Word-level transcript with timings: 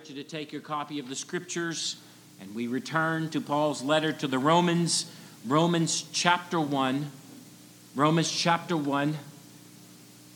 invite 0.00 0.16
you 0.16 0.22
to 0.22 0.28
take 0.30 0.50
your 0.50 0.62
copy 0.62 0.98
of 0.98 1.10
the 1.10 1.14
scriptures 1.14 1.96
and 2.40 2.54
we 2.54 2.66
return 2.68 3.28
to 3.28 3.38
Paul's 3.38 3.82
letter 3.82 4.14
to 4.14 4.26
the 4.26 4.38
Romans, 4.38 5.04
Romans 5.46 6.06
chapter 6.10 6.58
1. 6.58 7.10
Romans 7.94 8.30
chapter 8.30 8.78
1. 8.78 9.14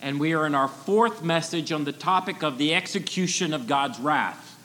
And 0.03 0.19
we 0.19 0.33
are 0.33 0.45
in 0.45 0.53
our 0.53 0.67
fourth 0.67 1.23
message 1.23 1.71
on 1.71 1.83
the 1.83 1.91
topic 1.91 2.43
of 2.43 2.59
the 2.59 2.75
execution 2.75 3.55
of 3.55 3.65
God's 3.65 3.99
wrath. 3.99 4.59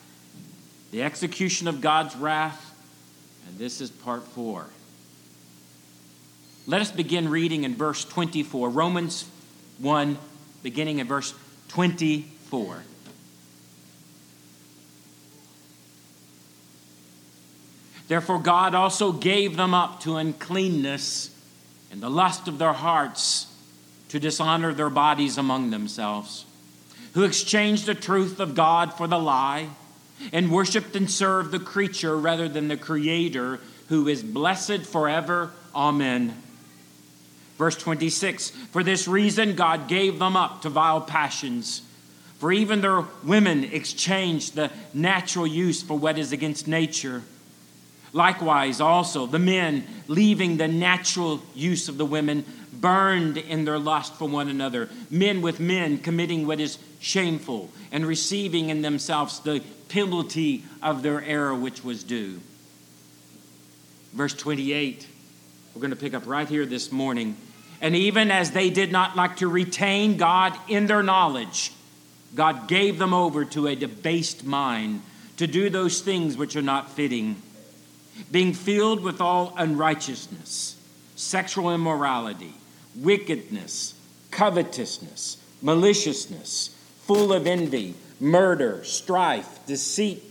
The 0.91 1.01
execution 1.01 1.67
of 1.67 1.81
God's 1.81 2.15
wrath. 2.15 2.71
And 3.47 3.57
this 3.57 3.81
is 3.81 3.89
part 3.89 4.23
4. 4.23 4.67
Let 6.67 6.81
us 6.81 6.91
begin 6.91 7.27
reading 7.27 7.63
in 7.63 7.73
verse 7.73 8.05
24. 8.05 8.69
Romans 8.69 9.27
1, 9.79 10.17
beginning 10.61 10.99
in 10.99 11.07
verse 11.07 11.33
24. 11.69 12.83
Therefore, 18.11 18.39
God 18.39 18.75
also 18.75 19.13
gave 19.13 19.55
them 19.55 19.73
up 19.73 20.01
to 20.01 20.17
uncleanness 20.17 21.33
and 21.93 22.03
the 22.03 22.09
lust 22.09 22.49
of 22.49 22.57
their 22.57 22.73
hearts 22.73 23.47
to 24.09 24.19
dishonor 24.19 24.73
their 24.73 24.89
bodies 24.89 25.37
among 25.37 25.69
themselves, 25.69 26.43
who 27.13 27.23
exchanged 27.23 27.85
the 27.85 27.95
truth 27.95 28.41
of 28.41 28.53
God 28.53 28.93
for 28.93 29.07
the 29.07 29.17
lie 29.17 29.69
and 30.33 30.51
worshiped 30.51 30.93
and 30.93 31.09
served 31.09 31.51
the 31.51 31.59
creature 31.59 32.17
rather 32.17 32.49
than 32.49 32.67
the 32.67 32.75
Creator, 32.75 33.61
who 33.87 34.09
is 34.09 34.21
blessed 34.21 34.81
forever. 34.81 35.51
Amen. 35.73 36.35
Verse 37.57 37.77
26 37.77 38.49
For 38.49 38.83
this 38.83 39.07
reason, 39.07 39.55
God 39.55 39.87
gave 39.87 40.19
them 40.19 40.35
up 40.35 40.63
to 40.63 40.69
vile 40.69 40.99
passions. 40.99 41.81
For 42.39 42.51
even 42.51 42.81
their 42.81 43.05
women 43.23 43.63
exchanged 43.63 44.55
the 44.55 44.69
natural 44.93 45.47
use 45.47 45.81
for 45.81 45.97
what 45.97 46.17
is 46.17 46.33
against 46.33 46.67
nature. 46.67 47.23
Likewise, 48.13 48.81
also, 48.81 49.25
the 49.25 49.39
men, 49.39 49.85
leaving 50.07 50.57
the 50.57 50.67
natural 50.67 51.41
use 51.55 51.87
of 51.87 51.97
the 51.97 52.05
women, 52.05 52.43
burned 52.73 53.37
in 53.37 53.63
their 53.63 53.79
lust 53.79 54.15
for 54.15 54.27
one 54.27 54.49
another, 54.49 54.89
men 55.09 55.41
with 55.41 55.59
men 55.59 55.97
committing 55.97 56.45
what 56.45 56.59
is 56.59 56.77
shameful, 56.99 57.69
and 57.91 58.05
receiving 58.05 58.69
in 58.69 58.81
themselves 58.81 59.39
the 59.39 59.61
penalty 59.87 60.63
of 60.81 61.03
their 61.03 61.23
error 61.23 61.55
which 61.55 61.83
was 61.83 62.03
due. 62.03 62.39
Verse 64.13 64.33
28, 64.33 65.07
we're 65.73 65.81
going 65.81 65.91
to 65.91 65.95
pick 65.95 66.13
up 66.13 66.27
right 66.27 66.49
here 66.49 66.65
this 66.65 66.91
morning. 66.91 67.37
And 67.79 67.95
even 67.95 68.29
as 68.29 68.51
they 68.51 68.69
did 68.69 68.91
not 68.91 69.15
like 69.15 69.37
to 69.37 69.47
retain 69.47 70.17
God 70.17 70.53
in 70.67 70.85
their 70.85 71.01
knowledge, 71.01 71.71
God 72.35 72.67
gave 72.67 72.99
them 72.99 73.13
over 73.13 73.45
to 73.45 73.67
a 73.67 73.75
debased 73.75 74.43
mind 74.43 75.01
to 75.37 75.47
do 75.47 75.69
those 75.69 76.01
things 76.01 76.35
which 76.35 76.57
are 76.57 76.61
not 76.61 76.91
fitting 76.91 77.41
being 78.31 78.53
filled 78.53 79.01
with 79.01 79.21
all 79.21 79.53
unrighteousness, 79.57 80.75
sexual 81.15 81.73
immorality, 81.73 82.53
wickedness, 82.95 83.93
covetousness, 84.31 85.37
maliciousness, 85.61 86.75
full 87.03 87.33
of 87.33 87.47
envy, 87.47 87.95
murder, 88.19 88.83
strife, 88.83 89.65
deceit, 89.65 90.23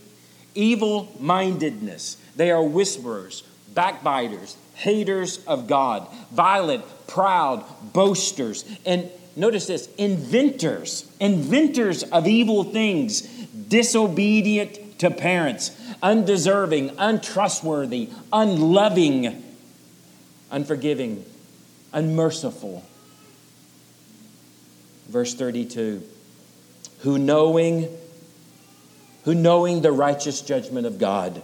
evil 0.55 1.11
mindedness. 1.19 2.17
They 2.35 2.51
are 2.51 2.63
whisperers, 2.63 3.43
backbiters, 3.73 4.55
haters 4.75 5.43
of 5.45 5.67
God, 5.67 6.07
violent, 6.31 6.83
proud, 7.07 7.63
boasters, 7.93 8.65
and 8.85 9.09
notice 9.35 9.67
this 9.67 9.87
inventors, 9.97 11.09
inventors 11.19 12.03
of 12.03 12.27
evil 12.27 12.63
things, 12.63 13.21
disobedient 13.21 14.79
to 15.01 15.09
parents 15.09 15.71
undeserving, 16.03 16.91
untrustworthy, 16.99 18.07
unloving, 18.31 19.43
unforgiving, 20.51 21.25
unmerciful. 21.91 22.85
Verse 25.09 25.33
32 25.33 26.03
who 26.99 27.17
knowing 27.17 27.89
who 29.23 29.33
knowing 29.33 29.81
the 29.81 29.91
righteous 29.91 30.41
judgment 30.41 30.85
of 30.85 30.99
God 30.99 31.41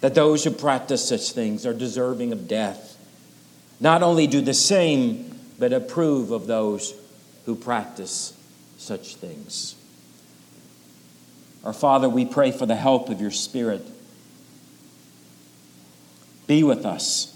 that 0.00 0.14
those 0.14 0.44
who 0.44 0.50
practice 0.52 1.08
such 1.08 1.32
things 1.32 1.66
are 1.66 1.74
deserving 1.74 2.32
of 2.32 2.46
death 2.46 2.96
not 3.80 4.04
only 4.04 4.28
do 4.28 4.40
the 4.40 4.54
same 4.54 5.36
but 5.58 5.72
approve 5.72 6.30
of 6.30 6.46
those 6.46 6.94
who 7.44 7.56
practice 7.56 8.32
such 8.78 9.16
things 9.16 9.74
our 11.64 11.72
Father, 11.72 12.08
we 12.08 12.24
pray 12.24 12.50
for 12.50 12.66
the 12.66 12.76
help 12.76 13.08
of 13.08 13.20
your 13.20 13.30
Spirit. 13.30 13.84
Be 16.46 16.62
with 16.62 16.86
us 16.86 17.34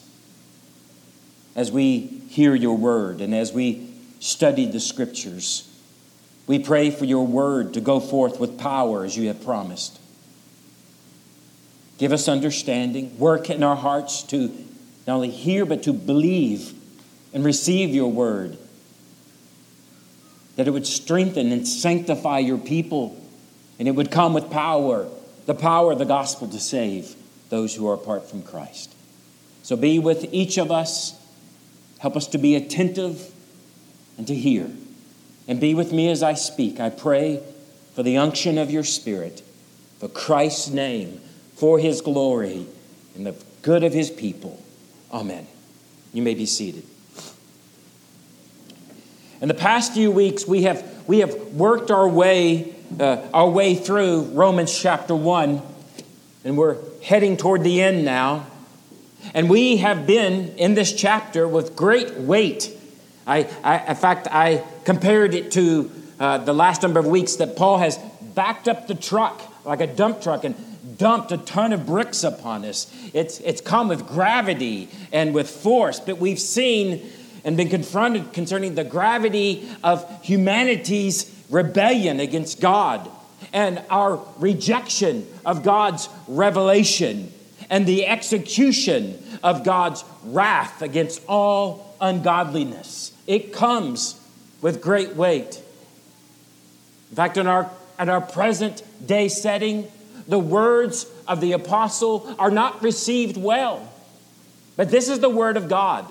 as 1.55 1.71
we 1.71 2.01
hear 2.01 2.55
your 2.55 2.77
word 2.77 3.21
and 3.21 3.35
as 3.35 3.53
we 3.53 3.91
study 4.21 4.67
the 4.67 4.81
scriptures. 4.81 5.69
We 6.47 6.59
pray 6.59 6.91
for 6.91 7.05
your 7.05 7.27
word 7.27 7.75
to 7.75 7.81
go 7.81 8.01
forth 8.01 8.41
with 8.41 8.59
power 8.59 9.05
as 9.05 9.17
you 9.17 9.29
have 9.29 9.45
promised. 9.45 9.99
Give 11.99 12.13
us 12.13 12.27
understanding, 12.27 13.19
work 13.19 13.51
in 13.51 13.63
our 13.63 13.77
hearts 13.77 14.23
to 14.25 14.49
not 15.07 15.15
only 15.15 15.31
hear, 15.31 15.67
but 15.67 15.83
to 15.85 15.93
believe 15.93 16.73
and 17.33 17.45
receive 17.45 17.91
your 17.91 18.11
word. 18.11 18.57
That 20.57 20.67
it 20.67 20.71
would 20.71 20.87
strengthen 20.87 21.53
and 21.53 21.67
sanctify 21.67 22.41
your 22.41 22.59
people 22.59 23.22
and 23.79 23.89
it 23.89 23.93
would 23.93 24.11
come 24.11 24.35
with 24.35 24.51
power, 24.51 25.09
the 25.47 25.55
power 25.55 25.93
of 25.93 25.99
the 25.99 26.05
gospel 26.05 26.49
to 26.49 26.61
save 26.61 27.15
those 27.49 27.75
who 27.75 27.89
are 27.89 27.95
apart 27.95 28.29
from 28.29 28.43
Christ. 28.43 28.95
So 29.63 29.77
be 29.77 29.99
with 29.99 30.27
each 30.33 30.59
of 30.59 30.71
us. 30.71 31.19
Help 31.99 32.17
us 32.17 32.27
to 32.29 32.39
be 32.39 32.55
attentive 32.57 33.31
and 34.19 34.27
to 34.27 34.35
hear. 34.35 34.71
And 35.49 35.61
be 35.61 35.75
with 35.75 35.93
me 35.93 36.09
as 36.11 36.23
I 36.23 36.35
speak. 36.35 36.81
I 36.81 36.91
pray 36.91 37.43
for 37.95 38.03
the 38.03 38.17
unction 38.17 38.59
of 38.59 38.71
your 38.71 38.85
Spirit, 38.85 39.43
for 39.99 40.09
Christ's 40.09 40.71
name, 40.71 41.21
for 41.55 41.79
his 41.79 42.01
glory, 42.01 42.67
and 43.15 43.27
the 43.27 43.35
good 43.63 43.85
of 43.85 43.93
his 43.93 44.11
people. 44.11 44.63
Amen. 45.13 45.47
You 46.13 46.23
may 46.23 46.35
be 46.35 46.47
seated. 46.47 46.85
In 49.41 49.49
the 49.49 49.55
past 49.55 49.93
few 49.93 50.11
weeks, 50.11 50.47
we 50.47 50.63
have, 50.63 51.05
we 51.07 51.19
have 51.19 51.35
worked 51.53 51.91
our 51.91 52.09
way 52.09 52.75
uh, 53.01 53.29
our 53.33 53.49
way 53.49 53.75
through 53.75 54.23
Romans 54.33 54.77
chapter 54.77 55.15
1, 55.15 55.63
and 56.45 56.57
we're 56.57 56.77
heading 57.03 57.37
toward 57.37 57.65
the 57.65 57.83
end 57.83 58.05
now. 58.05 58.47
And 59.35 59.49
we 59.49 59.79
have 59.79 60.07
been 60.07 60.49
in 60.57 60.75
this 60.75 60.93
chapter 60.93 61.47
with 61.47 61.77
great 61.77 62.15
weight. 62.15 62.77
I, 63.27 63.49
I 63.63 63.79
in 63.91 63.97
fact, 63.97 64.29
I 64.31 64.65
compared 64.85 65.35
it 65.35 65.53
to 65.53 65.91
uh, 66.19 66.39
the 66.39 66.53
last 66.53 66.83
number 66.83 66.99
of 67.01 67.07
weeks 67.07 67.37
that 67.37 67.57
Paul 67.57 67.79
has 67.79 67.99
backed 68.35 68.69
up 68.69 68.89
the 68.89 68.95
truck 68.95 69.41
like 69.65 69.81
a 69.81 69.87
dump 69.87 70.21
truck 70.21 70.45
and 70.45 70.57
dumped 70.99 71.33
a 71.33 71.39
ton 71.39 71.73
of 71.73 71.87
bricks 71.87 72.25
upon 72.25 72.65
us. 72.65 72.93
It's, 73.13 73.39
it's 73.41 73.61
come 73.61 73.89
with 73.89 74.07
gravity 74.07 74.89
and 75.13 75.35
with 75.35 75.49
force, 75.49 76.01
but 76.01 76.19
we've 76.19 76.41
seen 76.41 77.11
and 77.45 77.57
been 77.57 77.69
confronted 77.69 78.33
concerning 78.33 78.75
the 78.75 78.85
gravity 78.85 79.69
of 79.83 80.25
humanity's 80.25 81.25
rebellion 81.53 82.19
against 82.19 82.61
God 82.61 83.09
and 83.53 83.83
our 83.91 84.21
rejection 84.39 85.27
of 85.45 85.63
God's 85.63 86.09
revelation 86.27 87.33
and 87.71 87.87
the 87.87 88.07
execution 88.07 89.23
of 89.43 89.63
God's 89.63 90.05
wrath 90.25 90.83
against 90.83 91.23
all 91.29 91.95
ungodliness. 92.01 93.13
It 93.27 93.53
comes 93.53 94.19
with 94.61 94.81
great 94.81 95.15
weight. 95.15 95.63
In 97.11 97.17
fact, 97.17 97.37
in 97.37 97.47
our, 97.47 97.71
in 98.01 98.09
our 98.09 98.21
present 98.21 98.83
day 99.07 99.29
setting, 99.29 99.87
the 100.27 100.39
words 100.39 101.07
of 101.29 101.41
the 101.41 101.53
apostle 101.53 102.35
are 102.39 102.51
not 102.51 102.83
received 102.83 103.37
well. 103.37 103.89
But 104.77 104.91
this 104.91 105.09
is 105.09 105.21
the 105.21 105.29
word 105.29 105.57
of 105.57 105.69
God. 105.69 106.07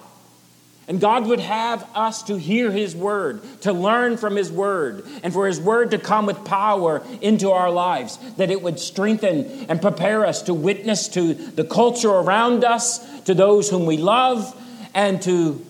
And 0.88 1.00
God 1.00 1.28
would 1.28 1.39
have 1.39 1.88
us 1.95 2.24
to 2.24 2.38
hear 2.38 2.72
His 2.72 2.95
word, 2.95 3.42
to 3.62 3.72
learn 3.72 4.18
from 4.18 4.36
His 4.36 4.51
word, 4.51 5.06
and 5.24 5.31
for 5.31 5.48
His 5.48 5.60
word 5.60 5.92
to 5.92 5.98
come 5.98 6.25
with 6.25 6.44
power 6.44 7.04
into 7.22 7.51
our 7.51 7.72
lives, 7.72 8.18
that 8.38 8.51
it 8.51 8.62
would 8.62 8.80
strengthen 8.80 9.45
and 9.69 9.81
prepare 9.81 10.25
us 10.25 10.42
to 10.44 10.54
witness 10.54 11.07
to 11.10 11.33
the 11.33 11.63
culture 11.63 12.10
around 12.10 12.63
us, 12.63 13.22
to 13.22 13.33
those 13.33 13.69
whom 13.69 13.86
we 13.86 13.98
love, 13.98 14.57
and 14.94 15.22
to 15.22 15.63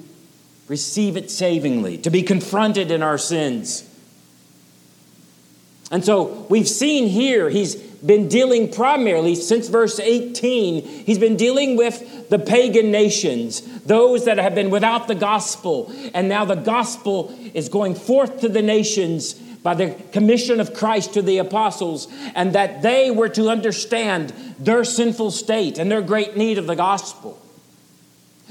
receive 0.68 1.18
it 1.18 1.30
savingly, 1.30 1.98
to 1.98 2.10
be 2.10 2.24
confronted 2.24 2.90
in 2.90 3.04
our 3.04 3.18
sins. 3.18 3.88
And 5.92 6.06
so 6.06 6.48
we've 6.50 6.70
seen 6.70 7.08
here, 7.08 7.50
He's 7.50 7.76
been 8.06 8.28
dealing 8.28 8.72
primarily 8.72 9.36
since 9.36 9.68
verse 9.68 10.00
18, 10.00 10.84
He's 10.84 11.20
been 11.20 11.38
dealing 11.38 11.78
with 11.78 12.30
the 12.30 12.40
pagan 12.40 12.92
nations, 12.92 13.62
those 13.84 14.26
that 14.26 14.38
have 14.38 14.56
been 14.56 14.70
without 14.70 15.08
the 15.08 15.16
gospel. 15.16 15.94
And 16.14 16.28
now 16.28 16.46
the 16.46 16.56
gospel 16.56 17.36
is 17.54 17.70
going 17.70 17.96
forth 17.96 18.42
to 18.42 18.50
the 18.50 18.62
nations 18.62 19.34
by 19.34 19.76
the 19.76 19.96
commission 20.12 20.60
of 20.60 20.74
Christ 20.74 21.14
to 21.14 21.22
the 21.22 21.38
apostles, 21.38 22.08
and 22.34 22.54
that 22.54 22.82
they 22.82 23.12
were 23.12 23.30
to 23.30 23.50
understand 23.50 24.34
their 24.58 24.84
sinful 24.84 25.32
state 25.32 25.78
and 25.78 25.92
their 25.92 26.02
great 26.02 26.36
need 26.36 26.58
of 26.58 26.66
the 26.68 26.76
gospel. 26.76 27.40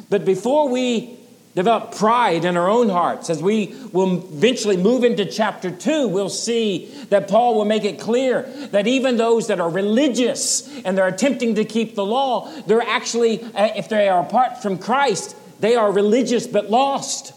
But 0.09 0.25
before 0.25 0.69
we 0.69 1.20
develop 1.55 1.95
pride 1.97 2.45
in 2.45 2.57
our 2.57 2.69
own 2.69 2.89
hearts, 2.89 3.29
as 3.29 3.43
we 3.43 3.75
will 3.93 4.19
eventually 4.33 4.77
move 4.77 5.03
into 5.03 5.25
chapter 5.27 5.71
2, 5.71 6.07
we'll 6.09 6.29
see 6.29 6.87
that 7.09 7.29
Paul 7.29 7.57
will 7.57 7.65
make 7.65 7.85
it 7.85 7.99
clear 7.99 8.43
that 8.71 8.87
even 8.87 9.17
those 9.17 9.49
that 9.49 9.61
are 9.61 9.69
religious 9.69 10.69
and 10.85 10.97
they're 10.97 11.09
attempting 11.09 11.57
to 11.57 11.65
keep 11.65 11.97
the 11.97 12.05
law, 12.05 12.51
they're 12.63 12.83
actually, 12.83 13.43
uh, 13.43 13.71
if 13.75 13.89
they 13.89 14.09
are 14.09 14.23
apart 14.23 14.63
from 14.63 14.79
Christ, 14.79 15.37
they 15.61 15.75
are 15.75 15.91
religious 15.91 16.47
but 16.47 16.71
lost. 16.71 17.35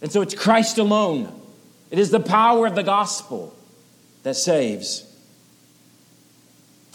And 0.00 0.10
so 0.10 0.22
it's 0.22 0.34
Christ 0.34 0.78
alone. 0.78 1.32
It 1.90 1.98
is 1.98 2.10
the 2.10 2.20
power 2.20 2.66
of 2.66 2.74
the 2.74 2.82
gospel 2.82 3.54
that 4.22 4.34
saves. 4.34 5.04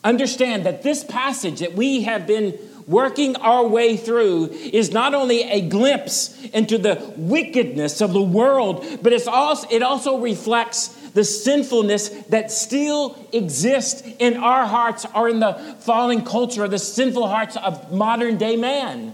Understand 0.04 0.66
that 0.66 0.82
this 0.82 1.04
passage 1.04 1.60
that 1.60 1.74
we 1.74 2.02
have 2.02 2.26
been 2.26 2.58
working 2.88 3.36
our 3.38 3.66
way 3.66 3.98
through 3.98 4.50
is 4.50 4.92
not 4.92 5.14
only 5.14 5.44
a 5.44 5.62
glimpse 5.62 6.42
into 6.46 6.78
the 6.78 7.14
wickedness 7.18 8.02
of 8.02 8.14
the 8.14 8.22
world, 8.22 8.86
but 9.02 9.14
it's 9.14 9.28
also, 9.28 9.68
it 9.70 9.82
also 9.82 10.20
reflects 10.20 10.88
the 11.12 11.24
sinfulness 11.24 12.10
that 12.30 12.52
still 12.52 13.18
exists 13.34 14.02
in 14.20 14.38
our 14.38 14.66
hearts 14.66 15.06
or 15.14 15.30
in 15.30 15.40
the 15.40 15.54
fallen 15.82 16.24
culture, 16.24 16.68
the 16.68 16.80
sinful 16.80 17.28
hearts 17.28 17.58
of 17.58 17.92
modern 17.92 18.38
day 18.38 18.56
man. 18.56 19.14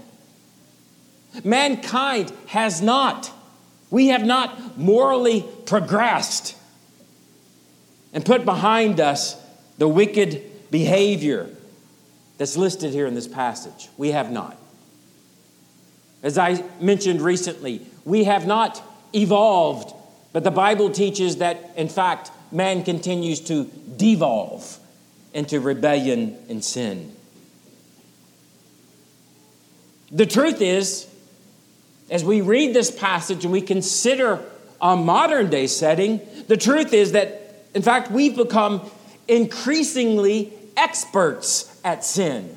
Mankind 1.44 2.32
has 2.46 2.80
not 2.80 3.32
we 3.90 4.08
have 4.08 4.24
not 4.24 4.78
morally 4.78 5.46
progressed 5.66 6.56
and 8.12 8.24
put 8.24 8.44
behind 8.44 9.00
us 9.00 9.36
the 9.78 9.88
wicked 9.88 10.70
behavior 10.70 11.48
that's 12.38 12.56
listed 12.56 12.92
here 12.92 13.06
in 13.06 13.14
this 13.14 13.28
passage. 13.28 13.88
We 13.98 14.12
have 14.12 14.30
not. 14.30 14.56
As 16.22 16.38
I 16.38 16.64
mentioned 16.80 17.20
recently, 17.20 17.82
we 18.04 18.24
have 18.24 18.46
not 18.46 18.82
evolved, 19.14 19.94
but 20.32 20.44
the 20.44 20.50
Bible 20.50 20.90
teaches 20.90 21.36
that, 21.36 21.72
in 21.76 21.88
fact, 21.88 22.30
man 22.50 22.82
continues 22.82 23.40
to 23.40 23.64
devolve 23.96 24.78
into 25.34 25.60
rebellion 25.60 26.36
and 26.48 26.64
sin. 26.64 27.14
The 30.10 30.26
truth 30.26 30.62
is, 30.62 31.06
as 32.10 32.24
we 32.24 32.40
read 32.40 32.74
this 32.74 32.90
passage 32.90 33.44
and 33.44 33.52
we 33.52 33.60
consider 33.60 34.42
a 34.80 34.96
modern 34.96 35.50
day 35.50 35.66
setting, 35.66 36.20
the 36.46 36.56
truth 36.56 36.92
is 36.94 37.12
that, 37.12 37.66
in 37.74 37.82
fact, 37.82 38.10
we've 38.10 38.34
become 38.34 38.90
increasingly 39.26 40.52
experts 40.76 41.67
at 41.84 42.04
sin. 42.04 42.56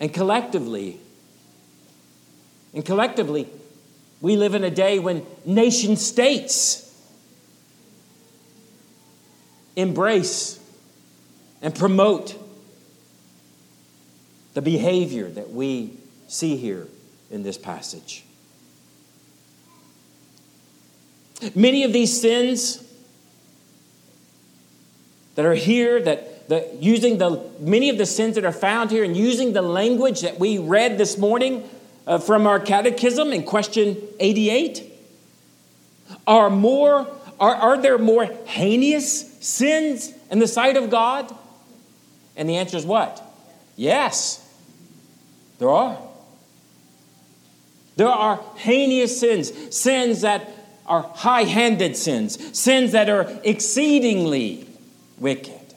And 0.00 0.12
collectively, 0.12 0.98
and 2.74 2.84
collectively, 2.84 3.48
we 4.20 4.36
live 4.36 4.54
in 4.54 4.64
a 4.64 4.70
day 4.70 4.98
when 4.98 5.24
nation 5.44 5.96
states 5.96 6.88
embrace 9.76 10.58
and 11.60 11.74
promote 11.74 12.36
the 14.54 14.62
behavior 14.62 15.28
that 15.28 15.50
we 15.50 15.96
see 16.28 16.56
here 16.56 16.88
in 17.30 17.42
this 17.42 17.56
passage. 17.56 18.24
Many 21.54 21.84
of 21.84 21.92
these 21.92 22.20
sins 22.20 22.84
that 25.34 25.44
are 25.44 25.54
here, 25.54 26.00
that 26.02 26.48
the, 26.48 26.68
using 26.80 27.18
the 27.18 27.42
many 27.60 27.88
of 27.88 27.98
the 27.98 28.06
sins 28.06 28.34
that 28.34 28.44
are 28.44 28.52
found 28.52 28.90
here, 28.90 29.04
and 29.04 29.16
using 29.16 29.52
the 29.52 29.62
language 29.62 30.20
that 30.20 30.38
we 30.38 30.58
read 30.58 30.98
this 30.98 31.16
morning 31.16 31.68
uh, 32.06 32.18
from 32.18 32.46
our 32.46 32.60
catechism 32.60 33.32
in 33.32 33.42
question 33.44 33.96
88, 34.20 34.90
are 36.26 36.50
more 36.50 37.08
are, 37.42 37.54
are 37.56 37.82
there 37.82 37.98
more 37.98 38.24
heinous 38.44 39.32
sins 39.44 40.12
in 40.30 40.38
the 40.38 40.46
sight 40.46 40.76
of 40.76 40.90
God? 40.90 41.34
And 42.36 42.48
the 42.48 42.56
answer 42.56 42.76
is 42.76 42.86
what? 42.86 43.20
Yes. 43.74 44.48
There 45.58 45.68
are. 45.68 45.98
There 47.96 48.08
are 48.08 48.40
heinous 48.56 49.18
sins, 49.18 49.76
sins 49.76 50.20
that 50.20 50.48
are 50.86 51.02
high 51.02 51.42
handed 51.42 51.96
sins, 51.96 52.56
sins 52.56 52.92
that 52.92 53.08
are 53.08 53.28
exceedingly 53.42 54.66
wicked. 55.22 55.74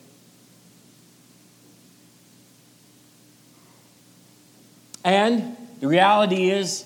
And 5.05 5.55
the 5.79 5.87
reality 5.87 6.49
is, 6.49 6.85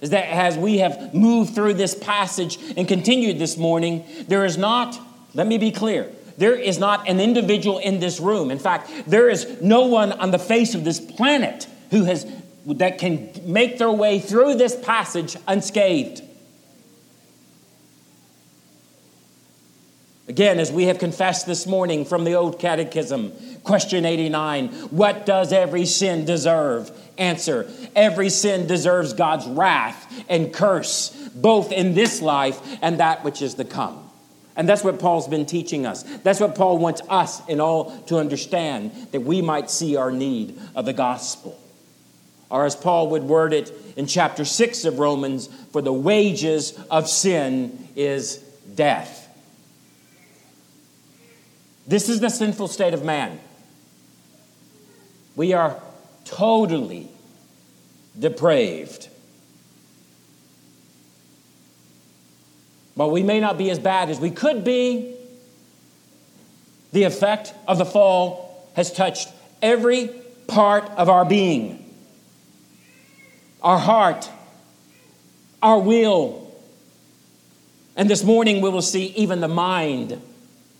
is 0.00 0.10
that 0.10 0.26
as 0.28 0.56
we 0.56 0.78
have 0.78 1.12
moved 1.12 1.54
through 1.54 1.74
this 1.74 1.94
passage 1.94 2.58
and 2.76 2.86
continued 2.86 3.38
this 3.38 3.56
morning, 3.56 4.04
there 4.28 4.44
is 4.44 4.56
not, 4.56 4.98
let 5.34 5.46
me 5.46 5.58
be 5.58 5.72
clear, 5.72 6.10
there 6.38 6.54
is 6.54 6.78
not 6.78 7.08
an 7.08 7.18
individual 7.18 7.78
in 7.78 7.98
this 7.98 8.20
room. 8.20 8.50
In 8.50 8.58
fact, 8.58 8.90
there 9.06 9.28
is 9.28 9.60
no 9.60 9.86
one 9.86 10.12
on 10.12 10.30
the 10.30 10.38
face 10.38 10.74
of 10.74 10.84
this 10.84 11.00
planet 11.00 11.66
who 11.90 12.04
has 12.04 12.26
that 12.66 12.98
can 12.98 13.30
make 13.44 13.78
their 13.78 13.92
way 13.92 14.18
through 14.18 14.56
this 14.56 14.74
passage 14.76 15.36
unscathed. 15.46 16.22
Again, 20.28 20.58
as 20.58 20.72
we 20.72 20.84
have 20.84 20.98
confessed 20.98 21.46
this 21.46 21.68
morning 21.68 22.04
from 22.04 22.24
the 22.24 22.34
Old 22.34 22.58
Catechism, 22.58 23.32
question 23.62 24.04
89 24.04 24.68
What 24.90 25.24
does 25.24 25.52
every 25.52 25.86
sin 25.86 26.24
deserve? 26.24 26.90
Answer 27.16 27.70
Every 27.94 28.28
sin 28.28 28.66
deserves 28.66 29.12
God's 29.12 29.46
wrath 29.46 30.24
and 30.28 30.52
curse, 30.52 31.10
both 31.34 31.70
in 31.70 31.94
this 31.94 32.20
life 32.20 32.60
and 32.82 32.98
that 32.98 33.22
which 33.22 33.40
is 33.40 33.54
to 33.54 33.64
come. 33.64 34.02
And 34.56 34.68
that's 34.68 34.82
what 34.82 34.98
Paul's 34.98 35.28
been 35.28 35.46
teaching 35.46 35.86
us. 35.86 36.02
That's 36.02 36.40
what 36.40 36.56
Paul 36.56 36.78
wants 36.78 37.02
us 37.08 37.46
in 37.46 37.60
all 37.60 37.96
to 38.06 38.18
understand, 38.18 39.08
that 39.12 39.20
we 39.20 39.42
might 39.42 39.70
see 39.70 39.96
our 39.96 40.10
need 40.10 40.58
of 40.74 40.86
the 40.86 40.92
gospel. 40.92 41.56
Or 42.50 42.64
as 42.64 42.74
Paul 42.74 43.10
would 43.10 43.22
word 43.22 43.52
it 43.52 43.72
in 43.96 44.06
chapter 44.06 44.44
6 44.44 44.84
of 44.86 44.98
Romans, 44.98 45.48
for 45.72 45.82
the 45.82 45.92
wages 45.92 46.78
of 46.90 47.08
sin 47.08 47.88
is 47.94 48.38
death. 48.74 49.25
This 51.86 52.08
is 52.08 52.20
the 52.20 52.28
sinful 52.28 52.68
state 52.68 52.94
of 52.94 53.04
man. 53.04 53.38
We 55.36 55.52
are 55.52 55.80
totally 56.24 57.08
depraved. 58.18 59.08
But 62.96 63.08
we 63.08 63.22
may 63.22 63.40
not 63.40 63.58
be 63.58 63.70
as 63.70 63.78
bad 63.78 64.08
as 64.08 64.18
we 64.18 64.30
could 64.30 64.64
be. 64.64 65.14
The 66.92 67.04
effect 67.04 67.52
of 67.68 67.78
the 67.78 67.84
fall 67.84 68.70
has 68.74 68.92
touched 68.92 69.28
every 69.60 70.08
part 70.46 70.84
of 70.96 71.08
our 71.08 71.24
being 71.24 71.86
our 73.66 73.78
heart, 73.78 74.30
our 75.60 75.80
will. 75.80 76.54
And 77.96 78.08
this 78.08 78.22
morning 78.22 78.60
we 78.60 78.70
will 78.70 78.80
see 78.80 79.06
even 79.16 79.40
the 79.40 79.48
mind, 79.48 80.20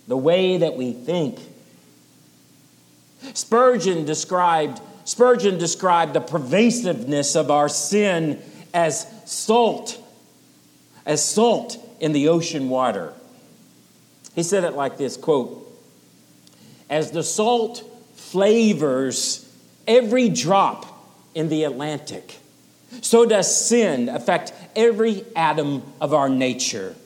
the 0.06 0.16
way 0.16 0.58
that 0.58 0.76
we 0.76 0.92
think. 0.92 1.38
Spurgeon 3.34 4.04
described 4.04 4.80
Spurgeon 5.06 5.56
described 5.56 6.14
the 6.14 6.20
pervasiveness 6.20 7.36
of 7.36 7.48
our 7.48 7.68
sin 7.68 8.42
as 8.74 9.06
salt, 9.24 10.02
as 11.06 11.24
salt 11.24 11.78
in 12.00 12.12
the 12.12 12.26
ocean 12.28 12.68
water. 12.68 13.14
He 14.34 14.42
said 14.42 14.64
it 14.64 14.74
like 14.74 14.98
this 14.98 15.16
quote, 15.16 15.62
as 16.90 17.12
the 17.12 17.22
salt 17.22 17.84
flavors 18.16 19.48
every 19.86 20.28
drop 20.28 20.86
in 21.36 21.50
the 21.50 21.62
Atlantic, 21.62 22.38
so 23.00 23.24
does 23.24 23.64
sin 23.64 24.08
affect 24.08 24.52
every 24.74 25.24
atom 25.36 25.84
of 26.00 26.14
our 26.14 26.28
nature. 26.28 26.96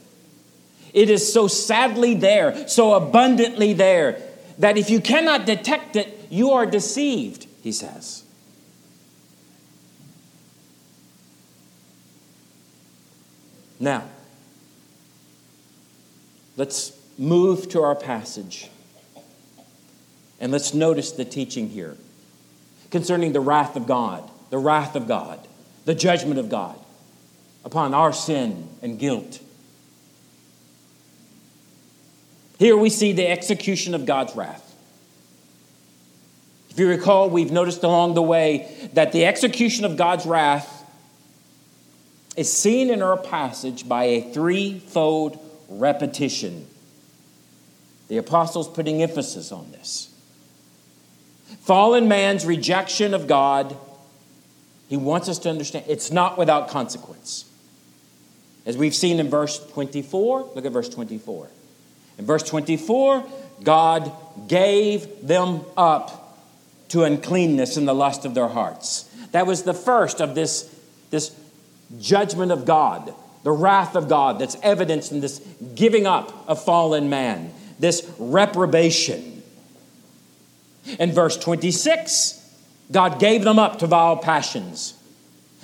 It 0.92 1.10
is 1.10 1.32
so 1.32 1.48
sadly 1.48 2.14
there, 2.14 2.68
so 2.68 2.94
abundantly 2.94 3.72
there, 3.72 4.20
that 4.58 4.76
if 4.76 4.90
you 4.90 5.00
cannot 5.00 5.46
detect 5.46 5.96
it, 5.96 6.26
you 6.30 6.52
are 6.52 6.66
deceived, 6.66 7.46
he 7.62 7.72
says. 7.72 8.24
Now, 13.78 14.04
let's 16.56 16.92
move 17.16 17.68
to 17.70 17.82
our 17.82 17.94
passage 17.94 18.68
and 20.38 20.52
let's 20.52 20.74
notice 20.74 21.12
the 21.12 21.24
teaching 21.24 21.68
here 21.68 21.96
concerning 22.90 23.32
the 23.32 23.40
wrath 23.40 23.76
of 23.76 23.86
God. 23.86 24.30
The 24.50 24.58
wrath 24.58 24.96
of 24.96 25.06
God. 25.06 25.38
the 25.84 25.94
judgment 25.94 26.38
of 26.38 26.48
God 26.48 26.78
upon 27.64 27.94
our 27.94 28.12
sin 28.12 28.68
and 28.82 28.98
guilt. 28.98 29.40
Here 32.60 32.76
we 32.76 32.90
see 32.90 33.12
the 33.12 33.26
execution 33.26 33.94
of 33.94 34.04
God's 34.04 34.36
wrath. 34.36 34.66
If 36.68 36.78
you 36.78 36.90
recall, 36.90 37.30
we've 37.30 37.50
noticed 37.50 37.82
along 37.82 38.12
the 38.12 38.22
way 38.22 38.90
that 38.92 39.12
the 39.12 39.24
execution 39.24 39.86
of 39.86 39.96
God's 39.96 40.26
wrath 40.26 40.84
is 42.36 42.52
seen 42.52 42.90
in 42.90 43.00
our 43.00 43.16
passage 43.16 43.88
by 43.88 44.04
a 44.04 44.20
threefold 44.34 45.38
repetition. 45.70 46.66
The 48.08 48.18
apostles 48.18 48.68
putting 48.68 49.02
emphasis 49.02 49.52
on 49.52 49.72
this. 49.72 50.14
Fallen 51.62 52.08
man's 52.08 52.44
rejection 52.44 53.14
of 53.14 53.26
God, 53.26 53.74
he 54.86 54.98
wants 54.98 55.30
us 55.30 55.38
to 55.40 55.48
understand 55.48 55.86
it's 55.88 56.12
not 56.12 56.36
without 56.36 56.68
consequence. 56.68 57.50
As 58.66 58.76
we've 58.76 58.94
seen 58.94 59.18
in 59.18 59.30
verse 59.30 59.66
24, 59.72 60.50
look 60.54 60.66
at 60.66 60.72
verse 60.72 60.90
24. 60.90 61.48
In 62.20 62.26
verse 62.26 62.42
24, 62.42 63.24
God 63.62 64.12
gave 64.46 65.26
them 65.26 65.62
up 65.74 66.36
to 66.88 67.04
uncleanness 67.04 67.78
in 67.78 67.86
the 67.86 67.94
lust 67.94 68.26
of 68.26 68.34
their 68.34 68.48
hearts. 68.48 69.04
That 69.32 69.46
was 69.46 69.62
the 69.62 69.72
first 69.72 70.20
of 70.20 70.34
this, 70.34 70.70
this 71.08 71.34
judgment 71.98 72.52
of 72.52 72.66
God, 72.66 73.14
the 73.42 73.52
wrath 73.52 73.96
of 73.96 74.10
God 74.10 74.38
that's 74.38 74.54
evidenced 74.62 75.12
in 75.12 75.22
this 75.22 75.38
giving 75.74 76.06
up 76.06 76.46
of 76.46 76.62
fallen 76.62 77.08
man, 77.08 77.54
this 77.78 78.06
reprobation. 78.18 79.42
In 80.98 81.12
verse 81.12 81.38
26, 81.38 82.36
God 82.92 83.18
gave 83.18 83.44
them 83.44 83.58
up 83.58 83.78
to 83.78 83.86
vile 83.86 84.18
passions. 84.18 84.92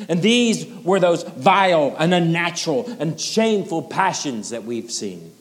And 0.08 0.22
these 0.22 0.64
were 0.84 1.00
those 1.00 1.22
vile 1.22 1.94
and 1.98 2.14
unnatural 2.14 2.86
and 2.98 3.20
shameful 3.20 3.82
passions 3.82 4.48
that 4.48 4.64
we've 4.64 4.90
seen. 4.90 5.34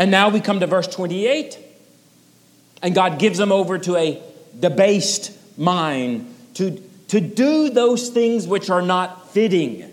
And 0.00 0.10
now 0.10 0.30
we 0.30 0.40
come 0.40 0.60
to 0.60 0.66
verse 0.66 0.88
28, 0.88 1.58
and 2.82 2.94
God 2.94 3.18
gives 3.18 3.36
them 3.36 3.52
over 3.52 3.78
to 3.78 3.96
a 3.96 4.20
debased 4.58 5.30
mind 5.58 6.34
to 6.54 6.82
to 7.10 7.20
do 7.20 7.70
those 7.70 8.08
things 8.08 8.46
which 8.46 8.70
are 8.70 8.82
not 8.82 9.32
fitting. 9.32 9.92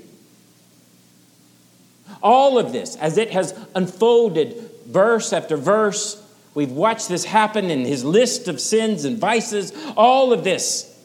All 2.21 2.59
of 2.59 2.71
this, 2.71 2.95
as 2.95 3.17
it 3.17 3.31
has 3.31 3.57
unfolded 3.73 4.55
verse 4.85 5.33
after 5.33 5.57
verse, 5.57 6.23
we've 6.53 6.71
watched 6.71 7.09
this 7.09 7.25
happen 7.25 7.71
in 7.71 7.85
his 7.85 8.05
list 8.05 8.47
of 8.47 8.61
sins 8.61 9.03
and 9.03 9.17
vices. 9.17 9.73
All 9.97 10.31
of 10.31 10.43
this, 10.43 10.95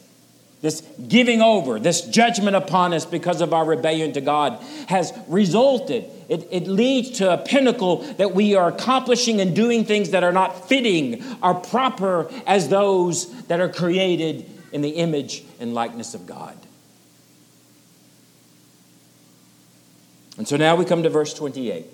this 0.63 0.81
giving 1.09 1.41
over, 1.41 1.77
this 1.77 1.99
judgment 1.99 2.55
upon 2.55 2.93
us 2.93 3.05
because 3.05 3.41
of 3.41 3.53
our 3.53 3.65
rebellion 3.65 4.13
to 4.13 4.21
God, 4.21 4.63
has 4.87 5.11
resulted. 5.27 6.05
It, 6.29 6.47
it 6.51 6.67
leads 6.67 7.17
to 7.17 7.33
a 7.33 7.37
pinnacle 7.37 7.97
that 8.13 8.33
we 8.33 8.55
are 8.55 8.69
accomplishing 8.69 9.41
and 9.41 9.53
doing 9.53 9.83
things 9.83 10.11
that 10.11 10.23
are 10.23 10.31
not 10.31 10.69
fitting, 10.69 11.21
are 11.43 11.53
proper 11.53 12.31
as 12.47 12.69
those 12.69 13.29
that 13.47 13.59
are 13.59 13.67
created 13.67 14.49
in 14.71 14.81
the 14.81 14.91
image 14.91 15.43
and 15.59 15.73
likeness 15.73 16.13
of 16.13 16.25
God. 16.25 16.57
And 20.37 20.47
so 20.47 20.55
now 20.55 20.77
we 20.77 20.85
come 20.85 21.03
to 21.03 21.09
verse 21.09 21.33
28. 21.33 21.87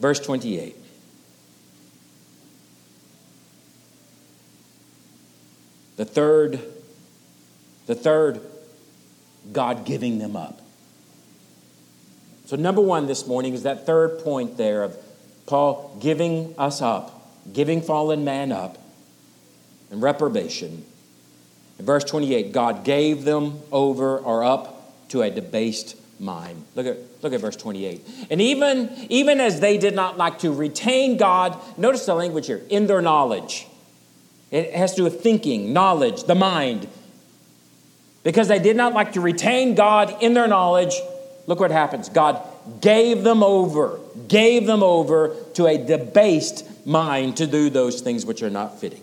Verse 0.00 0.18
28. 0.18 0.81
The 6.02 6.08
third, 6.08 6.58
the 7.86 7.94
third, 7.94 8.40
God 9.52 9.84
giving 9.84 10.18
them 10.18 10.34
up. 10.34 10.60
So, 12.46 12.56
number 12.56 12.80
one 12.80 13.06
this 13.06 13.24
morning 13.28 13.54
is 13.54 13.62
that 13.62 13.86
third 13.86 14.18
point 14.18 14.56
there 14.56 14.82
of 14.82 14.96
Paul 15.46 15.96
giving 16.00 16.56
us 16.58 16.82
up, 16.82 17.24
giving 17.52 17.82
fallen 17.82 18.24
man 18.24 18.50
up 18.50 18.78
and 19.92 20.02
reprobation. 20.02 20.84
In 21.78 21.84
verse 21.84 22.02
28, 22.02 22.50
God 22.50 22.82
gave 22.82 23.22
them 23.22 23.60
over 23.70 24.18
or 24.18 24.42
up 24.42 25.08
to 25.10 25.22
a 25.22 25.30
debased 25.30 25.94
mind. 26.18 26.64
Look 26.74 26.86
at, 26.86 26.96
look 27.22 27.32
at 27.32 27.40
verse 27.40 27.54
28. 27.54 28.26
And 28.28 28.40
even, 28.40 28.90
even 29.08 29.38
as 29.38 29.60
they 29.60 29.78
did 29.78 29.94
not 29.94 30.18
like 30.18 30.40
to 30.40 30.52
retain 30.52 31.16
God, 31.16 31.56
notice 31.78 32.06
the 32.06 32.16
language 32.16 32.48
here, 32.48 32.62
in 32.70 32.88
their 32.88 33.02
knowledge. 33.02 33.68
It 34.52 34.74
has 34.74 34.92
to 34.92 34.96
do 34.98 35.04
with 35.04 35.22
thinking, 35.22 35.72
knowledge, 35.72 36.24
the 36.24 36.34
mind. 36.34 36.86
Because 38.22 38.48
they 38.48 38.58
did 38.58 38.76
not 38.76 38.92
like 38.92 39.14
to 39.14 39.20
retain 39.20 39.74
God 39.74 40.22
in 40.22 40.34
their 40.34 40.46
knowledge, 40.46 40.94
look 41.46 41.58
what 41.58 41.70
happens. 41.70 42.10
God 42.10 42.40
gave 42.80 43.24
them 43.24 43.42
over, 43.42 43.98
gave 44.28 44.66
them 44.66 44.82
over 44.82 45.34
to 45.54 45.66
a 45.66 45.78
debased 45.78 46.86
mind 46.86 47.38
to 47.38 47.46
do 47.46 47.70
those 47.70 48.02
things 48.02 48.26
which 48.26 48.42
are 48.42 48.50
not 48.50 48.78
fitting. 48.78 49.02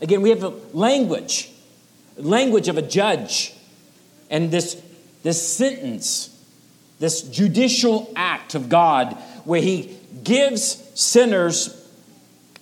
Again, 0.00 0.22
we 0.22 0.30
have 0.30 0.40
the 0.40 0.52
language, 0.72 1.50
language 2.16 2.68
of 2.68 2.78
a 2.78 2.82
judge, 2.82 3.54
and 4.30 4.50
this, 4.50 4.82
this 5.22 5.46
sentence, 5.46 6.30
this 7.00 7.20
judicial 7.20 8.10
act 8.16 8.54
of 8.54 8.70
God 8.70 9.12
where 9.44 9.60
he 9.60 9.96
gives 10.24 10.82
sinners 10.98 11.83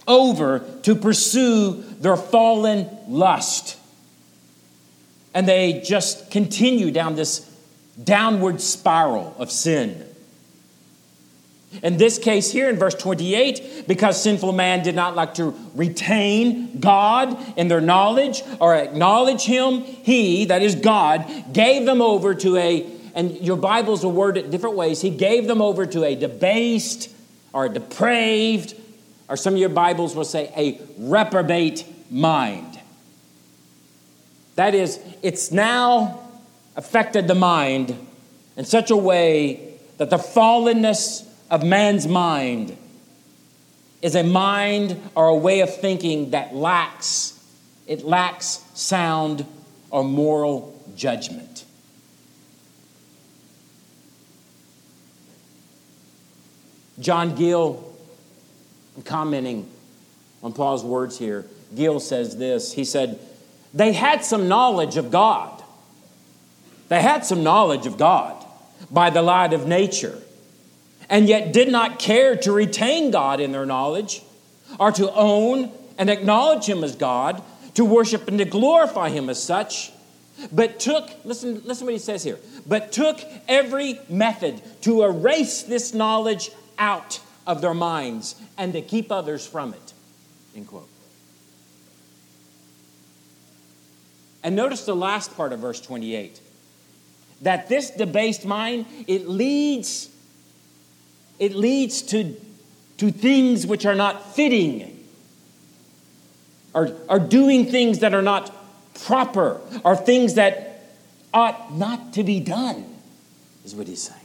over 0.06 0.60
to 0.82 0.94
pursue 0.94 1.82
their 2.00 2.16
fallen 2.16 2.88
lust. 3.08 3.78
And 5.34 5.48
they 5.48 5.80
just 5.84 6.30
continue 6.30 6.90
down 6.90 7.14
this 7.16 7.48
downward 8.02 8.60
spiral 8.60 9.34
of 9.38 9.50
sin. 9.50 10.06
In 11.82 11.96
this 11.96 12.18
case, 12.18 12.52
here 12.52 12.68
in 12.68 12.76
verse 12.76 12.94
28, 12.94 13.84
because 13.88 14.22
sinful 14.22 14.52
man 14.52 14.82
did 14.82 14.94
not 14.94 15.16
like 15.16 15.34
to 15.34 15.54
retain 15.74 16.78
God 16.80 17.38
in 17.56 17.68
their 17.68 17.80
knowledge 17.80 18.42
or 18.60 18.74
acknowledge 18.74 19.44
Him, 19.44 19.80
He, 19.80 20.44
that 20.46 20.60
is 20.60 20.74
God, 20.74 21.30
gave 21.52 21.86
them 21.86 22.02
over 22.02 22.34
to 22.34 22.56
a, 22.58 22.86
and 23.14 23.40
your 23.40 23.56
Bibles 23.56 24.04
will 24.04 24.12
word 24.12 24.36
it 24.36 24.50
different 24.50 24.76
ways, 24.76 25.00
He 25.00 25.08
gave 25.08 25.46
them 25.46 25.62
over 25.62 25.86
to 25.86 26.04
a 26.04 26.14
debased 26.14 27.10
or 27.54 27.66
a 27.66 27.68
depraved, 27.70 28.74
or 29.32 29.36
some 29.38 29.54
of 29.54 29.60
your 29.60 29.70
Bibles 29.70 30.14
will 30.14 30.26
say 30.26 30.52
a 30.54 30.78
reprobate 30.98 31.86
mind. 32.10 32.78
That 34.56 34.74
is, 34.74 35.00
it's 35.22 35.50
now 35.50 36.20
affected 36.76 37.28
the 37.28 37.34
mind 37.34 37.96
in 38.58 38.66
such 38.66 38.90
a 38.90 38.96
way 38.96 39.78
that 39.96 40.10
the 40.10 40.18
fallenness 40.18 41.26
of 41.50 41.64
man's 41.64 42.06
mind 42.06 42.76
is 44.02 44.14
a 44.16 44.22
mind 44.22 45.00
or 45.14 45.28
a 45.28 45.34
way 45.34 45.60
of 45.60 45.74
thinking 45.74 46.32
that 46.32 46.54
lacks 46.54 47.42
it 47.86 48.04
lacks 48.04 48.62
sound 48.74 49.46
or 49.90 50.04
moral 50.04 50.78
judgment 50.94 51.64
john 57.00 57.34
gill 57.34 57.91
commenting 59.04 59.68
on 60.42 60.52
paul's 60.52 60.84
words 60.84 61.18
here 61.18 61.46
gill 61.74 62.00
says 62.00 62.36
this. 62.36 62.72
He 62.72 62.84
said 62.84 63.18
they 63.72 63.92
had 63.92 64.24
some 64.24 64.48
knowledge 64.48 64.96
of 64.96 65.10
god. 65.10 65.62
They 66.88 67.00
had 67.00 67.24
some 67.24 67.42
knowledge 67.42 67.86
of 67.86 67.96
god 67.96 68.44
by 68.90 69.10
the 69.10 69.22
light 69.22 69.52
of 69.52 69.66
nature 69.66 70.20
and 71.12 71.28
yet 71.28 71.52
did 71.52 71.70
not 71.70 71.98
care 71.98 72.36
to 72.36 72.52
retain 72.52 73.10
God 73.10 73.38
in 73.38 73.52
their 73.52 73.66
knowledge, 73.66 74.22
or 74.80 74.90
to 74.92 75.12
own 75.12 75.70
and 75.98 76.08
acknowledge 76.08 76.64
Him 76.64 76.82
as 76.82 76.96
God, 76.96 77.42
to 77.74 77.84
worship 77.84 78.28
and 78.28 78.38
to 78.38 78.46
glorify 78.46 79.10
Him 79.10 79.28
as 79.28 79.40
such, 79.40 79.92
but 80.50 80.80
took, 80.80 81.10
listen, 81.24 81.60
listen 81.64 81.86
what 81.86 81.92
he 81.92 81.98
says 81.98 82.24
here, 82.24 82.38
but 82.66 82.92
took 82.92 83.20
every 83.46 84.00
method 84.08 84.62
to 84.82 85.02
erase 85.02 85.62
this 85.62 85.92
knowledge 85.92 86.50
out 86.78 87.20
of 87.46 87.60
their 87.60 87.74
minds 87.74 88.36
and 88.56 88.72
to 88.72 88.82
keep 88.82 89.10
others 89.10 89.46
from 89.46 89.74
it. 89.74 89.92
End 90.54 90.66
quote. 90.66 90.88
And 94.42 94.56
notice 94.56 94.84
the 94.84 94.96
last 94.96 95.36
part 95.36 95.52
of 95.52 95.60
verse 95.60 95.80
28 95.80 96.40
that 97.42 97.68
this 97.68 97.90
debased 97.90 98.44
mind, 98.44 98.86
it 99.06 99.28
leads 99.28 100.12
it 101.42 101.56
leads 101.56 102.02
to, 102.02 102.36
to 102.98 103.10
things 103.10 103.66
which 103.66 103.84
are 103.84 103.96
not 103.96 104.36
fitting, 104.36 105.04
or, 106.72 106.94
or 107.08 107.18
doing 107.18 107.66
things 107.66 107.98
that 107.98 108.14
are 108.14 108.22
not 108.22 108.54
proper, 109.06 109.60
or 109.84 109.96
things 109.96 110.34
that 110.34 110.84
ought 111.34 111.74
not 111.74 112.12
to 112.12 112.22
be 112.22 112.38
done, 112.38 112.84
is 113.64 113.74
what 113.74 113.88
he's 113.88 114.02
saying. 114.02 114.21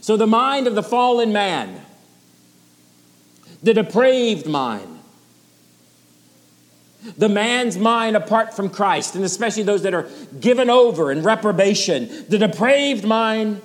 So 0.00 0.16
the 0.16 0.26
mind 0.26 0.66
of 0.66 0.74
the 0.74 0.82
fallen 0.82 1.32
man 1.32 1.80
the 3.62 3.74
depraved 3.74 4.46
mind. 4.46 4.98
The 7.16 7.28
man's 7.28 7.78
mind 7.78 8.16
apart 8.16 8.54
from 8.54 8.68
Christ, 8.68 9.14
and 9.14 9.24
especially 9.24 9.62
those 9.62 9.82
that 9.82 9.94
are 9.94 10.08
given 10.38 10.68
over 10.68 11.10
in 11.10 11.22
reprobation. 11.22 12.10
The 12.28 12.38
depraved 12.38 13.04
mind, 13.04 13.62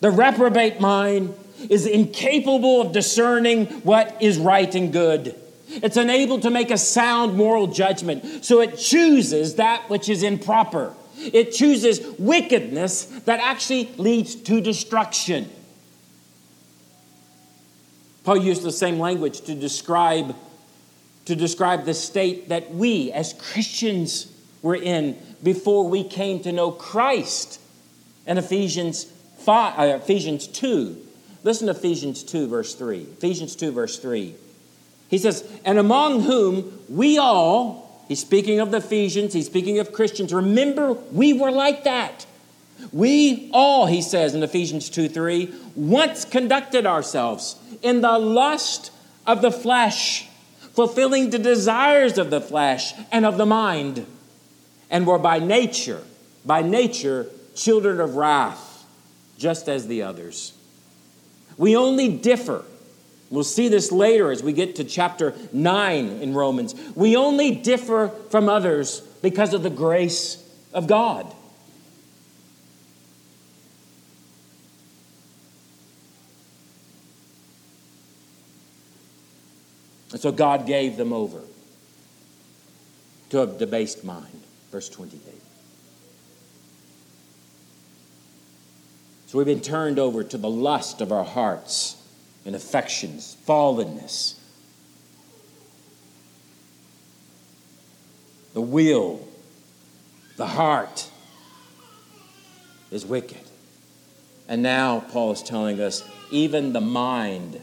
the 0.00 0.10
reprobate 0.10 0.80
mind, 0.80 1.34
is 1.68 1.86
incapable 1.86 2.80
of 2.80 2.92
discerning 2.92 3.66
what 3.82 4.16
is 4.20 4.38
right 4.38 4.72
and 4.76 4.92
good. 4.92 5.34
It's 5.68 5.96
unable 5.96 6.38
to 6.40 6.50
make 6.50 6.70
a 6.70 6.78
sound 6.78 7.36
moral 7.36 7.66
judgment, 7.66 8.44
so 8.44 8.60
it 8.60 8.76
chooses 8.76 9.56
that 9.56 9.90
which 9.90 10.08
is 10.08 10.22
improper. 10.22 10.94
It 11.16 11.52
chooses 11.52 12.00
wickedness 12.16 13.06
that 13.24 13.40
actually 13.40 13.92
leads 13.96 14.36
to 14.36 14.60
destruction. 14.60 15.50
Paul 18.28 18.36
used 18.36 18.62
the 18.62 18.70
same 18.70 18.98
language 18.98 19.40
to 19.46 19.54
describe, 19.54 20.36
to 21.24 21.34
describe 21.34 21.86
the 21.86 21.94
state 21.94 22.50
that 22.50 22.74
we 22.74 23.10
as 23.10 23.32
Christians 23.32 24.30
were 24.60 24.76
in 24.76 25.16
before 25.42 25.88
we 25.88 26.04
came 26.04 26.40
to 26.40 26.52
know 26.52 26.70
Christ 26.70 27.58
in 28.26 28.36
Ephesians, 28.36 29.04
5, 29.38 29.78
uh, 29.78 29.96
Ephesians 29.96 30.46
2. 30.46 31.06
Listen 31.42 31.68
to 31.68 31.70
Ephesians 31.72 32.22
2, 32.22 32.48
verse 32.48 32.74
3. 32.74 32.98
Ephesians 32.98 33.56
2, 33.56 33.72
verse 33.72 33.98
3. 33.98 34.34
He 35.08 35.16
says, 35.16 35.50
And 35.64 35.78
among 35.78 36.20
whom 36.20 36.80
we 36.90 37.16
all, 37.16 38.04
he's 38.08 38.20
speaking 38.20 38.60
of 38.60 38.70
the 38.70 38.76
Ephesians, 38.76 39.32
he's 39.32 39.46
speaking 39.46 39.78
of 39.78 39.90
Christians. 39.90 40.34
Remember, 40.34 40.92
we 40.92 41.32
were 41.32 41.50
like 41.50 41.84
that. 41.84 42.26
We 42.92 43.50
all, 43.52 43.86
he 43.86 44.02
says 44.02 44.34
in 44.34 44.42
Ephesians 44.42 44.88
2 44.90 45.08
3, 45.08 45.54
once 45.74 46.24
conducted 46.24 46.86
ourselves 46.86 47.56
in 47.82 48.00
the 48.00 48.18
lust 48.18 48.90
of 49.26 49.42
the 49.42 49.50
flesh, 49.50 50.26
fulfilling 50.72 51.30
the 51.30 51.38
desires 51.38 52.18
of 52.18 52.30
the 52.30 52.40
flesh 52.40 52.94
and 53.12 53.26
of 53.26 53.36
the 53.36 53.46
mind, 53.46 54.06
and 54.90 55.06
were 55.06 55.18
by 55.18 55.38
nature, 55.38 56.02
by 56.46 56.62
nature, 56.62 57.26
children 57.54 58.00
of 58.00 58.16
wrath, 58.16 58.86
just 59.36 59.68
as 59.68 59.86
the 59.86 60.02
others. 60.02 60.54
We 61.58 61.76
only 61.76 62.08
differ. 62.08 62.64
We'll 63.30 63.44
see 63.44 63.68
this 63.68 63.92
later 63.92 64.30
as 64.30 64.42
we 64.42 64.54
get 64.54 64.76
to 64.76 64.84
chapter 64.84 65.34
9 65.52 66.06
in 66.22 66.32
Romans. 66.32 66.74
We 66.94 67.16
only 67.16 67.54
differ 67.54 68.08
from 68.30 68.48
others 68.48 69.00
because 69.20 69.52
of 69.52 69.62
the 69.62 69.70
grace 69.70 70.42
of 70.72 70.86
God. 70.86 71.34
And 80.12 80.20
so 80.20 80.32
God 80.32 80.66
gave 80.66 80.96
them 80.96 81.12
over 81.12 81.40
to 83.30 83.42
a 83.42 83.46
debased 83.46 84.04
mind. 84.04 84.42
Verse 84.70 84.88
28. 84.88 85.20
So 89.26 89.36
we've 89.36 89.46
been 89.46 89.60
turned 89.60 89.98
over 89.98 90.24
to 90.24 90.38
the 90.38 90.48
lust 90.48 91.02
of 91.02 91.12
our 91.12 91.24
hearts 91.24 92.02
and 92.46 92.56
affections, 92.56 93.36
fallenness, 93.46 94.34
the 98.54 98.62
will, 98.62 99.20
the 100.38 100.46
heart 100.46 101.10
is 102.90 103.04
wicked. 103.04 103.36
And 104.48 104.62
now 104.62 105.00
Paul 105.00 105.32
is 105.32 105.42
telling 105.42 105.78
us 105.78 106.02
even 106.30 106.72
the 106.72 106.80
mind 106.80 107.60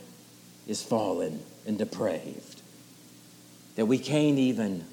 is 0.68 0.84
fallen 0.84 1.40
and 1.66 1.78
depraved, 1.78 2.62
that 3.76 3.86
we 3.86 3.98
can't 3.98 4.38
even 4.38 4.86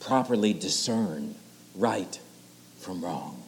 properly 0.00 0.52
discern 0.52 1.34
right 1.74 2.18
from 2.78 3.04
wrong. 3.04 3.42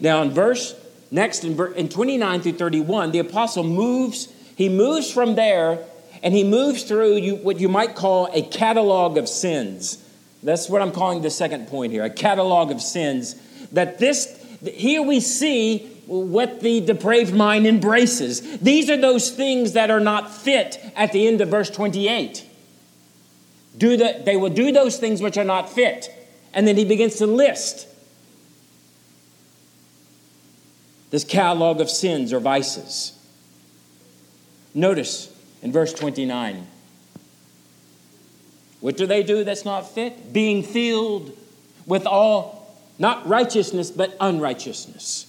Now, 0.00 0.22
in 0.22 0.30
verse 0.30 0.74
next 1.10 1.44
in, 1.44 1.58
in 1.74 1.88
29 1.88 2.42
through 2.42 2.52
31, 2.52 3.12
the 3.12 3.18
apostle 3.20 3.64
moves, 3.64 4.28
he 4.56 4.68
moves 4.68 5.10
from 5.10 5.34
there 5.34 5.84
and 6.22 6.34
he 6.34 6.44
moves 6.44 6.82
through 6.82 7.16
you, 7.16 7.36
what 7.36 7.60
you 7.60 7.68
might 7.68 7.94
call 7.94 8.28
a 8.32 8.42
catalog 8.42 9.16
of 9.16 9.28
sins. 9.28 10.04
That's 10.42 10.68
what 10.68 10.82
I'm 10.82 10.92
calling 10.92 11.22
the 11.22 11.30
second 11.30 11.68
point 11.68 11.92
here 11.92 12.04
a 12.04 12.10
catalog 12.10 12.70
of 12.70 12.80
sins. 12.80 13.34
That 13.72 13.98
this, 13.98 14.44
here 14.62 15.02
we 15.02 15.20
see 15.20 15.97
what 16.08 16.60
the 16.60 16.80
depraved 16.80 17.34
mind 17.34 17.66
embraces. 17.66 18.58
These 18.58 18.88
are 18.88 18.96
those 18.96 19.30
things 19.30 19.74
that 19.74 19.90
are 19.90 20.00
not 20.00 20.32
fit 20.34 20.80
at 20.96 21.12
the 21.12 21.28
end 21.28 21.42
of 21.42 21.50
verse 21.50 21.68
28. 21.68 22.46
Do 23.76 23.96
the, 23.96 24.22
they 24.24 24.36
will 24.36 24.48
do 24.50 24.72
those 24.72 24.96
things 24.96 25.20
which 25.20 25.36
are 25.36 25.44
not 25.44 25.68
fit. 25.68 26.10
And 26.54 26.66
then 26.66 26.78
he 26.78 26.86
begins 26.86 27.16
to 27.16 27.26
list 27.26 27.86
this 31.10 31.24
catalog 31.24 31.80
of 31.80 31.90
sins 31.90 32.32
or 32.32 32.40
vices. 32.40 33.12
Notice 34.74 35.30
in 35.62 35.72
verse 35.72 35.92
29 35.92 36.66
what 38.80 38.96
do 38.96 39.06
they 39.06 39.24
do 39.24 39.42
that's 39.42 39.64
not 39.64 39.92
fit? 39.92 40.32
Being 40.32 40.62
filled 40.62 41.36
with 41.84 42.06
all, 42.06 42.76
not 42.96 43.26
righteousness, 43.26 43.90
but 43.90 44.16
unrighteousness 44.20 45.28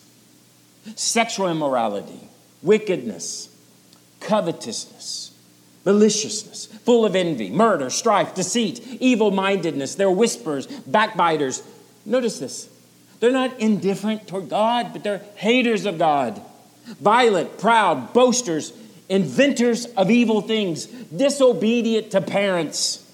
sexual 0.96 1.50
immorality, 1.50 2.30
wickedness, 2.62 3.50
covetousness, 4.20 5.32
maliciousness, 5.86 6.66
full 6.66 7.06
of 7.06 7.16
envy, 7.16 7.50
murder, 7.50 7.90
strife, 7.90 8.36
deceit, 8.36 8.86
evil 9.00 9.32
mindedness. 9.32 9.96
They're 9.96 10.12
whisperers, 10.12 10.68
backbiters. 10.68 11.64
Notice 12.06 12.40
this. 12.40 12.70
They're 13.20 13.32
not 13.32 13.60
indifferent 13.60 14.28
toward 14.28 14.50
God, 14.50 14.94
but 14.94 15.04
they're 15.04 15.22
haters 15.36 15.86
of 15.86 15.98
God. 15.98 16.42
Violent, 16.86 17.58
proud, 17.58 18.14
boasters, 18.14 18.74
inventors 19.10 19.86
of 19.86 20.10
evil 20.10 20.42
things, 20.42 20.86
disobedient 20.86 22.12
to 22.12 22.22
parents, 22.22 23.06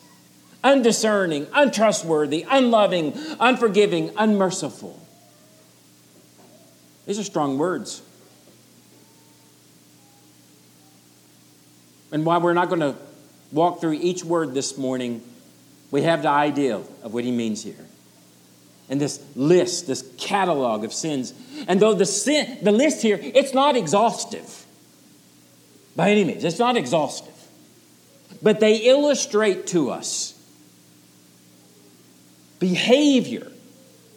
undiscerning, 0.63 1.47
untrustworthy, 1.53 2.45
unloving, 2.49 3.13
unforgiving, 3.39 4.11
unmerciful. 4.17 4.99
These 7.05 7.19
are 7.19 7.23
strong 7.23 7.57
words. 7.57 8.01
And 12.11 12.25
while 12.25 12.41
we're 12.41 12.53
not 12.53 12.69
going 12.69 12.81
to 12.81 12.95
walk 13.51 13.81
through 13.81 13.93
each 13.93 14.23
word 14.23 14.53
this 14.53 14.77
morning, 14.77 15.21
we 15.91 16.03
have 16.03 16.23
the 16.23 16.29
idea 16.29 16.75
of 16.75 17.13
what 17.13 17.23
he 17.23 17.31
means 17.31 17.63
here. 17.63 17.85
And 18.89 19.01
this 19.01 19.23
list, 19.35 19.87
this 19.87 20.07
catalog 20.17 20.83
of 20.83 20.93
sins. 20.93 21.33
And 21.67 21.79
though 21.79 21.93
the 21.93 22.05
sin, 22.05 22.59
the 22.61 22.71
list 22.71 23.01
here, 23.01 23.19
it's 23.21 23.53
not 23.53 23.75
exhaustive 23.75 24.65
by 25.95 26.11
any 26.11 26.23
means. 26.23 26.43
It's 26.43 26.59
not 26.59 26.77
exhaustive. 26.77 27.33
But 28.41 28.59
they 28.59 28.77
illustrate 28.77 29.67
to 29.67 29.89
us 29.89 30.33
behavior 32.59 33.51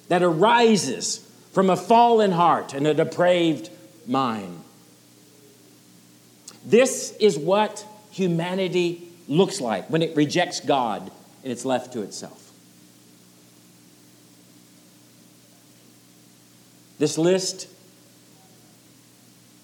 that 0.09 0.23
arises 0.23 1.28
from 1.59 1.71
a 1.71 1.77
fallen 1.77 2.31
heart 2.31 2.73
and 2.73 2.87
a 2.87 2.95
depraved 2.95 3.69
mind. 4.07 4.63
This 6.65 7.17
is 7.19 7.37
what 7.37 7.85
humanity 8.13 9.09
looks 9.27 9.61
like 9.61 9.91
when 9.91 10.01
it 10.01 10.15
rejects 10.15 10.61
God 10.61 11.11
and 11.43 11.51
it's 11.51 11.65
left 11.65 11.95
to 11.95 12.03
itself. 12.03 12.53
This 17.01 17.19
list 17.19 17.67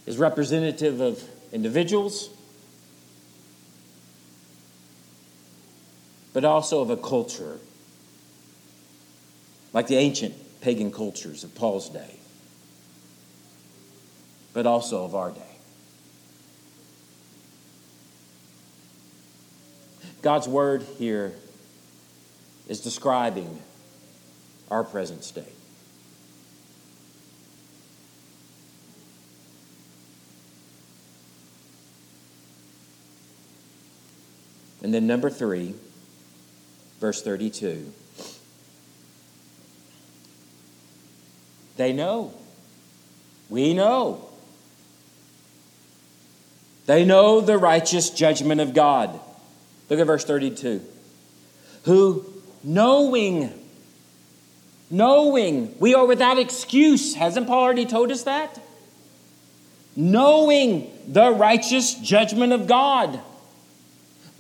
is 0.05 0.19
representative 0.19 1.01
of 1.01 1.23
individuals, 1.53 2.29
but 6.33 6.45
also 6.45 6.81
of 6.81 6.91
a 6.91 6.97
culture, 6.97 7.61
like 9.73 9.87
the 9.87 9.97
ancient 9.97 10.35
pagan 10.65 10.91
cultures 10.91 11.45
of 11.45 11.55
Paul's 11.55 11.91
day, 11.91 12.17
but 14.55 14.65
also 14.65 15.05
of 15.05 15.15
our 15.15 15.31
day. 15.31 15.43
God's 20.23 20.49
word 20.49 20.83
here 20.97 21.35
is 22.67 22.81
describing 22.81 23.61
our 24.71 24.83
present 24.83 25.23
state. 25.23 25.45
And 34.83 34.95
then, 34.95 35.07
number 35.07 35.29
three, 35.29 35.75
verse 37.01 37.23
32. 37.23 37.93
They 41.77 41.93
know. 41.93 42.33
We 43.49 43.75
know. 43.75 44.29
They 46.87 47.05
know 47.05 47.41
the 47.41 47.59
righteous 47.59 48.11
judgment 48.11 48.61
of 48.61 48.75
God. 48.75 49.19
Look 49.89 49.99
at 49.99 50.07
verse 50.07 50.25
32. 50.25 50.83
Who, 51.85 52.25
knowing, 52.63 53.53
knowing, 54.91 55.75
we 55.79 55.95
are 55.95 56.07
without 56.07 56.39
excuse. 56.39 57.15
Hasn't 57.15 57.47
Paul 57.47 57.63
already 57.63 57.87
told 57.87 58.11
us 58.11 58.25
that? 58.25 58.61
Knowing 59.97 60.91
the 61.07 61.31
righteous 61.31 61.95
judgment 61.95 62.53
of 62.53 62.67
God, 62.67 63.21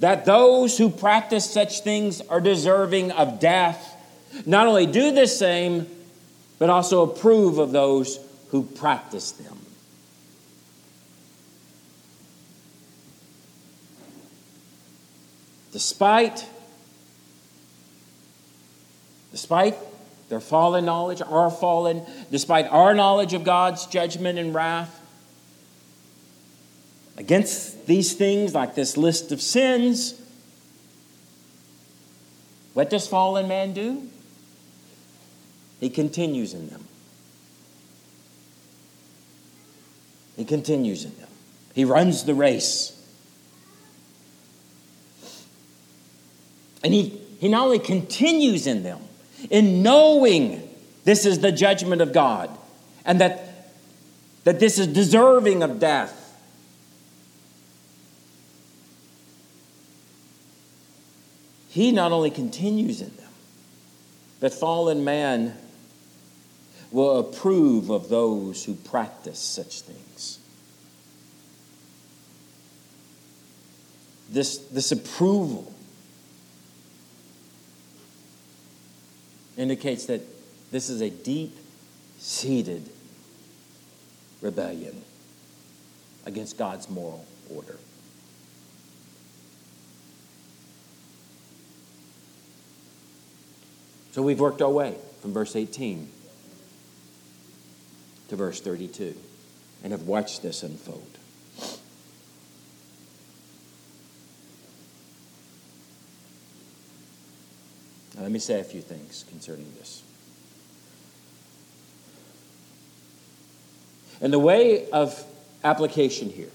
that 0.00 0.24
those 0.24 0.76
who 0.76 0.90
practice 0.90 1.48
such 1.48 1.80
things 1.80 2.20
are 2.22 2.40
deserving 2.40 3.12
of 3.12 3.40
death, 3.40 3.96
not 4.44 4.66
only 4.66 4.86
do 4.86 5.12
the 5.12 5.26
same, 5.26 5.86
but 6.64 6.70
also 6.70 7.02
approve 7.02 7.58
of 7.58 7.72
those 7.72 8.18
who 8.48 8.62
practice 8.62 9.32
them. 9.32 9.58
Despite, 15.72 16.48
despite 19.30 19.76
their 20.30 20.40
fallen 20.40 20.86
knowledge, 20.86 21.20
our 21.20 21.50
fallen, 21.50 22.02
despite 22.30 22.66
our 22.68 22.94
knowledge 22.94 23.34
of 23.34 23.44
God's 23.44 23.84
judgment 23.84 24.38
and 24.38 24.54
wrath, 24.54 25.02
against 27.18 27.84
these 27.84 28.14
things, 28.14 28.54
like 28.54 28.74
this 28.74 28.96
list 28.96 29.32
of 29.32 29.42
sins, 29.42 30.18
what 32.72 32.88
does 32.88 33.06
fallen 33.06 33.48
man 33.48 33.74
do? 33.74 34.08
He 35.80 35.90
continues 35.90 36.54
in 36.54 36.68
them. 36.68 36.86
He 40.36 40.44
continues 40.44 41.04
in 41.04 41.14
them. 41.16 41.28
He 41.74 41.84
runs 41.84 42.24
the 42.24 42.34
race. 42.34 42.90
And 46.82 46.92
he, 46.92 47.20
he 47.40 47.48
not 47.48 47.64
only 47.64 47.78
continues 47.78 48.66
in 48.66 48.82
them, 48.82 49.00
in 49.50 49.82
knowing 49.82 50.68
this 51.04 51.26
is 51.26 51.40
the 51.40 51.52
judgment 51.52 52.00
of 52.02 52.12
God 52.12 52.50
and 53.04 53.20
that, 53.20 53.72
that 54.44 54.60
this 54.60 54.78
is 54.78 54.86
deserving 54.86 55.62
of 55.62 55.78
death. 55.78 56.20
He 61.68 61.90
not 61.90 62.12
only 62.12 62.30
continues 62.30 63.00
in 63.00 63.14
them, 63.16 63.30
but 64.40 64.52
fallen 64.54 65.04
man 65.04 65.56
will 66.94 67.18
approve 67.18 67.90
of 67.90 68.08
those 68.08 68.64
who 68.64 68.72
practice 68.72 69.40
such 69.40 69.80
things. 69.80 70.38
This, 74.30 74.58
this 74.58 74.92
approval 74.92 75.72
indicates 79.56 80.06
that 80.06 80.20
this 80.70 80.88
is 80.88 81.00
a 81.00 81.10
deep 81.10 81.56
seated 82.18 82.88
rebellion 84.40 85.02
against 86.26 86.56
God's 86.56 86.88
moral 86.88 87.26
order. 87.52 87.76
So 94.12 94.22
we've 94.22 94.38
worked 94.38 94.62
our 94.62 94.70
way 94.70 94.94
from 95.20 95.32
verse 95.32 95.56
18 95.56 96.08
to 98.28 98.36
verse 98.36 98.60
32 98.60 99.14
and 99.82 99.92
have 99.92 100.02
watched 100.02 100.42
this 100.42 100.62
unfold. 100.62 101.18
Now, 108.16 108.22
let 108.22 108.30
me 108.30 108.38
say 108.38 108.60
a 108.60 108.64
few 108.64 108.80
things 108.80 109.24
concerning 109.28 109.72
this. 109.78 110.02
And 114.20 114.32
the 114.32 114.38
way 114.38 114.88
of 114.90 115.22
application 115.64 116.30
here, 116.30 116.50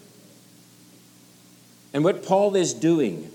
and 1.93 2.03
what 2.03 2.23
Paul 2.25 2.55
is 2.55 2.73
doing, 2.73 3.31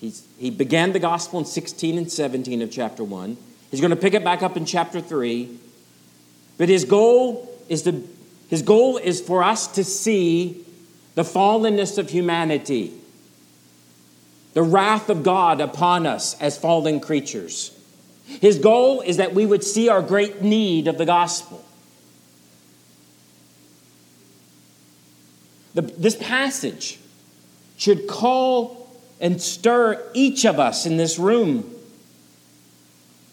he's, 0.00 0.26
he 0.38 0.50
began 0.50 0.92
the 0.92 0.98
gospel 0.98 1.38
in 1.38 1.44
16 1.44 1.98
and 1.98 2.10
17 2.10 2.62
of 2.62 2.70
chapter 2.70 3.04
1. 3.04 3.36
He's 3.70 3.80
going 3.80 3.90
to 3.90 3.96
pick 3.96 4.14
it 4.14 4.24
back 4.24 4.42
up 4.42 4.56
in 4.56 4.66
chapter 4.66 5.00
3. 5.00 5.58
But 6.58 6.68
his 6.68 6.84
goal 6.84 7.48
is 7.68 7.82
to, 7.82 8.06
his 8.48 8.62
goal 8.62 8.96
is 8.96 9.20
for 9.20 9.42
us 9.42 9.66
to 9.68 9.84
see 9.84 10.64
the 11.14 11.22
fallenness 11.22 11.98
of 11.98 12.10
humanity 12.10 12.92
the 14.56 14.62
wrath 14.62 15.10
of 15.10 15.22
God 15.22 15.60
upon 15.60 16.06
us 16.06 16.34
as 16.40 16.56
fallen 16.56 16.98
creatures. 16.98 17.78
His 18.24 18.58
goal 18.58 19.02
is 19.02 19.18
that 19.18 19.34
we 19.34 19.44
would 19.44 19.62
see 19.62 19.90
our 19.90 20.00
great 20.00 20.40
need 20.40 20.88
of 20.88 20.96
the 20.96 21.04
gospel. 21.04 21.62
The, 25.74 25.82
this 25.82 26.16
passage 26.16 26.98
should 27.76 28.06
call 28.08 28.88
and 29.20 29.42
stir 29.42 30.02
each 30.14 30.46
of 30.46 30.58
us 30.58 30.86
in 30.86 30.96
this 30.96 31.18
room 31.18 31.70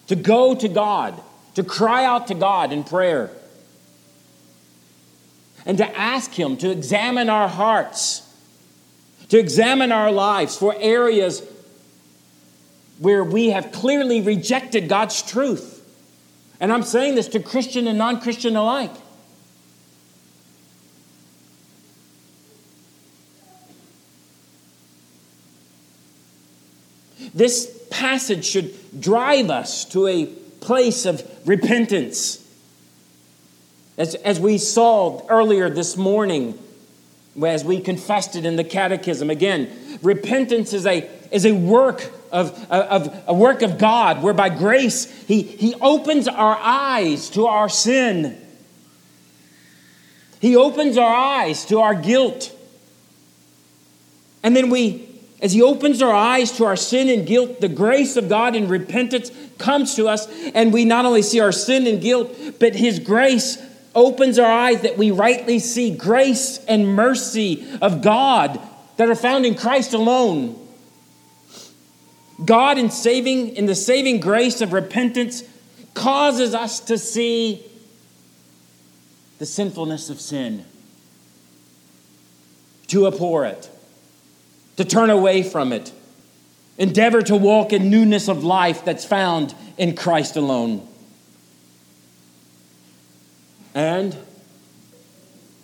to 0.08 0.16
go 0.16 0.54
to 0.54 0.68
God, 0.68 1.18
to 1.54 1.62
cry 1.62 2.04
out 2.04 2.26
to 2.28 2.34
God 2.34 2.72
in 2.72 2.84
prayer, 2.84 3.30
and 5.66 5.78
to 5.78 5.98
ask 5.98 6.32
Him 6.32 6.56
to 6.58 6.70
examine 6.70 7.28
our 7.28 7.48
hearts 7.48 8.24
to 9.28 9.38
examine 9.38 9.92
our 9.92 10.12
lives 10.12 10.56
for 10.56 10.74
areas 10.78 11.42
where 12.98 13.24
we 13.24 13.50
have 13.50 13.72
clearly 13.72 14.20
rejected 14.20 14.88
God's 14.88 15.22
truth. 15.22 15.82
And 16.60 16.72
I'm 16.72 16.82
saying 16.82 17.16
this 17.16 17.28
to 17.28 17.40
Christian 17.40 17.88
and 17.88 17.98
non 17.98 18.20
Christian 18.20 18.56
alike. 18.56 18.92
This 27.34 27.86
passage 27.90 28.44
should 28.44 29.00
drive 29.00 29.50
us 29.50 29.84
to 29.86 30.06
a 30.06 30.32
place 30.64 31.06
of 31.06 31.22
repentance. 31.46 32.40
As, 33.96 34.14
as 34.16 34.40
we 34.40 34.58
saw 34.58 35.24
earlier 35.28 35.70
this 35.70 35.96
morning, 35.96 36.58
as 37.42 37.64
we 37.64 37.80
confessed 37.80 38.36
it 38.36 38.44
in 38.46 38.56
the 38.56 38.64
catechism 38.64 39.28
again 39.28 39.68
repentance 40.02 40.72
is 40.72 40.86
a 40.86 41.08
is 41.32 41.44
a 41.44 41.52
work 41.52 42.12
of, 42.30 42.70
of 42.70 43.24
a 43.26 43.34
work 43.34 43.62
of 43.62 43.76
god 43.76 44.22
where 44.22 44.34
by 44.34 44.48
grace 44.48 45.10
he 45.26 45.42
he 45.42 45.74
opens 45.80 46.28
our 46.28 46.56
eyes 46.60 47.28
to 47.30 47.46
our 47.46 47.68
sin 47.68 48.40
he 50.40 50.54
opens 50.54 50.96
our 50.96 51.14
eyes 51.14 51.64
to 51.64 51.80
our 51.80 51.94
guilt 51.94 52.56
and 54.44 54.54
then 54.54 54.70
we 54.70 55.08
as 55.44 55.52
he 55.52 55.62
opens 55.62 56.02
our 56.02 56.12
eyes 56.12 56.50
to 56.50 56.64
our 56.64 56.74
sin 56.74 57.08
and 57.08 57.24
guilt 57.24 57.60
the 57.60 57.68
grace 57.68 58.16
of 58.16 58.28
god 58.28 58.56
in 58.56 58.66
repentance 58.66 59.30
comes 59.58 59.94
to 59.94 60.08
us 60.08 60.26
and 60.54 60.72
we 60.72 60.84
not 60.84 61.04
only 61.04 61.22
see 61.22 61.38
our 61.38 61.52
sin 61.52 61.86
and 61.86 62.00
guilt 62.00 62.34
but 62.58 62.74
his 62.74 62.98
grace 62.98 63.58
opens 63.94 64.38
our 64.38 64.50
eyes 64.50 64.82
that 64.82 64.98
we 64.98 65.10
rightly 65.10 65.58
see 65.58 65.94
grace 65.94 66.58
and 66.66 66.86
mercy 66.86 67.66
of 67.80 68.02
God 68.02 68.60
that 68.96 69.08
are 69.08 69.14
found 69.14 69.46
in 69.46 69.54
Christ 69.54 69.94
alone. 69.94 70.60
God 72.44 72.78
in 72.78 72.90
saving 72.90 73.56
in 73.56 73.66
the 73.66 73.74
saving 73.74 74.20
grace 74.20 74.60
of 74.60 74.72
repentance 74.72 75.44
causes 75.94 76.54
us 76.54 76.80
to 76.80 76.98
see 76.98 77.64
the 79.38 79.46
sinfulness 79.46 80.10
of 80.10 80.20
sin, 80.20 80.64
to 82.88 83.06
abhor 83.06 83.44
it, 83.44 83.70
to 84.76 84.84
turn 84.84 85.10
away 85.10 85.42
from 85.42 85.72
it, 85.72 85.92
endeavor 86.78 87.22
to 87.22 87.36
walk 87.36 87.72
in 87.72 87.90
newness 87.90 88.28
of 88.28 88.44
life 88.44 88.84
that's 88.84 89.04
found 89.04 89.54
in 89.76 89.94
Christ 89.94 90.36
alone. 90.36 90.86
And 93.74 94.16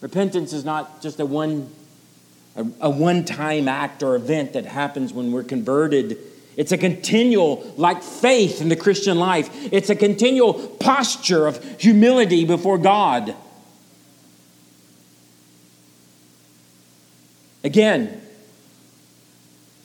repentance 0.00 0.52
is 0.52 0.64
not 0.64 1.02
just 1.02 1.20
a 1.20 1.26
one 1.26 1.70
a, 2.56 2.66
a 2.80 2.90
one-time 2.90 3.68
act 3.68 4.02
or 4.02 4.16
event 4.16 4.54
that 4.54 4.66
happens 4.66 5.12
when 5.12 5.32
we're 5.32 5.44
converted. 5.44 6.18
It's 6.56 6.72
a 6.72 6.78
continual, 6.78 7.72
like 7.76 8.02
faith 8.02 8.60
in 8.60 8.68
the 8.68 8.76
Christian 8.76 9.18
life, 9.18 9.48
it's 9.72 9.90
a 9.90 9.94
continual 9.94 10.54
posture 10.54 11.46
of 11.46 11.62
humility 11.80 12.44
before 12.44 12.78
God. 12.78 13.34
Again, 17.62 18.19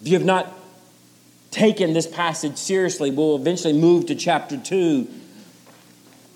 if 0.05 0.11
you 0.11 0.19
have 0.19 0.25
not 0.25 0.53
taken 1.49 1.93
this 1.93 2.05
passage 2.05 2.57
seriously, 2.57 3.09
we'll 3.09 3.37
eventually 3.37 3.73
move 3.73 4.05
to 4.05 4.13
chapter 4.13 4.55
2 4.55 5.07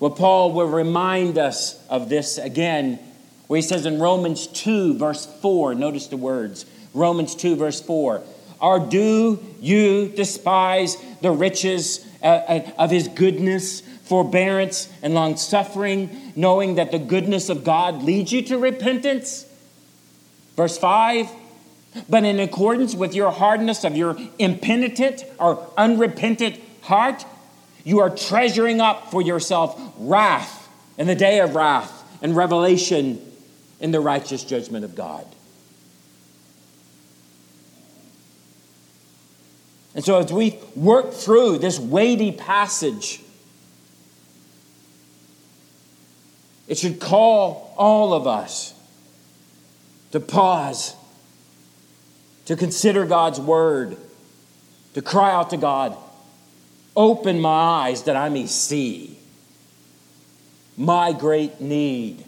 where 0.00 0.10
Paul 0.10 0.50
will 0.50 0.66
remind 0.66 1.38
us 1.38 1.80
of 1.88 2.08
this 2.08 2.36
again, 2.36 2.98
where 3.46 3.58
he 3.58 3.62
says 3.62 3.86
in 3.86 4.00
Romans 4.00 4.48
2, 4.48 4.98
verse 4.98 5.24
4, 5.40 5.76
notice 5.76 6.08
the 6.08 6.16
words 6.16 6.66
Romans 6.94 7.36
2, 7.36 7.54
verse 7.54 7.80
4. 7.80 8.24
Or 8.60 8.80
do 8.80 9.38
you 9.60 10.08
despise 10.08 10.96
the 11.20 11.30
riches 11.30 12.04
uh, 12.24 12.26
uh, 12.26 12.70
of 12.76 12.90
his 12.90 13.06
goodness, 13.06 13.82
forbearance, 14.02 14.92
and 15.00 15.14
long 15.14 15.36
suffering, 15.36 16.32
knowing 16.34 16.74
that 16.74 16.90
the 16.90 16.98
goodness 16.98 17.48
of 17.48 17.62
God 17.62 18.02
leads 18.02 18.32
you 18.32 18.42
to 18.42 18.58
repentance? 18.58 19.46
Verse 20.56 20.76
5 20.76 21.28
But 22.08 22.24
in 22.24 22.38
accordance 22.38 22.94
with 22.94 23.14
your 23.14 23.30
hardness 23.30 23.84
of 23.84 23.96
your 23.96 24.16
impenitent 24.38 25.24
or 25.38 25.68
unrepentant 25.76 26.60
heart, 26.82 27.24
you 27.84 28.00
are 28.00 28.10
treasuring 28.10 28.80
up 28.80 29.10
for 29.10 29.22
yourself 29.22 29.80
wrath 29.98 30.68
in 30.98 31.06
the 31.06 31.14
day 31.14 31.40
of 31.40 31.54
wrath 31.54 32.04
and 32.22 32.36
revelation 32.36 33.20
in 33.80 33.90
the 33.90 34.00
righteous 34.00 34.44
judgment 34.44 34.84
of 34.84 34.94
God. 34.94 35.26
And 39.94 40.04
so, 40.04 40.18
as 40.18 40.32
we 40.32 40.58
work 40.76 41.12
through 41.12 41.58
this 41.58 41.78
weighty 41.78 42.30
passage, 42.30 43.20
it 46.68 46.78
should 46.78 47.00
call 47.00 47.74
all 47.76 48.14
of 48.14 48.26
us 48.28 48.72
to 50.12 50.20
pause, 50.20 50.94
to 52.50 52.56
consider 52.56 53.06
God's 53.06 53.38
word, 53.38 53.96
to 54.94 55.00
cry 55.00 55.30
out 55.30 55.50
to 55.50 55.56
God, 55.56 55.96
open 56.96 57.38
my 57.38 57.48
eyes 57.48 58.02
that 58.02 58.16
I 58.16 58.28
may 58.28 58.48
see 58.48 59.16
my 60.76 61.12
great 61.12 61.60
need 61.60 62.24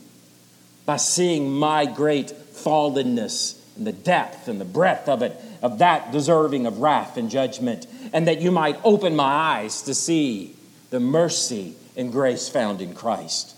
by 0.87 0.97
seeing 0.97 1.51
my 1.51 1.87
great 1.87 2.29
fallenness 2.29 3.61
and 3.77 3.85
the 3.85 3.93
depth 3.93 4.47
and 4.47 4.61
the 4.61 4.65
breadth 4.65 5.09
of 5.09 5.23
it 5.23 5.37
of 5.61 5.79
that 5.79 6.13
deserving 6.13 6.67
of 6.67 6.79
wrath 6.79 7.17
and 7.17 7.29
judgment, 7.29 7.89
and 8.13 8.29
that 8.29 8.41
you 8.41 8.53
might 8.53 8.79
open 8.85 9.17
my 9.17 9.25
eyes 9.25 9.83
to 9.83 9.93
see 9.93 10.55
the 10.91 11.01
mercy 11.01 11.75
and 11.97 12.13
grace 12.13 12.49
found 12.49 12.81
in 12.81 12.95
Christ. 12.95 13.57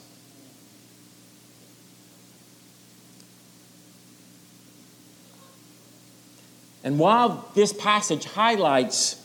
And 6.85 6.99
while 6.99 7.49
this 7.55 7.73
passage 7.73 8.27
highlights 8.27 9.17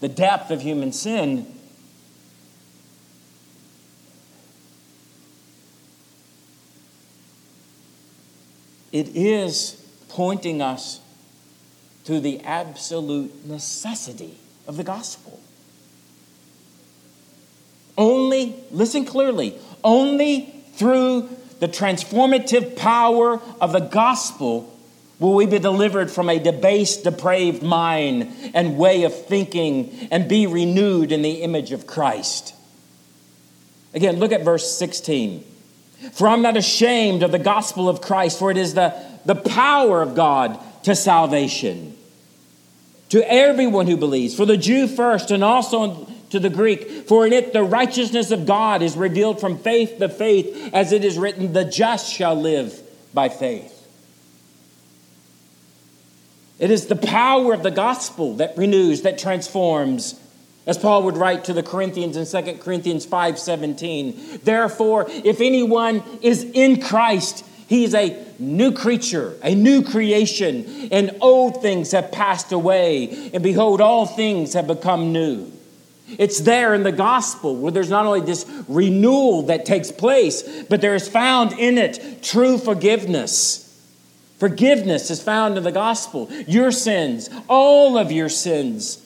the 0.00 0.08
depth 0.08 0.50
of 0.50 0.60
human 0.60 0.92
sin, 0.92 1.46
it 8.92 9.08
is 9.16 9.82
pointing 10.10 10.60
us 10.60 11.00
to 12.04 12.20
the 12.20 12.40
absolute 12.42 13.46
necessity 13.46 14.36
of 14.68 14.76
the 14.76 14.84
gospel. 14.84 15.40
Only, 17.96 18.62
listen 18.70 19.06
clearly, 19.06 19.58
only 19.82 20.54
through 20.74 21.30
the 21.60 21.68
transformative 21.68 22.76
power 22.76 23.40
of 23.58 23.72
the 23.72 23.80
gospel 23.80 24.75
will 25.18 25.34
we 25.34 25.46
be 25.46 25.58
delivered 25.58 26.10
from 26.10 26.28
a 26.28 26.38
debased, 26.38 27.04
depraved 27.04 27.62
mind 27.62 28.52
and 28.54 28.76
way 28.76 29.04
of 29.04 29.26
thinking 29.26 30.08
and 30.10 30.28
be 30.28 30.46
renewed 30.46 31.12
in 31.12 31.22
the 31.22 31.42
image 31.42 31.72
of 31.72 31.86
Christ. 31.86 32.54
Again, 33.94 34.18
look 34.18 34.32
at 34.32 34.42
verse 34.42 34.76
16. 34.76 35.44
For 36.12 36.28
I'm 36.28 36.42
not 36.42 36.56
ashamed 36.56 37.22
of 37.22 37.32
the 37.32 37.38
gospel 37.38 37.88
of 37.88 38.02
Christ, 38.02 38.38
for 38.38 38.50
it 38.50 38.58
is 38.58 38.74
the, 38.74 38.94
the 39.24 39.34
power 39.34 40.02
of 40.02 40.14
God 40.14 40.58
to 40.84 40.94
salvation 40.94 41.96
to 43.08 43.32
everyone 43.32 43.86
who 43.86 43.96
believes, 43.96 44.34
for 44.34 44.46
the 44.46 44.56
Jew 44.56 44.88
first 44.88 45.30
and 45.30 45.44
also 45.44 46.06
to 46.30 46.40
the 46.40 46.50
Greek. 46.50 47.06
For 47.08 47.26
in 47.26 47.32
it 47.32 47.52
the 47.52 47.62
righteousness 47.62 48.30
of 48.30 48.46
God 48.46 48.82
is 48.82 48.96
revealed 48.96 49.40
from 49.40 49.58
faith 49.58 49.98
to 49.98 50.08
faith, 50.08 50.70
as 50.72 50.92
it 50.92 51.04
is 51.04 51.16
written, 51.16 51.52
the 51.52 51.64
just 51.64 52.12
shall 52.12 52.34
live 52.34 52.80
by 53.14 53.28
faith. 53.28 53.75
It 56.58 56.70
is 56.70 56.86
the 56.86 56.96
power 56.96 57.52
of 57.52 57.62
the 57.62 57.70
gospel 57.70 58.36
that 58.36 58.56
renews, 58.56 59.02
that 59.02 59.18
transforms. 59.18 60.18
As 60.66 60.78
Paul 60.78 61.04
would 61.04 61.16
write 61.16 61.44
to 61.44 61.52
the 61.52 61.62
Corinthians 61.62 62.16
in 62.16 62.26
2 62.26 62.60
Corinthians 62.60 63.06
5:17, 63.06 64.40
therefore 64.42 65.06
if 65.08 65.40
anyone 65.40 66.02
is 66.22 66.44
in 66.54 66.80
Christ, 66.80 67.44
he 67.68 67.84
is 67.84 67.94
a 67.94 68.16
new 68.38 68.72
creature, 68.72 69.34
a 69.42 69.54
new 69.54 69.82
creation, 69.82 70.88
and 70.90 71.14
old 71.20 71.62
things 71.62 71.92
have 71.92 72.10
passed 72.10 72.52
away, 72.52 73.30
and 73.32 73.42
behold, 73.42 73.80
all 73.80 74.06
things 74.06 74.54
have 74.54 74.66
become 74.66 75.12
new. 75.12 75.46
It's 76.18 76.40
there 76.40 76.74
in 76.74 76.84
the 76.84 76.92
gospel 76.92 77.56
where 77.56 77.72
there's 77.72 77.90
not 77.90 78.06
only 78.06 78.20
this 78.20 78.46
renewal 78.68 79.42
that 79.42 79.66
takes 79.66 79.90
place, 79.90 80.42
but 80.68 80.80
there 80.80 80.94
is 80.94 81.08
found 81.08 81.52
in 81.52 81.78
it 81.78 82.22
true 82.22 82.58
forgiveness. 82.58 83.65
Forgiveness 84.38 85.10
is 85.10 85.22
found 85.22 85.56
in 85.56 85.64
the 85.64 85.72
gospel. 85.72 86.30
Your 86.46 86.70
sins, 86.70 87.30
all 87.48 87.96
of 87.96 88.12
your 88.12 88.28
sins, 88.28 89.02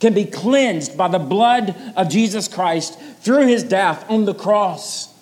can 0.00 0.14
be 0.14 0.24
cleansed 0.24 0.96
by 0.96 1.08
the 1.08 1.18
blood 1.18 1.74
of 1.96 2.08
Jesus 2.08 2.48
Christ 2.48 2.98
through 3.20 3.46
his 3.46 3.62
death 3.62 4.08
on 4.10 4.26
the 4.26 4.34
cross. 4.34 5.12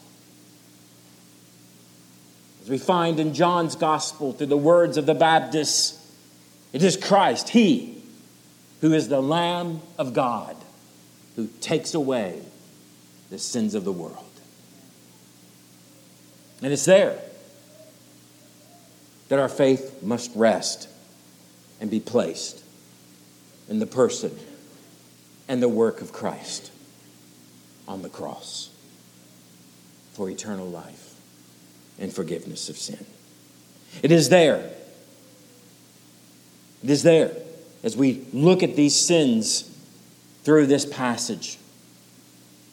As 2.63 2.69
we 2.69 2.79
find 2.79 3.21
in 3.21 3.33
John's 3.33 3.77
gospel 3.77 4.33
through 4.33 4.49
the 4.49 4.57
words 4.57 4.97
of 4.97 5.07
the 5.07 5.15
Baptist, 5.15 6.01
it 6.73 6.83
is 6.83 6.97
Christ, 6.97 7.51
He, 7.51 8.03
who 8.81 8.93
is 8.93 9.09
the 9.09 9.23
Lamb 9.23 9.81
of 9.97 10.13
God, 10.13 10.57
who 11.37 11.49
takes 11.61 11.95
away 11.95 12.43
the 13.31 13.39
sins 13.39 13.77
of 13.77 13.85
the 13.85 13.93
world. 13.93 14.25
And 16.61 16.73
it's 16.73 16.85
there 16.85 17.21
that 19.29 19.39
our 19.39 19.49
faith 19.49 20.03
must 20.03 20.31
rest 20.35 20.89
and 21.81 21.91
be 21.91 22.01
placed 22.01 22.63
in 23.69 23.79
the 23.79 23.87
person 23.87 24.37
and 25.49 25.63
the 25.63 25.69
work 25.69 26.01
of 26.01 26.13
Christ 26.13 26.71
on 27.89 28.03
the 28.03 28.09
cross 28.09 28.71
for 30.13 30.31
eternal 30.31 30.67
life 30.67 31.15
and 31.99 32.13
forgiveness 32.13 32.69
of 32.69 32.77
sin. 32.77 33.05
It 34.03 34.13
is 34.13 34.29
there. 34.29 34.71
It 36.83 36.91
is 36.91 37.03
there 37.03 37.33
as 37.83 37.97
we 37.97 38.27
look 38.33 38.63
at 38.63 38.77
these 38.77 38.99
sins 38.99 39.71
through 40.43 40.67
this 40.67 40.85
passage, 40.85 41.59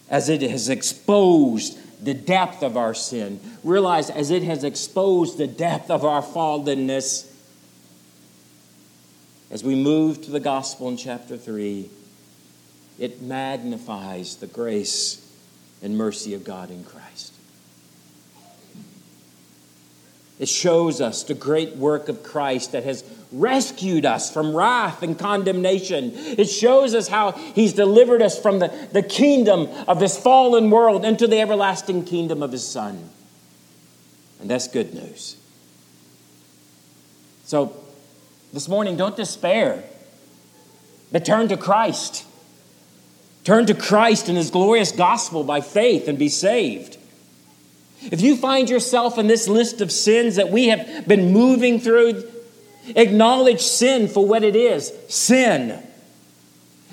as 0.10 0.30
it 0.30 0.42
has 0.42 0.70
exposed 0.70 1.78
the 2.04 2.13
depth 2.13 2.63
of 2.63 2.78
our 2.78 2.94
sin. 2.94 3.39
Realize 3.63 4.10
as 4.10 4.30
it 4.30 4.44
has 4.44 4.63
exposed 4.63 5.38
the 5.38 5.48
depth 5.48 5.89
of 5.89 6.04
our 6.04 6.22
fallenness, 6.22 7.30
as 9.50 9.63
we 9.63 9.76
move 9.76 10.22
to 10.24 10.32
the 10.32 10.39
gospel 10.39 10.89
in 10.89 10.98
chapter 10.98 11.38
3, 11.38 11.89
it 13.00 13.22
magnifies 13.22 14.38
the 14.38 14.48
grace 14.48 15.20
and 15.82 15.98
mercy 15.98 16.34
of 16.34 16.44
God 16.44 16.72
in 16.72 16.84
Christ. 16.84 17.34
It 20.39 20.50
shows 20.50 21.00
us 21.00 21.24
the 21.24 21.36
great 21.36 21.76
work 21.76 22.10
of 22.10 22.24
Christ 22.24 22.72
that 22.72 22.84
has 22.84 23.04
rescued 23.32 24.06
us 24.06 24.32
from 24.32 24.56
wrath 24.56 25.04
and 25.04 25.17
condemnation. 25.17 26.12
It 26.13 26.46
shows 26.46 26.96
us 26.96 27.08
how 27.08 27.32
He's 27.32 27.74
delivered 27.74 28.22
us 28.22 28.39
from 28.39 28.60
the, 28.60 28.72
the 28.91 29.04
kingdom 29.04 29.67
of 29.88 30.00
this 30.00 30.17
fallen 30.17 30.72
world 30.72 31.06
into 31.06 31.28
the 31.28 31.39
everlasting 31.39 32.06
kingdom 32.06 32.41
of 32.41 32.52
His 32.52 32.67
Son. 32.67 33.10
And 34.39 34.50
that's 34.50 34.67
good 34.67 34.93
news. 34.93 35.38
So, 37.46 37.76
this 38.52 38.67
morning, 38.67 38.98
don't 38.98 39.15
despair, 39.15 39.84
but 41.12 41.26
turn 41.26 41.48
to 41.50 41.58
Christ. 41.58 42.26
Turn 43.43 43.65
to 43.67 43.74
Christ 43.74 44.30
and 44.30 44.38
His 44.38 44.50
glorious 44.50 44.91
gospel 44.91 45.43
by 45.43 45.62
faith 45.62 46.08
and 46.08 46.17
be 46.17 46.30
saved. 46.30 46.98
If 48.12 48.22
you 48.22 48.36
find 48.36 48.70
yourself 48.70 49.18
in 49.18 49.28
this 49.28 49.48
list 49.48 49.82
of 49.82 49.92
sins 49.92 50.36
that 50.36 50.50
we 50.50 50.68
have 50.68 51.08
been 51.08 51.32
moving 51.32 51.80
through, 51.80 52.24
acknowledge 52.96 53.62
sin 53.62 54.08
for 54.08 54.26
what 54.26 54.44
it 54.44 54.56
is 54.56 54.92
sin. 55.08 55.82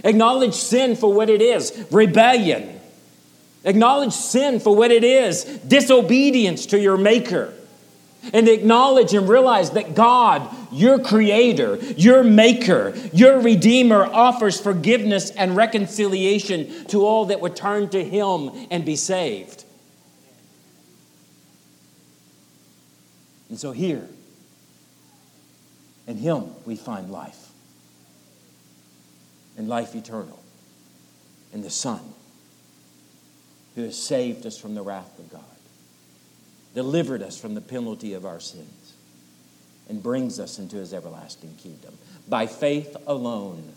Acknowledge 0.05 0.55
sin 0.55 0.96
for 0.96 1.12
what 1.12 1.29
it 1.29 1.42
is 1.42 1.87
rebellion. 1.90 2.81
Acknowledge 3.64 4.12
sin 4.12 4.61
for 4.61 4.75
what 4.75 4.90
it 4.90 5.05
is 5.05 5.44
disobedience 5.44 6.66
to 6.66 6.81
your 6.81 6.96
Maker. 6.96 7.53
And 8.33 8.49
acknowledge 8.49 9.14
and 9.14 9.29
realize 9.29 9.70
that 9.70 9.94
God, 9.94 10.49
your 10.73 10.99
Creator, 10.99 11.77
your 11.96 12.23
Maker, 12.23 12.94
your 13.12 13.40
Redeemer, 13.40 14.05
offers 14.05 14.61
forgiveness 14.61 15.31
and 15.31 15.57
reconciliation 15.57 16.85
to 16.87 17.07
all 17.07 17.27
that 17.27 17.40
would 17.40 17.57
turn 17.57 17.88
to 17.90 18.05
Him 18.05 18.51
and 18.70 18.85
be 18.85 18.96
saved. 18.96 19.64
And 23.50 23.58
so 23.58 23.72
here, 23.72 24.08
in 26.06 26.16
Him, 26.16 26.44
we 26.64 26.76
find 26.76 27.10
life. 27.10 27.50
And 29.58 29.68
life 29.68 29.94
eternal. 29.94 30.42
In 31.52 31.60
the 31.60 31.70
Son 31.70 32.00
who 33.74 33.82
has 33.82 34.00
saved 34.00 34.46
us 34.46 34.58
from 34.58 34.74
the 34.74 34.82
wrath 34.82 35.18
of 35.18 35.30
God, 35.30 35.42
delivered 36.74 37.22
us 37.22 37.40
from 37.40 37.54
the 37.54 37.60
penalty 37.60 38.14
of 38.14 38.24
our 38.24 38.40
sins, 38.40 38.94
and 39.88 40.02
brings 40.02 40.38
us 40.38 40.58
into 40.58 40.76
His 40.76 40.92
everlasting 40.94 41.54
kingdom. 41.56 41.96
By 42.28 42.46
faith 42.46 42.96
alone, 43.06 43.72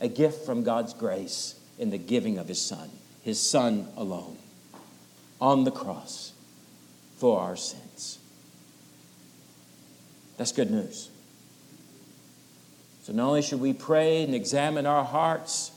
a 0.00 0.08
gift 0.08 0.44
from 0.44 0.62
God's 0.62 0.94
grace 0.94 1.58
in 1.78 1.90
the 1.90 1.98
giving 1.98 2.38
of 2.38 2.48
His 2.48 2.60
Son, 2.60 2.90
His 3.22 3.40
Son 3.40 3.88
alone, 3.96 4.36
on 5.40 5.64
the 5.64 5.70
cross 5.70 6.32
for 7.18 7.40
our 7.40 7.56
sins. 7.56 7.85
That's 10.36 10.52
good 10.52 10.70
news. 10.70 11.10
So, 13.02 13.12
not 13.12 13.28
only 13.28 13.42
should 13.42 13.60
we 13.60 13.72
pray 13.72 14.22
and 14.22 14.34
examine 14.34 14.84
our 14.84 15.04
hearts, 15.04 15.70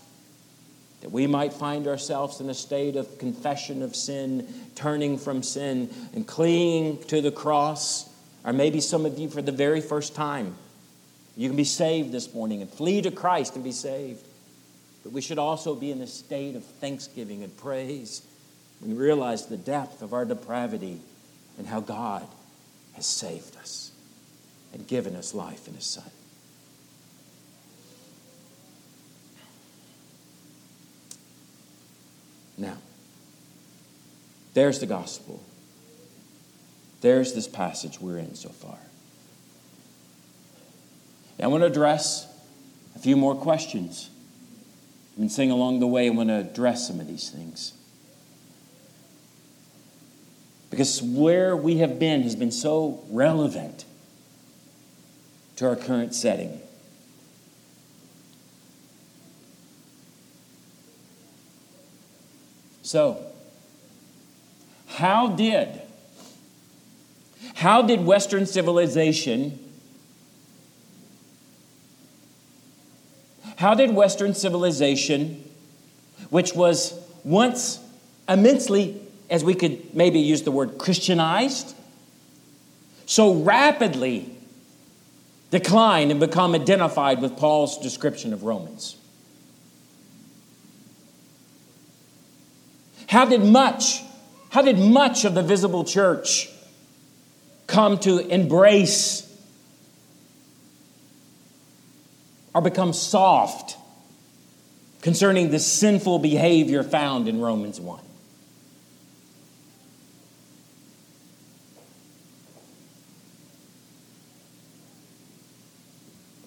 that 1.01 1.11
we 1.11 1.27
might 1.27 1.53
find 1.53 1.87
ourselves 1.87 2.41
in 2.41 2.49
a 2.49 2.53
state 2.53 2.95
of 2.95 3.19
confession 3.19 3.81
of 3.81 3.95
sin, 3.95 4.47
turning 4.75 5.17
from 5.17 5.43
sin, 5.43 5.89
and 6.13 6.27
clinging 6.27 7.01
to 7.03 7.21
the 7.21 7.31
cross, 7.31 8.09
or 8.43 8.51
maybe 8.51 8.81
some 8.81 9.05
of 9.05 9.17
you 9.17 9.29
for 9.29 9.41
the 9.41 9.51
very 9.51 9.79
first 9.79 10.15
time. 10.15 10.55
You 11.37 11.47
can 11.47 11.55
be 11.55 11.63
saved 11.63 12.11
this 12.11 12.33
morning 12.33 12.61
and 12.61 12.69
flee 12.69 13.01
to 13.03 13.11
Christ 13.11 13.55
and 13.55 13.63
be 13.63 13.71
saved. 13.71 14.25
But 15.03 15.13
we 15.13 15.21
should 15.21 15.39
also 15.39 15.75
be 15.75 15.91
in 15.91 16.01
a 16.01 16.07
state 16.07 16.55
of 16.55 16.65
thanksgiving 16.65 17.43
and 17.43 17.55
praise 17.55 18.21
when 18.79 18.91
we 18.91 18.97
realize 18.97 19.45
the 19.45 19.55
depth 19.55 20.01
of 20.01 20.13
our 20.13 20.25
depravity 20.25 20.99
and 21.57 21.65
how 21.65 21.79
God 21.79 22.27
has 22.95 23.05
saved 23.05 23.55
us 23.57 23.88
and 24.73 24.87
given 24.87 25.15
us 25.15 25.33
life 25.33 25.67
in 25.67 25.73
His 25.73 25.85
Son. 25.85 26.09
Now, 32.57 32.77
there's 34.53 34.79
the 34.79 34.85
gospel. 34.85 35.41
There's 37.01 37.33
this 37.33 37.47
passage 37.47 38.01
we're 38.01 38.17
in 38.17 38.35
so 38.35 38.49
far. 38.49 38.77
I 41.41 41.47
want 41.47 41.61
to 41.61 41.67
address 41.67 42.27
a 42.95 42.99
few 42.99 43.15
more 43.15 43.33
questions. 43.33 44.09
And 45.17 45.31
sing 45.31 45.51
along 45.51 45.79
the 45.79 45.87
way, 45.87 46.07
I 46.07 46.09
want 46.09 46.29
to 46.29 46.35
address 46.35 46.87
some 46.87 46.99
of 46.99 47.07
these 47.07 47.29
things. 47.29 47.73
Because 50.69 51.01
where 51.01 51.55
we 51.55 51.77
have 51.77 51.99
been 51.99 52.23
has 52.23 52.35
been 52.35 52.51
so 52.51 53.03
relevant 53.09 53.85
to 55.59 55.67
our 55.67 55.75
current 55.75 56.15
setting. 56.15 56.57
So, 62.81 63.21
how 64.87 65.27
did 65.27 65.81
how 67.55 67.81
did 67.81 68.05
western 68.05 68.45
civilization 68.45 69.59
how 73.57 73.73
did 73.73 73.93
western 73.93 74.33
civilization 74.33 75.43
which 76.29 76.53
was 76.53 76.97
once 77.25 77.79
immensely 78.29 79.01
as 79.29 79.43
we 79.43 79.53
could 79.53 79.93
maybe 79.93 80.19
use 80.19 80.43
the 80.43 80.51
word 80.51 80.77
christianized 80.77 81.75
so 83.05 83.33
rapidly 83.33 84.38
decline 85.51 86.11
and 86.11 86.19
become 86.19 86.55
identified 86.55 87.21
with 87.21 87.37
Paul's 87.37 87.77
description 87.79 88.33
of 88.33 88.43
Romans 88.43 88.95
How 93.09 93.25
did 93.25 93.43
much, 93.43 94.03
how 94.51 94.61
did 94.61 94.77
much 94.77 95.25
of 95.25 95.33
the 95.33 95.41
visible 95.41 95.83
church 95.83 96.47
come 97.65 97.97
to 97.99 98.19
embrace 98.19 99.25
or 102.53 102.61
become 102.61 102.93
soft 102.93 103.77
concerning 105.01 105.49
the 105.49 105.57
sinful 105.57 106.19
behavior 106.19 106.83
found 106.83 107.27
in 107.27 107.41
Romans 107.41 107.81
1? 107.81 107.99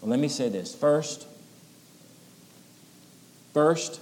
Well, 0.02 0.10
let 0.10 0.18
me 0.18 0.26
say 0.26 0.48
this. 0.48 0.74
First, 0.74 1.28
first, 3.54 4.00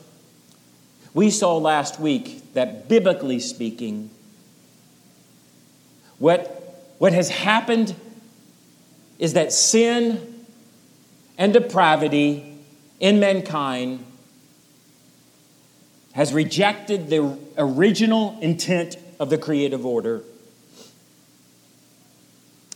we 1.13 1.29
saw 1.29 1.59
last 1.59 2.01
week 2.01 2.55
that 2.55 2.89
biblically 2.89 3.39
speaking, 3.39 4.09
what, 6.19 6.95
what 6.99 7.13
has 7.13 7.29
happened 7.29 7.95
is 9.19 9.35
that 9.35 9.53
sin 9.53 10.47
and 11.37 11.53
depravity 11.53 12.59
in 12.99 13.21
mankind 13.21 14.03
has 16.13 16.33
rejected 16.33 17.11
the 17.11 17.39
original 17.59 18.39
intent 18.41 18.97
of 19.19 19.29
the 19.29 19.37
creative 19.37 19.85
order. 19.85 20.23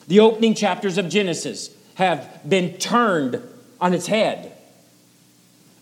The 0.08 0.20
opening 0.20 0.54
chapters 0.54 0.98
of 0.98 1.08
Genesis 1.08 1.70
have 1.94 2.40
been 2.48 2.76
turned 2.78 3.42
on 3.80 3.94
its 3.94 4.06
head. 4.06 4.52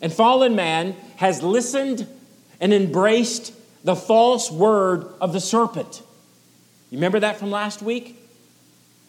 And 0.01 0.13
fallen 0.13 0.57
man 0.57 0.97
has 1.17 1.43
listened 1.43 2.07
and 2.61 2.73
embraced 2.73 3.53
the 3.85 3.97
false 3.97 4.51
word 4.51 5.07
of 5.21 5.33
the 5.33 5.41
serpent. 5.41 6.03
You 6.91 6.99
remember 6.99 7.21
that 7.21 7.39
from 7.39 7.51
last 7.51 7.83
week? 7.83 8.19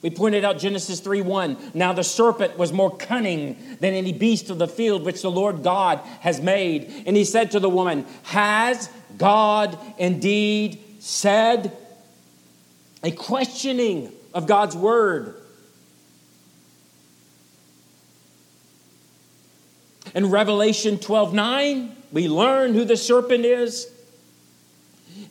We 0.02 0.10
pointed 0.10 0.44
out 0.44 0.60
Genesis 0.60 1.00
3 1.00 1.22
1. 1.22 1.72
Now 1.74 1.94
the 1.94 2.04
serpent 2.04 2.58
was 2.58 2.74
more 2.74 2.96
cunning 2.96 3.78
than 3.80 3.94
any 3.94 4.12
beast 4.12 4.50
of 4.50 4.58
the 4.58 4.68
field 4.68 5.06
which 5.06 5.22
the 5.22 5.32
Lord 5.32 5.64
God 5.64 6.00
has 6.20 6.42
made. 6.42 7.04
And 7.06 7.16
he 7.16 7.24
said 7.24 7.52
to 7.52 7.60
the 7.60 7.70
woman, 7.70 8.06
Has 8.24 8.90
God 9.18 9.78
indeed 9.98 10.80
said? 11.00 11.76
A 13.02 13.12
questioning 13.12 14.12
of 14.34 14.46
God's 14.46 14.76
word. 14.76 15.36
In 20.14 20.30
Revelation 20.30 21.00
12 21.00 21.34
9, 21.34 21.96
we 22.12 22.28
learn 22.28 22.74
who 22.74 22.86
the 22.86 22.98
serpent 22.98 23.46
is 23.46 23.92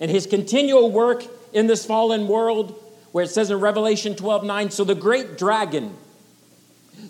and 0.00 0.10
his 0.10 0.26
continual 0.26 0.90
work 0.90 1.24
in 1.52 1.68
this 1.68 1.86
fallen 1.86 2.26
world, 2.26 2.74
where 3.12 3.24
it 3.24 3.30
says 3.30 3.50
in 3.50 3.60
Revelation 3.60 4.16
12 4.16 4.44
9, 4.44 4.70
so 4.70 4.84
the 4.84 4.94
great 4.94 5.38
dragon, 5.38 5.94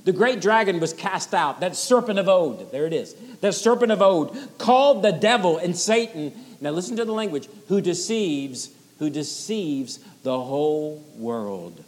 the 0.04 0.12
great 0.12 0.40
dragon 0.40 0.80
was 0.80 0.92
cast 0.92 1.32
out, 1.32 1.60
that 1.60 1.74
serpent 1.74 2.18
of 2.18 2.28
old, 2.28 2.70
there 2.70 2.86
it 2.86 2.92
is, 2.92 3.14
that 3.40 3.54
serpent 3.54 3.90
of 3.90 4.02
old, 4.02 4.36
called 4.58 5.02
the 5.02 5.12
devil 5.12 5.56
and 5.56 5.76
Satan. 5.76 6.32
Now 6.60 6.70
listen 6.70 6.96
to 6.96 7.04
the 7.04 7.12
language, 7.12 7.48
who 7.68 7.80
deceives, 7.80 8.70
who 8.98 9.08
deceives 9.08 9.98
the 10.22 10.38
whole 10.38 11.02
world. 11.16 11.82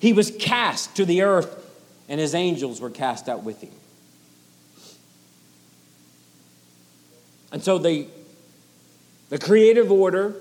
He 0.00 0.12
was 0.12 0.30
cast 0.38 0.94
to 0.96 1.04
the 1.04 1.22
earth, 1.22 1.64
and 2.08 2.20
his 2.20 2.34
angels 2.34 2.80
were 2.80 2.90
cast 2.90 3.28
out 3.28 3.42
with 3.42 3.60
him. 3.60 3.72
And 7.52 7.62
so 7.62 7.78
the, 7.78 8.06
the 9.30 9.38
creative 9.38 9.90
order, 9.90 10.34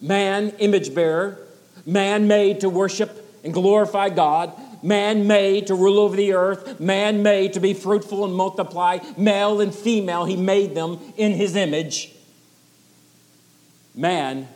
man, 0.00 0.50
image 0.58 0.94
bearer, 0.94 1.38
man 1.84 2.26
made 2.26 2.60
to 2.60 2.70
worship 2.70 3.26
and 3.44 3.52
glorify 3.52 4.08
God, 4.08 4.52
man 4.82 5.26
made 5.26 5.66
to 5.66 5.74
rule 5.74 5.98
over 5.98 6.16
the 6.16 6.32
earth, 6.32 6.80
man 6.80 7.22
made 7.22 7.54
to 7.54 7.60
be 7.60 7.74
fruitful 7.74 8.24
and 8.24 8.34
multiply, 8.34 8.98
male 9.16 9.60
and 9.60 9.74
female, 9.74 10.24
he 10.24 10.36
made 10.36 10.74
them 10.74 10.98
in 11.16 11.32
his 11.32 11.56
image. 11.56 12.12
Man 13.94 14.48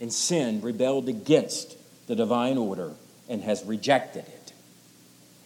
in 0.00 0.10
sin 0.10 0.60
rebelled 0.62 1.08
against 1.08 1.76
the 2.06 2.16
divine 2.16 2.58
order 2.58 2.92
and 3.28 3.42
has 3.42 3.64
rejected 3.64 4.24
it. 4.26 4.52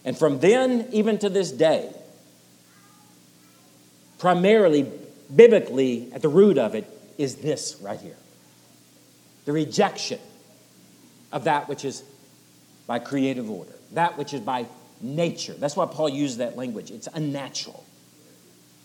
And 0.03 0.17
from 0.17 0.39
then, 0.39 0.87
even 0.91 1.17
to 1.19 1.29
this 1.29 1.51
day, 1.51 1.93
primarily, 4.17 4.89
biblically, 5.33 6.11
at 6.13 6.21
the 6.21 6.29
root 6.29 6.57
of 6.57 6.75
it 6.75 6.85
is 7.17 7.35
this 7.37 7.77
right 7.81 7.99
here 7.99 8.15
the 9.45 9.53
rejection 9.53 10.19
of 11.31 11.45
that 11.45 11.69
which 11.69 11.85
is 11.85 12.03
by 12.85 12.99
creative 12.99 13.49
order, 13.49 13.73
that 13.93 14.17
which 14.17 14.33
is 14.33 14.41
by 14.41 14.65
nature. 15.01 15.53
That's 15.53 15.75
why 15.75 15.85
Paul 15.85 16.09
uses 16.09 16.37
that 16.37 16.57
language. 16.57 16.91
It's 16.91 17.07
unnatural. 17.13 17.85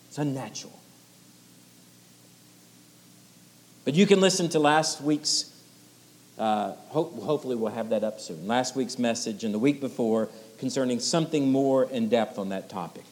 It's 0.07 0.17
unnatural. 0.17 0.79
But 3.83 3.93
you 3.95 4.05
can 4.05 4.21
listen 4.21 4.49
to 4.49 4.59
last 4.59 5.01
week's 5.01 5.49
Uh, 6.35 6.73
hope, 6.89 7.13
hopefully, 7.21 7.55
we'll 7.55 7.71
have 7.71 7.89
that 7.89 8.03
up 8.03 8.19
soon. 8.19 8.47
Last 8.47 8.75
week's 8.75 8.97
message 8.97 9.43
and 9.43 9.53
the 9.53 9.59
week 9.59 9.79
before 9.79 10.29
concerning 10.57 10.99
something 10.99 11.51
more 11.51 11.83
in 11.83 12.09
depth 12.09 12.39
on 12.39 12.49
that 12.49 12.69
topic. 12.69 13.05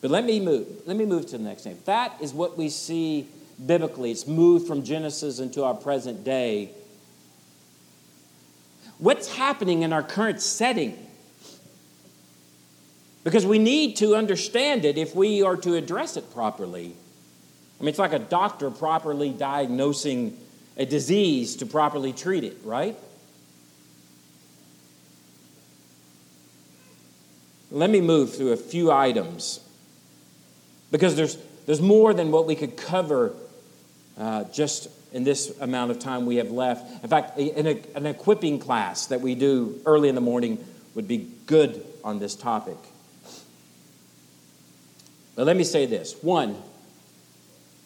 But 0.00 0.10
let 0.10 0.24
me 0.24 0.40
move. 0.40 0.66
Let 0.86 0.96
me 0.96 1.04
move 1.04 1.26
to 1.26 1.38
the 1.38 1.44
next 1.44 1.64
thing. 1.64 1.78
That 1.84 2.14
is 2.20 2.32
what 2.32 2.56
we 2.56 2.68
see 2.68 3.28
biblically. 3.64 4.10
It's 4.10 4.26
moved 4.26 4.66
from 4.66 4.84
Genesis 4.84 5.40
into 5.40 5.64
our 5.64 5.74
present 5.74 6.24
day. 6.24 6.70
What's 8.98 9.34
happening 9.34 9.82
in 9.82 9.92
our 9.92 10.02
current 10.02 10.40
setting? 10.40 10.96
Because 13.24 13.44
we 13.44 13.58
need 13.58 13.96
to 13.96 14.14
understand 14.14 14.84
it 14.84 14.96
if 14.96 15.14
we 15.14 15.42
are 15.42 15.56
to 15.56 15.74
address 15.74 16.16
it 16.16 16.32
properly. 16.32 16.94
I 17.78 17.82
mean, 17.82 17.90
it's 17.90 17.98
like 17.98 18.12
a 18.12 18.18
doctor 18.18 18.70
properly 18.70 19.30
diagnosing 19.30 20.36
a 20.76 20.86
disease 20.86 21.56
to 21.56 21.66
properly 21.66 22.12
treat 22.12 22.44
it, 22.44 22.56
right? 22.64 22.96
Let 27.70 27.90
me 27.90 28.00
move 28.00 28.34
through 28.34 28.52
a 28.52 28.56
few 28.56 28.90
items 28.90 29.60
because 30.90 31.16
there's, 31.16 31.38
there's 31.66 31.80
more 31.80 32.14
than 32.14 32.30
what 32.30 32.46
we 32.46 32.54
could 32.54 32.76
cover 32.76 33.34
uh, 34.18 34.44
just 34.44 34.88
in 35.12 35.24
this 35.24 35.58
amount 35.60 35.90
of 35.90 35.98
time 35.98 36.26
we 36.26 36.36
have 36.36 36.50
left. 36.50 37.02
In 37.02 37.08
fact, 37.08 37.38
an, 37.38 37.66
an 37.94 38.06
equipping 38.06 38.58
class 38.58 39.06
that 39.06 39.20
we 39.20 39.34
do 39.34 39.80
early 39.86 40.08
in 40.08 40.14
the 40.14 40.20
morning 40.20 40.64
would 40.94 41.08
be 41.08 41.30
good 41.46 41.84
on 42.04 42.18
this 42.18 42.34
topic. 42.34 42.76
But 45.34 45.46
let 45.46 45.56
me 45.56 45.64
say 45.64 45.86
this 45.86 46.14
one, 46.22 46.50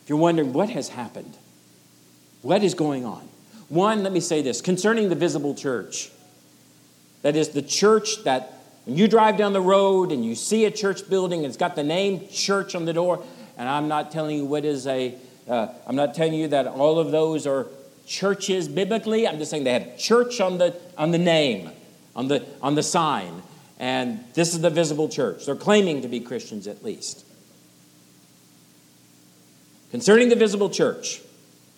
if 0.03 0.09
you're 0.09 0.19
wondering 0.19 0.53
what 0.53 0.71
has 0.71 0.89
happened, 0.89 1.37
what 2.41 2.65
is 2.65 2.75
going 2.75 3.05
on? 3.05 3.29
One, 3.69 4.03
let 4.03 4.13
me 4.13 4.21
say 4.21 4.43
this 4.43 4.61
concerning 4.61 5.09
the 5.09 5.15
visible 5.15 5.55
church. 5.55 6.11
That 7.23 7.37
is 7.37 7.51
the 7.51 7.63
church 7.63 8.25
that 8.25 8.62
when 8.85 8.97
you 8.97 9.07
drive 9.07 9.37
down 9.37 9.53
the 9.53 9.61
road 9.61 10.11
and 10.11 10.25
you 10.25 10.35
see 10.35 10.65
a 10.65 10.71
church 10.71 11.09
building, 11.09 11.45
it's 11.45 11.57
got 11.57 11.77
the 11.77 11.85
name 11.85 12.29
church 12.29 12.75
on 12.75 12.85
the 12.85 12.93
door, 12.93 13.25
and 13.57 13.69
I'm 13.69 13.89
not 13.89 14.11
telling 14.11 14.37
you 14.37 14.45
what 14.45 14.65
is 14.65 14.87
a, 14.87 15.15
uh, 15.49 15.69
I'm 15.87 15.97
not 15.97 16.15
telling 16.15 16.35
you 16.35 16.49
that 16.49 16.67
all 16.67 16.99
of 16.99 17.11
those 17.11 17.47
are 17.47 17.69
churches 18.07 18.69
biblically. 18.69 19.29
I'm 19.29 19.39
just 19.39 19.51
saying 19.51 19.65
they 19.65 19.73
have 19.73 19.97
church 19.99 20.41
on 20.41 20.59
the, 20.59 20.77
on 20.99 21.13
the 21.13 21.19
name, 21.19 21.71
on 22.17 22.29
the, 22.29 22.45
on 22.61 22.75
the 22.75 22.83
sign. 22.83 23.43
And 23.79 24.25
this 24.35 24.55
is 24.55 24.61
the 24.61 24.71
visible 24.71 25.09
church. 25.09 25.47
They're 25.47 25.57
claiming 25.57 26.03
to 26.03 26.09
be 26.09 26.21
Christians 26.21 26.67
at 26.67 26.85
least. 26.85 27.25
Concerning 29.91 30.29
the 30.29 30.37
visible 30.37 30.71
church, 30.71 31.21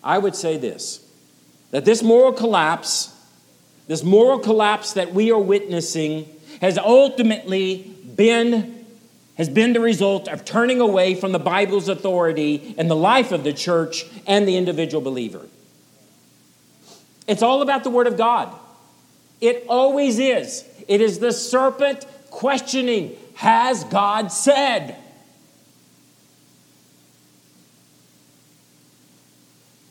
I 0.02 0.18
would 0.18 0.36
say 0.36 0.56
this 0.56 1.00
that 1.70 1.84
this 1.84 2.02
moral 2.02 2.32
collapse, 2.32 3.12
this 3.88 4.04
moral 4.04 4.38
collapse 4.38 4.92
that 4.92 5.12
we 5.12 5.32
are 5.32 5.38
witnessing, 5.38 6.28
has 6.60 6.78
ultimately 6.78 7.94
been 8.16 8.74
has 9.36 9.48
been 9.48 9.72
the 9.72 9.80
result 9.80 10.28
of 10.28 10.44
turning 10.44 10.80
away 10.80 11.14
from 11.16 11.32
the 11.32 11.40
Bible's 11.40 11.88
authority 11.88 12.74
in 12.78 12.86
the 12.86 12.94
life 12.94 13.32
of 13.32 13.42
the 13.42 13.52
church 13.52 14.06
and 14.28 14.46
the 14.46 14.56
individual 14.56 15.02
believer. 15.02 15.44
It's 17.26 17.42
all 17.42 17.62
about 17.62 17.82
the 17.82 17.90
Word 17.90 18.06
of 18.06 18.16
God. 18.16 18.52
It 19.40 19.64
always 19.68 20.18
is. 20.18 20.64
It 20.86 21.00
is 21.00 21.18
the 21.18 21.32
serpent 21.32 22.06
questioning 22.30 23.16
Has 23.34 23.82
God 23.84 24.30
said? 24.30 24.96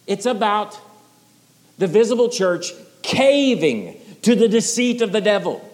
It's 0.05 0.25
about 0.25 0.79
the 1.77 1.87
visible 1.87 2.29
church 2.29 2.71
caving 3.01 3.99
to 4.21 4.35
the 4.35 4.47
deceit 4.47 5.01
of 5.01 5.11
the 5.11 5.21
devil. 5.21 5.69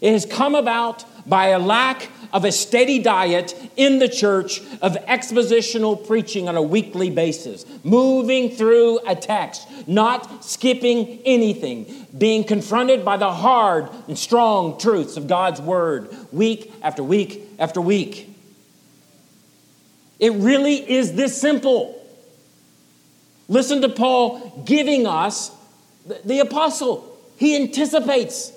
It 0.00 0.12
has 0.12 0.24
come 0.24 0.54
about 0.54 1.04
by 1.28 1.48
a 1.48 1.58
lack 1.58 2.08
of 2.32 2.44
a 2.44 2.52
steady 2.52 2.98
diet 3.00 3.54
in 3.76 3.98
the 3.98 4.08
church 4.08 4.60
of 4.80 4.94
expositional 5.06 6.06
preaching 6.06 6.48
on 6.48 6.56
a 6.56 6.62
weekly 6.62 7.10
basis, 7.10 7.64
moving 7.84 8.50
through 8.50 9.00
a 9.06 9.14
text, 9.14 9.68
not 9.86 10.44
skipping 10.44 11.20
anything, 11.24 12.06
being 12.16 12.44
confronted 12.44 13.04
by 13.04 13.16
the 13.16 13.32
hard 13.32 13.88
and 14.08 14.18
strong 14.18 14.78
truths 14.78 15.16
of 15.16 15.26
God's 15.26 15.60
word 15.60 16.14
week 16.32 16.72
after 16.82 17.02
week 17.02 17.42
after 17.58 17.80
week. 17.80 18.28
It 20.18 20.32
really 20.34 20.88
is 20.88 21.14
this 21.14 21.40
simple. 21.40 21.96
Listen 23.48 23.80
to 23.82 23.88
Paul 23.88 24.62
giving 24.64 25.06
us 25.06 25.50
the, 26.24 26.40
apostle. 26.40 27.18
He 27.36 27.56
anticipates. 27.56 28.52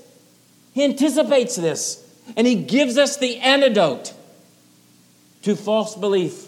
He 0.74 0.84
anticipates 0.84 1.56
this. 1.56 2.00
And 2.36 2.48
he 2.48 2.56
gives 2.56 2.98
us 2.98 3.18
the 3.18 3.38
antidote 3.40 4.14
to 5.44 5.56
false 5.56 5.96
belief, 5.96 6.48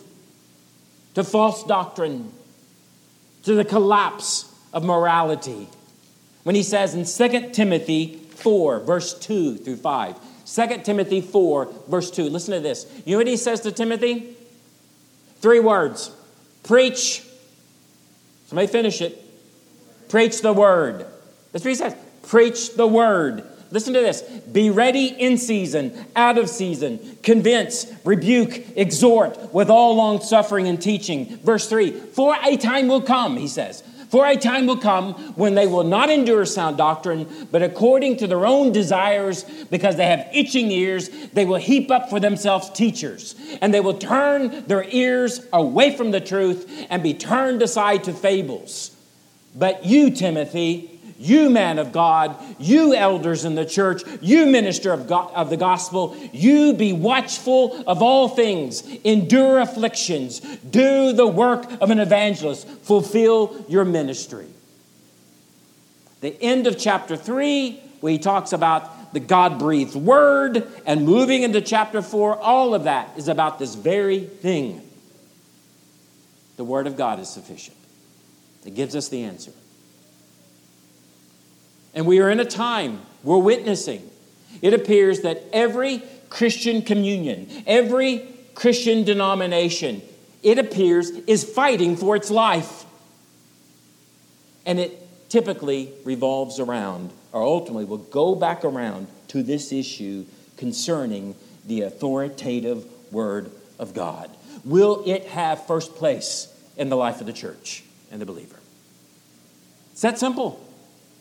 to 1.15 1.23
false 1.23 1.63
doctrine, 1.65 2.31
to 3.43 3.55
the 3.55 3.65
collapse 3.65 4.51
of 4.73 4.83
morality. 4.83 5.67
When 6.43 6.55
he 6.55 6.63
says 6.63 6.95
in 6.95 7.05
2 7.05 7.51
Timothy 7.51 8.17
4, 8.35 8.79
verse 8.81 9.13
2 9.19 9.57
through 9.57 9.77
5, 9.77 10.15
2 10.45 10.67
Timothy 10.83 11.21
4, 11.21 11.73
verse 11.89 12.11
2, 12.11 12.23
listen 12.29 12.53
to 12.53 12.59
this. 12.59 12.85
You 13.05 13.13
know 13.13 13.17
what 13.17 13.27
he 13.27 13.37
says 13.37 13.61
to 13.61 13.71
Timothy? 13.71 14.35
Three 15.39 15.59
words 15.59 16.11
preach. 16.63 17.23
Somebody 18.47 18.67
finish 18.67 19.01
it. 19.01 19.21
Preach 20.09 20.41
the 20.41 20.53
word. 20.53 21.05
That's 21.51 21.65
what 21.65 21.69
he 21.69 21.75
says. 21.75 21.95
Preach 22.23 22.75
the 22.75 22.87
word. 22.87 23.43
Listen 23.71 23.93
to 23.93 23.99
this. 23.99 24.21
Be 24.21 24.69
ready 24.69 25.07
in 25.07 25.37
season, 25.37 26.05
out 26.15 26.37
of 26.37 26.49
season. 26.49 27.17
Convince, 27.23 27.91
rebuke, 28.03 28.77
exhort 28.77 29.53
with 29.53 29.69
all 29.69 29.95
long 29.95 30.21
suffering 30.21 30.67
and 30.67 30.81
teaching. 30.81 31.37
Verse 31.37 31.67
3 31.67 31.91
For 31.91 32.35
a 32.43 32.57
time 32.57 32.87
will 32.87 33.01
come, 33.01 33.37
he 33.37 33.47
says, 33.47 33.83
for 34.09 34.25
a 34.25 34.37
time 34.37 34.67
will 34.67 34.77
come 34.77 35.13
when 35.35 35.55
they 35.55 35.67
will 35.67 35.83
not 35.83 36.09
endure 36.09 36.45
sound 36.45 36.77
doctrine, 36.77 37.47
but 37.51 37.61
according 37.61 38.17
to 38.17 38.27
their 38.27 38.45
own 38.45 38.71
desires, 38.71 39.43
because 39.69 39.95
they 39.97 40.05
have 40.05 40.27
itching 40.31 40.71
ears, 40.71 41.09
they 41.33 41.43
will 41.43 41.57
heap 41.57 41.91
up 41.91 42.09
for 42.09 42.19
themselves 42.19 42.69
teachers. 42.69 43.35
And 43.61 43.73
they 43.73 43.79
will 43.79 43.97
turn 43.97 44.65
their 44.67 44.85
ears 44.89 45.45
away 45.51 45.97
from 45.97 46.11
the 46.11 46.21
truth 46.21 46.85
and 46.89 47.01
be 47.01 47.13
turned 47.13 47.61
aside 47.61 48.03
to 48.05 48.13
fables. 48.13 48.95
But 49.55 49.85
you, 49.85 50.11
Timothy, 50.11 50.94
you 51.17 51.49
man 51.49 51.79
of 51.79 51.91
God, 51.91 52.37
you 52.59 52.93
elders 52.93 53.45
in 53.45 53.55
the 53.55 53.65
church, 53.65 54.03
you 54.21 54.45
minister 54.45 54.91
of, 54.91 55.07
God, 55.07 55.31
of 55.33 55.49
the 55.49 55.57
gospel, 55.57 56.15
you 56.33 56.73
be 56.73 56.91
watchful 56.91 57.83
of 57.87 58.01
all 58.01 58.27
things, 58.27 58.85
endure 59.03 59.59
afflictions, 59.59 60.39
do 60.39 61.13
the 61.13 61.27
work 61.27 61.65
of 61.81 61.89
an 61.89 61.99
evangelist, 61.99 62.67
fulfill 62.67 63.65
your 63.69 63.85
ministry. 63.85 64.47
The 66.21 66.41
end 66.41 66.67
of 66.67 66.77
chapter 66.77 67.15
3, 67.15 67.79
where 68.01 68.11
he 68.11 68.19
talks 68.19 68.51
about 68.51 69.13
the 69.13 69.19
God 69.21 69.57
breathed 69.57 69.95
word, 69.95 70.67
and 70.85 71.05
moving 71.05 71.43
into 71.43 71.61
chapter 71.61 72.01
4, 72.01 72.37
all 72.37 72.75
of 72.75 72.83
that 72.83 73.17
is 73.17 73.29
about 73.29 73.57
this 73.59 73.75
very 73.75 74.19
thing. 74.25 74.81
The 76.57 76.65
word 76.65 76.87
of 76.87 76.97
God 76.97 77.19
is 77.19 77.29
sufficient, 77.29 77.77
it 78.65 78.75
gives 78.75 78.95
us 78.95 79.07
the 79.07 79.23
answer. 79.23 79.53
And 81.95 82.05
we 82.05 82.19
are 82.19 82.29
in 82.29 82.41
a 82.41 82.45
time, 82.45 83.01
we're 83.23 83.37
witnessing. 83.37 84.07
It 84.61 84.73
appears 84.73 85.21
that 85.21 85.41
every 85.53 86.03
Christian 86.29 86.81
communion, 86.81 87.49
every 87.65 88.27
Christian 88.53 89.03
denomination, 89.03 90.01
it 90.43 90.59
appears, 90.59 91.09
is 91.09 91.43
fighting 91.43 91.95
for 91.95 92.15
its 92.15 92.29
life. 92.29 92.85
And 94.65 94.79
it 94.79 95.01
typically 95.29 95.91
revolves 96.03 96.59
around, 96.59 97.11
or 97.31 97.41
ultimately 97.41 97.85
will 97.85 97.97
go 97.97 98.35
back 98.35 98.65
around 98.65 99.07
to 99.29 99.41
this 99.41 99.71
issue 99.71 100.25
concerning 100.57 101.35
the 101.65 101.81
authoritative 101.81 102.85
Word 103.11 103.51
of 103.79 103.93
God. 103.93 104.29
Will 104.63 105.03
it 105.05 105.25
have 105.27 105.65
first 105.65 105.95
place 105.95 106.47
in 106.77 106.89
the 106.89 106.95
life 106.95 107.21
of 107.21 107.27
the 107.27 107.33
church 107.33 107.83
and 108.11 108.21
the 108.21 108.25
believer? 108.25 108.57
It's 109.91 110.01
that 110.01 110.19
simple. 110.19 110.61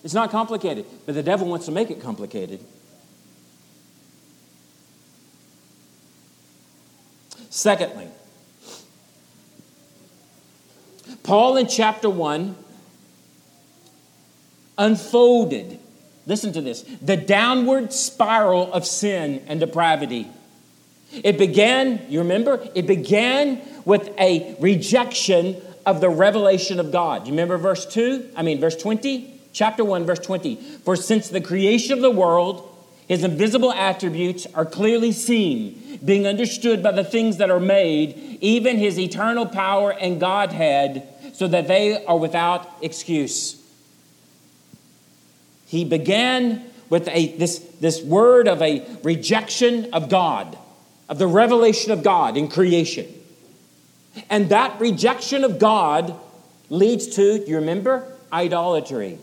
It's 0.05 0.15
not 0.15 0.31
complicated, 0.31 0.85
but 1.07 1.15
the 1.15 1.23
devil 1.23 1.49
wants 1.49 1.65
to 1.65 1.73
make 1.73 1.91
it 1.91 2.01
complicated. 2.01 2.61
Secondly, 7.49 8.09
Paul 11.23 11.57
in 11.57 11.69
chapter 11.69 12.11
1 12.11 12.55
unfolded, 14.77 15.79
listen 16.27 16.53
to 16.53 16.61
this, 16.61 16.83
the 17.01 17.17
downward 17.17 17.93
spiral 17.93 18.71
of 18.73 18.87
sin 18.87 19.43
and 19.47 19.59
depravity. 19.59 20.29
It 21.13 21.39
began, 21.39 22.05
you 22.11 22.19
remember? 22.19 22.69
It 22.75 22.87
began 22.87 23.63
with 23.87 24.11
a 24.19 24.57
rejection 24.61 25.63
of 25.87 26.01
the 26.03 26.11
revelation 26.11 26.79
of 26.79 26.93
God. 26.93 27.27
You 27.27 27.33
remember 27.33 27.57
verse 27.57 27.87
2? 27.87 28.33
I 28.37 28.43
mean, 28.43 28.61
verse 28.61 28.77
20? 28.77 29.34
Chapter 29.55 29.85
1, 29.85 30.05
verse 30.05 30.19
20. 30.19 30.57
For 30.85 30.97
since 30.97 31.29
the 31.29 31.41
creation 31.41 31.93
of 31.93 32.01
the 32.01 32.11
world, 32.11 32.69
his 33.07 33.23
invisible 33.23 33.73
attributes 33.73 34.47
are 34.53 34.67
clearly 34.67 35.13
seen, 35.13 36.01
being 36.05 36.27
understood 36.27 36.83
by 36.83 36.91
the 36.91 37.05
things 37.05 37.37
that 37.37 37.51
are 37.51 37.61
made, 37.61 38.39
even 38.41 38.79
his 38.79 38.99
eternal 38.99 39.47
power 39.47 39.93
and 39.93 40.19
Godhead, 40.19 41.09
so 41.35 41.47
that 41.47 41.69
they 41.69 42.05
are 42.05 42.19
without 42.19 42.69
excuse. 42.83 43.63
He 45.67 45.85
began 45.85 46.65
with 46.91 47.07
a, 47.09 47.37
this, 47.37 47.59
this 47.81 48.03
word 48.03 48.49
of 48.49 48.61
a 48.61 48.85
rejection 49.05 49.95
of 49.95 50.09
God, 50.09 50.59
of 51.09 51.19
the 51.19 51.29
revelation 51.29 51.93
of 51.93 52.03
God 52.03 52.37
in 52.37 52.49
creation. 52.49 53.07
And 54.29 54.49
that 54.49 54.81
rejection 54.81 55.45
of 55.45 55.61
God 55.61 56.19
leads 56.71 57.07
to, 57.17 57.39
do 57.39 57.45
you 57.47 57.57
remember? 57.57 58.11
Idolatry, 58.33 59.19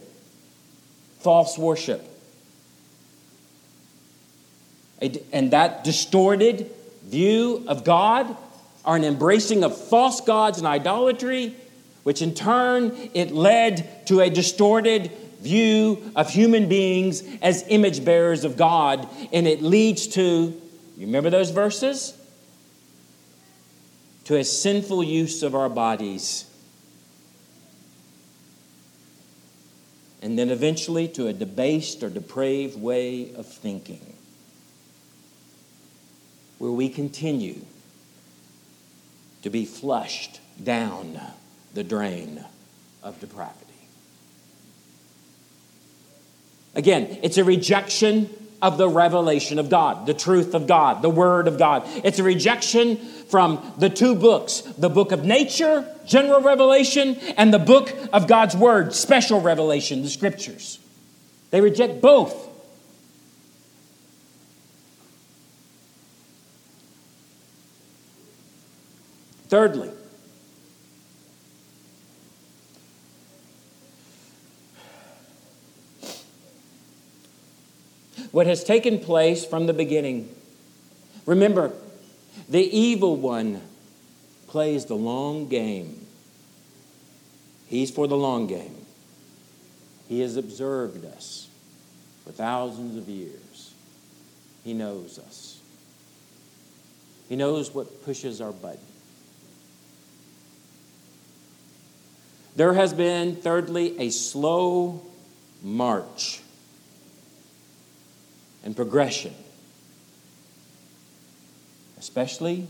false 1.22 1.58
worship. 1.58 2.08
And 5.34 5.52
that 5.52 5.84
distorted 5.84 6.70
view 7.06 7.64
of 7.68 7.84
God 7.84 8.36
are 8.86 8.96
an 8.96 9.04
embracing 9.04 9.64
of 9.64 9.76
false 9.76 10.22
gods 10.22 10.58
and 10.58 10.68
idolatry, 10.68 11.56
which 12.04 12.22
in 12.22 12.34
turn 12.34 13.10
it 13.14 13.32
led 13.32 14.06
to 14.08 14.22
a 14.22 14.30
distorted 14.30 15.12
view 15.40 16.12
of 16.16 16.30
human 16.30 16.70
beings 16.70 17.24
as 17.42 17.66
image 17.68 18.06
bearers 18.06 18.44
of 18.44 18.58
God. 18.58 19.08
And 19.34 19.48
it 19.48 19.64
leads 19.64 20.08
to, 20.08 20.22
you 20.22 21.06
remember 21.06 21.32
those 21.32 21.50
verses? 21.50 22.16
To 24.26 24.38
a 24.38 24.44
sinful 24.44 25.04
use 25.04 25.42
of 25.42 25.56
our 25.56 25.70
bodies. 25.70 26.46
And 30.22 30.38
then 30.38 30.50
eventually 30.50 31.08
to 31.10 31.28
a 31.28 31.34
debased 31.34 32.04
or 32.04 32.10
depraved 32.10 32.80
way 32.80 33.34
of 33.34 33.48
thinking 33.48 34.14
where 36.60 36.72
we 36.72 36.90
continue 36.90 37.60
to 39.42 39.50
be 39.50 39.66
flushed 39.66 40.40
down 40.64 41.20
the 41.74 41.84
drain 41.84 42.46
of 43.02 43.20
depravity. 43.20 43.58
Again, 46.76 47.18
it's 47.24 47.38
a 47.38 47.44
rejection 47.44 48.30
of 48.62 48.78
the 48.78 48.88
revelation 48.88 49.60
of 49.60 49.70
God, 49.70 50.06
the 50.06 50.14
truth 50.14 50.54
of 50.54 50.68
God, 50.68 51.02
the 51.02 51.10
Word 51.10 51.48
of 51.48 51.58
God. 51.58 51.84
It's 52.04 52.20
a 52.20 52.24
rejection 52.24 52.98
from 52.98 53.74
the 53.78 53.90
two 53.90 54.16
books 54.16 54.62
the 54.78 54.90
book 54.90 55.12
of 55.12 55.26
nature, 55.26 55.88
general 56.06 56.42
revelation, 56.42 57.16
and 57.38 57.54
the 57.54 57.60
book 57.60 57.94
of 58.14 58.28
God's 58.28 58.56
Word, 58.56 58.94
special 58.94 59.42
revelation, 59.42 60.02
the 60.02 60.10
Scriptures. 60.10 60.80
They 61.50 61.62
reject 61.62 62.02
both. 62.02 62.50
Thirdly, 69.50 69.92
what 78.32 78.48
has 78.48 78.64
taken 78.64 79.00
place 79.00 79.46
from 79.46 79.68
the 79.68 79.74
beginning. 79.74 80.34
Remember, 81.26 81.74
the 82.50 82.64
evil 82.64 83.16
one 83.16 83.62
plays 84.48 84.86
the 84.86 84.96
long 84.96 85.48
game. 85.48 86.06
He's 87.68 87.92
for 87.92 88.08
the 88.08 88.18
long 88.18 88.48
game. 88.48 88.76
He 90.10 90.20
has 90.22 90.36
observed 90.36 91.06
us 91.06 91.48
for 92.26 92.32
thousands 92.32 92.98
of 92.98 93.08
years. 93.08 93.74
He 94.64 94.74
knows 94.74 95.18
us. 95.20 95.60
He 97.30 97.36
knows 97.36 97.74
what 97.74 98.04
pushes 98.04 98.42
our 98.42 98.52
button. 98.52 98.80
There 102.58 102.74
has 102.74 102.94
been, 102.94 103.38
thirdly, 103.38 103.98
a 104.00 104.10
slow 104.10 105.02
march 105.64 106.42
and 108.64 108.76
progression, 108.76 109.34
especially 111.98 112.68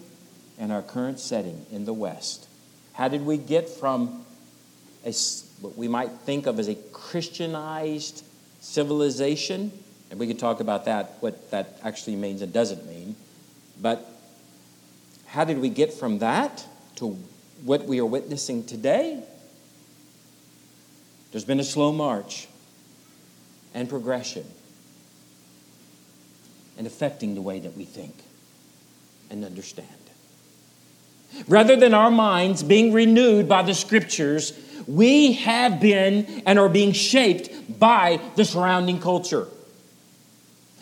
in 0.57 0.71
our 0.71 0.81
current 0.81 1.19
setting 1.19 1.65
in 1.71 1.85
the 1.85 1.93
West. 1.93 2.47
How 2.93 3.07
did 3.07 3.25
we 3.25 3.37
get 3.37 3.69
from 3.69 4.25
a, 5.05 5.13
what 5.61 5.77
we 5.77 5.87
might 5.87 6.11
think 6.11 6.45
of 6.45 6.59
as 6.59 6.67
a 6.67 6.75
Christianized 6.75 8.23
civilization? 8.59 9.71
And 10.09 10.19
we 10.19 10.27
could 10.27 10.39
talk 10.39 10.59
about 10.59 10.85
that, 10.85 11.17
what 11.19 11.51
that 11.51 11.79
actually 11.83 12.15
means 12.15 12.41
and 12.41 12.53
doesn't 12.53 12.85
mean. 12.85 13.15
But 13.81 14.05
how 15.25 15.45
did 15.45 15.59
we 15.59 15.69
get 15.69 15.93
from 15.93 16.19
that 16.19 16.65
to 16.97 17.17
what 17.63 17.85
we 17.85 17.99
are 17.99 18.05
witnessing 18.05 18.65
today? 18.65 19.23
There's 21.31 21.45
been 21.45 21.59
a 21.59 21.65
slow 21.65 21.91
march 21.91 22.47
and 23.73 23.87
progression 23.87 24.45
and 26.81 26.87
affecting 26.87 27.35
the 27.35 27.41
way 27.43 27.59
that 27.59 27.77
we 27.77 27.85
think 27.85 28.11
and 29.29 29.45
understand. 29.45 29.87
Rather 31.47 31.75
than 31.75 31.93
our 31.93 32.09
minds 32.09 32.63
being 32.63 32.91
renewed 32.91 33.47
by 33.47 33.61
the 33.61 33.75
scriptures, 33.75 34.51
we 34.87 35.33
have 35.33 35.79
been 35.79 36.41
and 36.43 36.57
are 36.57 36.67
being 36.67 36.91
shaped 36.91 37.79
by 37.79 38.19
the 38.35 38.43
surrounding 38.43 38.99
culture. 38.99 39.47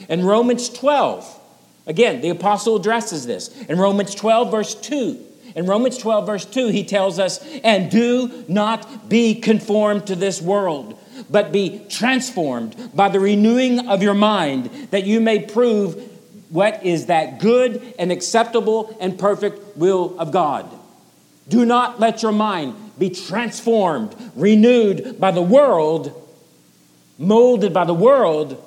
In 0.07 0.23
Romans 0.23 0.69
12, 0.69 1.37
again, 1.85 2.21
the 2.21 2.29
apostle 2.29 2.77
addresses 2.77 3.25
this. 3.25 3.49
In 3.63 3.77
Romans 3.77 4.15
12, 4.15 4.51
verse 4.51 4.75
2, 4.75 5.21
in 5.55 5.65
Romans 5.65 5.97
12, 5.97 6.25
verse 6.25 6.45
2, 6.45 6.67
he 6.67 6.85
tells 6.85 7.19
us, 7.19 7.45
And 7.61 7.91
do 7.91 8.45
not 8.47 9.09
be 9.09 9.35
conformed 9.35 10.07
to 10.07 10.15
this 10.15 10.41
world, 10.41 10.97
but 11.29 11.51
be 11.51 11.81
transformed 11.89 12.91
by 12.93 13.09
the 13.09 13.19
renewing 13.19 13.87
of 13.87 14.03
your 14.03 14.13
mind, 14.13 14.69
that 14.91 15.05
you 15.05 15.19
may 15.19 15.39
prove 15.39 15.95
what 16.49 16.83
is 16.83 17.07
that 17.07 17.39
good 17.39 17.93
and 17.99 18.11
acceptable 18.11 18.95
and 18.99 19.17
perfect 19.17 19.77
will 19.77 20.19
of 20.19 20.31
God. 20.31 20.69
Do 21.47 21.65
not 21.65 21.99
let 21.99 22.21
your 22.21 22.31
mind 22.31 22.75
be 22.97 23.09
transformed, 23.09 24.15
renewed 24.35 25.19
by 25.19 25.31
the 25.31 25.41
world, 25.41 26.13
molded 27.17 27.73
by 27.73 27.85
the 27.85 27.93
world, 27.93 28.63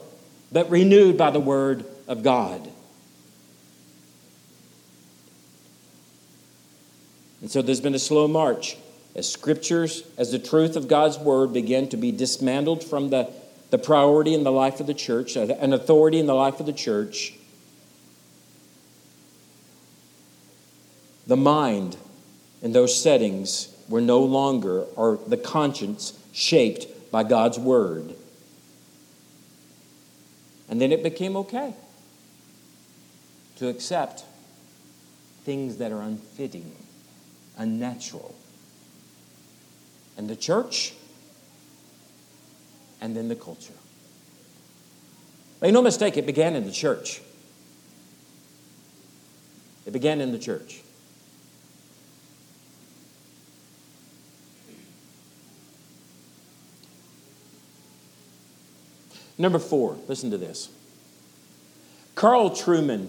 but 0.51 0.71
renewed 0.71 1.17
by 1.17 1.31
the 1.31 1.41
word 1.41 1.85
of 2.09 2.23
God. 2.23 2.69
And 7.41 7.51
so 7.51 7.61
there's 7.61 7.81
been 7.81 7.95
a 7.95 7.99
slow 7.99 8.29
march 8.29 8.77
as 9.15 9.31
scriptures, 9.31 10.05
as 10.17 10.33
the 10.33 10.39
truth 10.39 10.77
of 10.77 10.89
God's 10.89 11.19
word 11.19 11.53
begin 11.53 11.89
to 11.91 11.97
be 11.97 12.13
dismantled 12.13 12.83
from 12.83 13.11
the, 13.11 13.31
the 13.71 13.79
priority 13.79 14.35
in 14.35 14.45
the 14.45 14.53
life 14.53 14.81
of 14.81 14.87
the 14.87 14.95
church, 14.95 15.37
uh, 15.37 15.41
an 15.61 15.73
authority 15.73 16.19
in 16.19 16.27
the 16.27 16.35
life 16.35 16.61
of 16.61 16.67
the 16.67 16.73
church. 16.73 17.35
The 21.27 21.37
mind 21.37 21.97
in 22.63 22.73
those 22.73 23.01
settings 23.01 23.75
were 23.89 24.01
no 24.01 24.21
longer, 24.21 24.83
or 24.97 25.19
the 25.27 25.37
conscience 25.37 26.19
shaped 26.33 27.11
by 27.11 27.23
God's 27.25 27.59
word. 27.59 28.15
And 30.69 30.81
then 30.81 30.91
it 30.91 31.03
became 31.03 31.37
okay 31.37 31.75
to 33.57 33.69
accept 33.69 34.25
things 35.45 35.77
that 35.77 35.93
are 35.93 36.01
unfitting 36.01 36.75
unnatural. 37.59 38.35
And 40.17 40.29
the 40.29 40.37
church, 40.37 40.93
and 43.01 43.17
then 43.17 43.29
the 43.29 43.37
culture. 43.37 43.73
Make 45.61 45.73
no 45.73 45.83
mistake, 45.83 46.17
it 46.17 46.27
began 46.27 46.55
in 46.57 46.65
the 46.65 46.73
church. 46.73 47.21
It 49.87 49.93
began 49.93 50.21
in 50.21 50.33
the 50.33 50.39
church. 50.39 50.81
Number 59.39 59.59
four, 59.59 59.97
listen 60.09 60.31
to 60.31 60.39
this. 60.39 60.69
Carl 62.15 62.51
Trueman. 62.51 63.09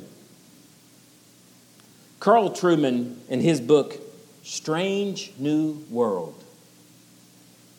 Carl 2.19 2.49
Trueman, 2.49 3.17
in 3.29 3.41
his 3.41 3.61
book, 3.61 3.99
Strange 4.43 5.33
New 5.37 5.85
World. 5.89 6.42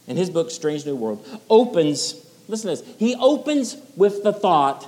In 0.06 0.16
his 0.16 0.30
book, 0.30 0.50
Strange 0.50 0.84
New 0.84 0.96
World, 0.96 1.24
opens, 1.48 2.14
listen 2.48 2.74
to 2.74 2.82
this, 2.82 2.96
he 2.98 3.14
opens 3.14 3.76
with 3.96 4.22
the 4.22 4.32
thought 4.32 4.86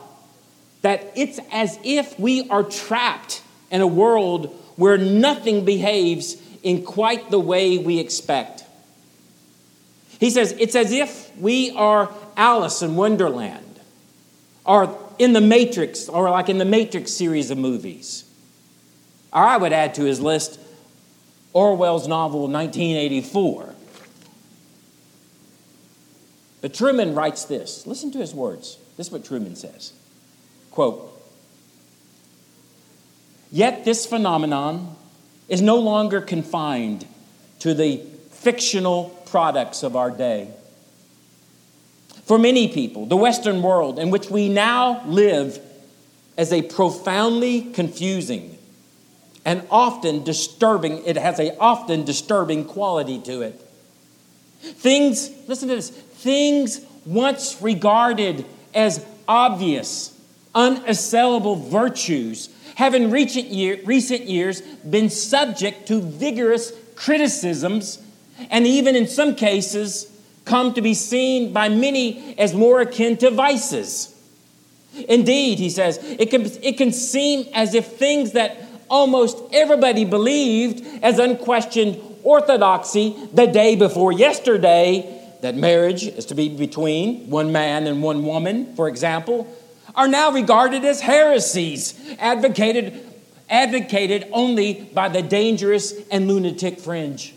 that 0.83 1.13
it's 1.17 1.41
as 1.51 1.79
if 1.83 2.19
we 2.19 2.49
are 2.49 2.63
trapped 2.63 3.43
in 3.71 3.81
a 3.81 3.87
world 3.87 4.55
where 4.77 4.99
nothing 4.99 5.65
behaves 5.65 6.37
in 6.63 6.85
quite 6.85 7.31
the 7.31 7.39
way 7.39 7.79
we 7.79 7.99
expect. 7.99 8.65
He 10.19 10.31
says 10.31 10.55
it's 10.59 10.75
as 10.75 10.93
if 10.93 11.35
we 11.39 11.71
are 11.73 12.11
Alice 12.37 12.83
in 12.83 12.97
Wonderland 12.97 13.81
or 14.65 14.99
in 15.19 15.33
the 15.33 15.41
Matrix 15.41 16.09
or 16.09 16.31
like 16.31 16.49
in 16.49 16.59
the 16.59 16.65
Matrix 16.65 17.13
series 17.13 17.51
of 17.51 17.59
movies. 17.59 18.25
Or 19.33 19.43
I 19.43 19.57
would 19.57 19.73
add 19.73 19.95
to 19.95 20.05
his 20.05 20.21
list 20.21 20.61
Orwell's 21.53 22.07
novel 22.07 22.49
1984. 22.49 23.76
But 26.61 26.73
Trueman 26.73 27.17
writes 27.17 27.45
this. 27.45 27.87
Listen 27.87 28.11
to 28.13 28.19
his 28.19 28.35
words. 28.35 28.79
This 28.97 29.09
is 29.09 29.13
what 29.13 29.25
Trueman 29.25 29.57
says. 29.57 29.93
Quote, 30.71 31.13
Yet 33.51 33.85
this 33.85 34.07
phenomenon 34.07 34.97
is 35.49 35.63
no 35.63 35.77
longer 35.77 36.21
confined 36.21 37.07
to 37.61 37.75
the 37.75 37.99
fictional 38.31 39.11
products 39.27 39.83
of 39.83 39.97
our 39.97 40.11
day. 40.11 40.51
For 42.25 42.39
many 42.39 42.69
people, 42.69 43.07
the 43.07 43.17
Western 43.17 43.63
world 43.63 43.99
in 43.99 44.11
which 44.11 44.31
we 44.31 44.49
now 44.49 45.05
live 45.07 45.61
as 46.37 46.53
a 46.53 46.63
profoundly 46.63 47.63
confusing 47.73 48.59
and 49.45 49.65
often 49.71 50.25
disturbing, 50.25 51.05
it 51.07 51.17
has 51.17 51.39
a 51.39 51.57
often 51.59 52.05
disturbing 52.05 52.65
quality 52.65 53.21
to 53.23 53.43
it. 53.43 53.61
Things, 54.61 55.31
listen 55.47 55.69
to 55.69 55.77
this, 55.77 55.91
things 55.91 56.81
once 57.05 57.61
regarded 57.61 58.45
as 58.75 59.05
obvious, 59.29 60.19
unassailable 60.55 61.57
virtues 61.57 62.49
have 62.77 62.95
in 62.95 63.11
recent, 63.11 63.47
year, 63.47 63.81
recent 63.85 64.23
years 64.23 64.61
been 64.61 65.09
subject 65.09 65.89
to 65.89 66.01
vigorous 66.01 66.73
criticisms 66.95 68.03
and 68.51 68.67
even 68.67 68.95
in 68.95 69.07
some 69.07 69.35
cases 69.35 70.13
come 70.45 70.75
to 70.75 70.83
be 70.83 70.95
seen 70.95 71.53
by 71.53 71.69
many 71.69 72.39
as 72.39 72.55
more 72.55 72.81
akin 72.81 73.17
to 73.17 73.31
vices. 73.31 74.15
Indeed, 75.09 75.59
he 75.59 75.71
says, 75.71 75.99
it 76.03 76.31
can, 76.31 76.45
it 76.63 76.79
can 76.79 76.93
seem 76.93 77.49
as 77.53 77.75
if 77.75 77.87
things 77.87 78.33
that 78.33 78.59
almost 78.89 79.39
everybody 79.53 80.05
believed 80.05 80.87
as 81.03 81.19
unquestioned 81.19 81.97
orthodoxy 82.27 83.17
the 83.33 83.47
day 83.47 83.77
before 83.77 84.11
yesterday, 84.11 85.23
that 85.43 85.55
marriage 85.55 86.05
is 86.05 86.27
to 86.27 86.35
be 86.35 86.49
between 86.49 87.31
one 87.31 87.53
man 87.53 87.87
and 87.87 88.03
one 88.03 88.25
woman, 88.25 88.75
for 88.75 88.89
example, 88.89 89.47
are 89.95 90.09
now 90.09 90.33
regarded 90.33 90.85
as 90.85 91.01
heresies, 91.01 91.95
advocated, 92.19 93.01
advocated 93.49 94.27
only 94.33 94.75
by 94.93 95.09
the 95.09 95.23
dangerous 95.23 95.95
and 96.11 96.27
lunatic 96.27 96.81
fringe. 96.81 97.33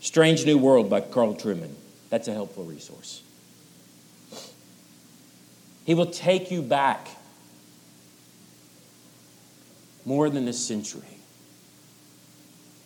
Strange 0.00 0.44
New 0.44 0.58
World 0.58 0.90
by 0.90 1.00
Carl 1.00 1.34
Trueman. 1.34 1.74
That's 2.10 2.26
a 2.26 2.32
helpful 2.32 2.64
resource. 2.64 3.22
He 5.86 5.94
will 5.94 6.06
take 6.06 6.50
you 6.50 6.62
back 6.62 7.08
more 10.04 10.28
than 10.28 10.48
a 10.48 10.52
century 10.52 11.02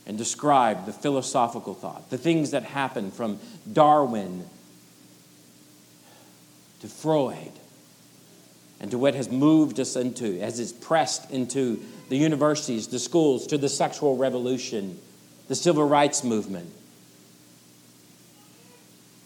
and 0.06 0.18
describe 0.18 0.84
the 0.84 0.92
philosophical 0.92 1.72
thought, 1.72 2.10
the 2.10 2.18
things 2.18 2.50
that 2.50 2.62
happened 2.62 3.14
from 3.14 3.38
Darwin 3.72 4.44
to 6.80 6.88
Freud 6.88 7.52
and 8.80 8.90
to 8.90 8.98
what 8.98 9.14
has 9.14 9.30
moved 9.30 9.80
us 9.80 9.96
into, 9.96 10.38
as 10.40 10.60
it's 10.60 10.72
pressed 10.72 11.30
into 11.30 11.82
the 12.10 12.16
universities, 12.16 12.88
the 12.88 12.98
schools, 12.98 13.46
to 13.46 13.56
the 13.56 13.68
sexual 13.68 14.18
revolution, 14.18 14.98
the 15.48 15.54
civil 15.54 15.88
rights 15.88 16.22
movement, 16.22 16.70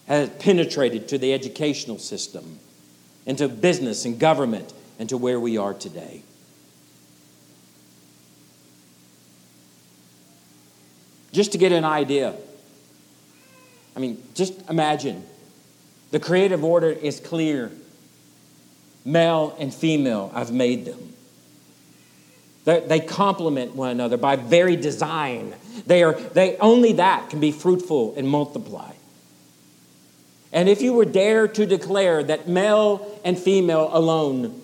has 0.07 0.29
penetrated 0.39 1.09
to 1.09 1.17
the 1.17 1.33
educational 1.33 1.97
system, 1.97 2.59
into 3.25 3.47
business 3.47 4.05
and 4.05 4.19
government, 4.19 4.73
and 4.99 5.09
to 5.09 5.17
where 5.17 5.39
we 5.39 5.57
are 5.57 5.73
today. 5.73 6.21
Just 11.31 11.51
to 11.51 11.57
get 11.57 11.71
an 11.71 11.83
idea. 11.83 12.33
I 13.95 13.99
mean, 13.99 14.21
just 14.33 14.53
imagine 14.69 15.23
the 16.11 16.19
creative 16.19 16.63
order 16.63 16.89
is 16.89 17.19
clear 17.19 17.71
male 19.05 19.55
and 19.59 19.73
female, 19.73 20.31
I've 20.33 20.51
made 20.51 20.85
them. 20.85 21.13
They 22.65 22.99
complement 22.99 23.75
one 23.75 23.91
another 23.91 24.17
by 24.17 24.37
very 24.37 24.75
design. 24.75 25.53
They 25.85 26.01
are, 26.01 26.13
they, 26.13 26.57
only 26.57 26.93
that 26.93 27.29
can 27.29 27.39
be 27.39 27.51
fruitful 27.51 28.15
and 28.17 28.27
multiply. 28.27 28.94
And 30.55 30.67
if 30.67 30.81
you 30.81 30.93
were 30.93 31.05
dare 31.05 31.47
to 31.49 31.65
declare 31.67 32.23
that 32.23 32.47
male 32.47 33.19
and 33.23 33.37
female 33.37 33.89
alone 33.91 34.61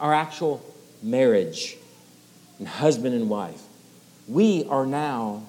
are 0.00 0.14
actual 0.14 0.64
marriage, 1.02 1.76
and 2.58 2.66
husband 2.66 3.14
and 3.14 3.28
wife. 3.28 3.60
We 4.28 4.64
are 4.68 4.86
now 4.86 5.42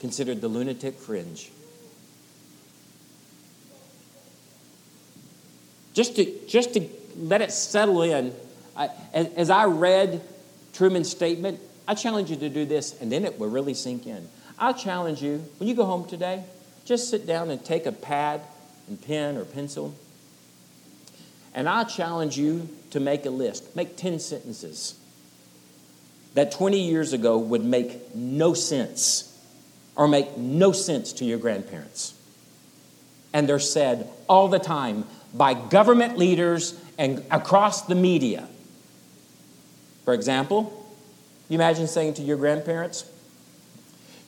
considered 0.00 0.40
the 0.40 0.48
lunatic 0.48 0.96
fringe. 0.96 1.50
Just 5.94 6.16
to, 6.16 6.46
just 6.46 6.74
to 6.74 6.88
let 7.16 7.40
it 7.40 7.52
settle 7.52 8.02
in, 8.02 8.32
I, 8.76 8.90
as, 9.12 9.26
as 9.34 9.50
I 9.50 9.64
read 9.66 10.22
Trueman's 10.72 11.10
statement, 11.10 11.60
I 11.86 11.94
challenge 11.94 12.30
you 12.30 12.36
to 12.36 12.48
do 12.48 12.64
this, 12.64 13.00
and 13.00 13.10
then 13.10 13.24
it 13.24 13.38
will 13.38 13.50
really 13.50 13.74
sink 13.74 14.06
in. 14.06 14.28
I 14.60 14.74
challenge 14.74 15.22
you, 15.22 15.42
when 15.58 15.68
you 15.68 15.74
go 15.74 15.86
home 15.86 16.06
today, 16.06 16.44
just 16.84 17.08
sit 17.08 17.26
down 17.26 17.50
and 17.50 17.64
take 17.64 17.86
a 17.86 17.92
pad 17.92 18.42
and 18.88 19.00
pen 19.00 19.36
or 19.36 19.44
pencil. 19.44 19.94
And 21.54 21.68
I 21.68 21.84
challenge 21.84 22.36
you 22.36 22.68
to 22.90 23.00
make 23.00 23.24
a 23.24 23.30
list. 23.30 23.74
Make 23.74 23.96
10 23.96 24.20
sentences 24.20 24.94
that 26.34 26.52
20 26.52 26.78
years 26.78 27.12
ago 27.12 27.38
would 27.38 27.64
make 27.64 28.14
no 28.14 28.54
sense 28.54 29.26
or 29.96 30.06
make 30.06 30.36
no 30.36 30.72
sense 30.72 31.12
to 31.14 31.24
your 31.24 31.38
grandparents. 31.38 32.14
And 33.32 33.48
they're 33.48 33.58
said 33.58 34.08
all 34.28 34.48
the 34.48 34.58
time 34.58 35.04
by 35.34 35.54
government 35.54 36.18
leaders 36.18 36.78
and 36.98 37.24
across 37.30 37.82
the 37.82 37.94
media. 37.94 38.48
For 40.04 40.14
example, 40.14 40.76
you 41.48 41.56
imagine 41.56 41.86
saying 41.88 42.14
to 42.14 42.22
your 42.22 42.36
grandparents, 42.36 43.09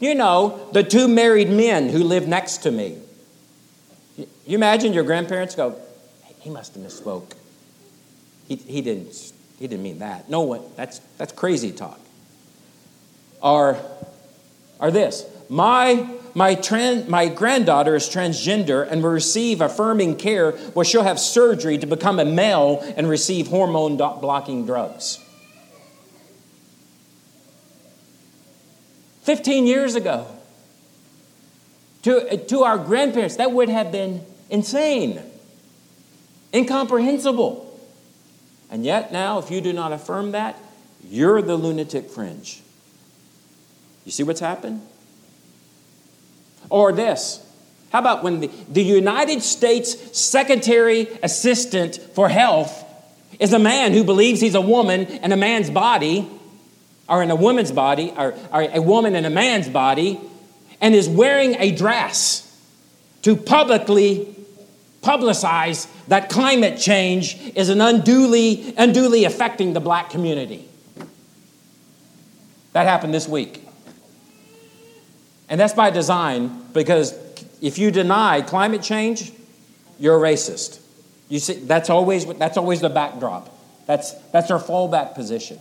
You 0.02 0.16
know, 0.16 0.68
the 0.72 0.82
two 0.82 1.06
married 1.06 1.48
men 1.48 1.88
who 1.88 2.02
live 2.02 2.26
next 2.26 2.58
to 2.64 2.72
me. 2.72 2.98
You 4.16 4.26
imagine 4.56 4.92
your 4.92 5.04
grandparents 5.04 5.54
go, 5.54 5.80
He 6.40 6.50
must 6.50 6.74
have 6.74 6.82
misspoke. 6.82 7.34
He, 8.48 8.56
he 8.56 8.80
didn't 8.80 9.32
he 9.60 9.68
didn't 9.68 9.84
mean 9.84 10.00
that. 10.00 10.28
No 10.28 10.40
one, 10.40 10.62
that's, 10.74 10.98
that's 11.18 11.32
crazy 11.32 11.70
talk. 11.70 12.00
Are, 13.40 13.78
are 14.80 14.90
this 14.90 15.24
my, 15.48 16.08
my, 16.34 16.56
trans, 16.56 17.08
my 17.08 17.28
granddaughter 17.28 17.94
is 17.94 18.08
transgender 18.08 18.84
and 18.90 19.04
will 19.04 19.10
receive 19.10 19.60
affirming 19.60 20.16
care 20.16 20.50
where 20.50 20.84
she'll 20.84 21.04
have 21.04 21.20
surgery 21.20 21.78
to 21.78 21.86
become 21.86 22.18
a 22.18 22.24
male 22.24 22.80
and 22.96 23.08
receive 23.08 23.46
hormone 23.46 23.96
blocking 23.96 24.66
drugs. 24.66 25.21
15 29.22 29.66
years 29.66 29.94
ago, 29.94 30.26
to, 32.02 32.36
to 32.46 32.64
our 32.64 32.78
grandparents, 32.78 33.36
that 33.36 33.52
would 33.52 33.68
have 33.68 33.92
been 33.92 34.24
insane, 34.50 35.20
incomprehensible. 36.52 37.68
And 38.70 38.84
yet, 38.84 39.12
now, 39.12 39.38
if 39.38 39.50
you 39.50 39.60
do 39.60 39.72
not 39.72 39.92
affirm 39.92 40.32
that, 40.32 40.58
you're 41.04 41.42
the 41.42 41.56
lunatic 41.56 42.10
fringe. 42.10 42.62
You 44.04 44.12
see 44.12 44.22
what's 44.22 44.40
happened? 44.40 44.86
Or 46.68 46.92
this. 46.92 47.46
How 47.92 47.98
about 47.98 48.24
when 48.24 48.40
the, 48.40 48.50
the 48.68 48.82
United 48.82 49.42
States 49.42 50.18
Secretary 50.18 51.06
Assistant 51.22 51.96
for 52.14 52.28
Health 52.28 52.84
is 53.38 53.52
a 53.52 53.58
man 53.58 53.92
who 53.92 54.02
believes 54.04 54.40
he's 54.40 54.54
a 54.54 54.60
woman 54.60 55.02
in 55.06 55.32
a 55.32 55.36
man's 55.36 55.70
body, 55.70 56.28
or 57.12 57.22
in 57.22 57.30
a 57.30 57.36
woman's 57.36 57.70
body, 57.70 58.10
or, 58.16 58.34
or 58.50 58.62
a 58.62 58.80
woman 58.80 59.14
in 59.14 59.26
a 59.26 59.30
man's 59.30 59.68
body, 59.68 60.18
and 60.80 60.94
is 60.94 61.10
wearing 61.10 61.54
a 61.58 61.70
dress 61.70 62.48
to 63.20 63.36
publicly 63.36 64.34
publicize 65.02 65.88
that 66.08 66.30
climate 66.30 66.78
change 66.78 67.36
is 67.54 67.68
an 67.68 67.82
unduly, 67.82 68.74
unduly 68.78 69.24
affecting 69.24 69.74
the 69.74 69.80
black 69.80 70.08
community. 70.08 70.66
That 72.72 72.86
happened 72.86 73.12
this 73.12 73.28
week. 73.28 73.62
And 75.50 75.60
that's 75.60 75.74
by 75.74 75.90
design 75.90 76.66
because 76.72 77.14
if 77.60 77.78
you 77.78 77.90
deny 77.90 78.40
climate 78.40 78.82
change, 78.82 79.32
you're 79.98 80.16
a 80.16 80.32
racist. 80.32 80.80
You 81.28 81.40
see, 81.40 81.54
that's 81.54 81.90
always, 81.90 82.24
that's 82.24 82.56
always 82.56 82.80
the 82.80 82.88
backdrop. 82.88 83.54
That's, 83.86 84.12
that's 84.30 84.50
our 84.50 84.58
fallback 84.58 85.14
position. 85.14 85.58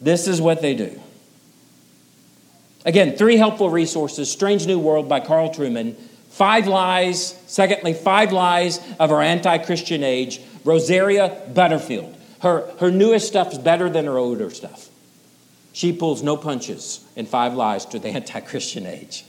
This 0.00 0.26
is 0.26 0.40
what 0.40 0.62
they 0.62 0.74
do. 0.74 1.00
Again, 2.84 3.16
three 3.16 3.36
helpful 3.36 3.68
resources 3.68 4.30
Strange 4.30 4.66
New 4.66 4.78
World 4.78 5.08
by 5.08 5.20
Carl 5.20 5.50
Trueman, 5.50 5.96
Five 6.30 6.66
Lies, 6.66 7.38
secondly, 7.46 7.92
Five 7.92 8.32
Lies 8.32 8.80
of 8.98 9.10
Our 9.10 9.20
Anti 9.20 9.58
Christian 9.58 10.02
Age, 10.02 10.40
Rosaria 10.64 11.42
Butterfield. 11.52 12.16
Her, 12.40 12.72
her 12.78 12.90
newest 12.90 13.28
stuff 13.28 13.52
is 13.52 13.58
better 13.58 13.90
than 13.90 14.06
her 14.06 14.16
older 14.16 14.48
stuff. 14.50 14.88
She 15.72 15.92
pulls 15.92 16.22
no 16.22 16.36
punches 16.36 17.04
in 17.16 17.26
Five 17.26 17.54
Lies 17.54 17.84
to 17.86 17.98
the 17.98 18.08
Anti 18.16 18.40
Christian 18.40 18.86
Age. 18.86 19.24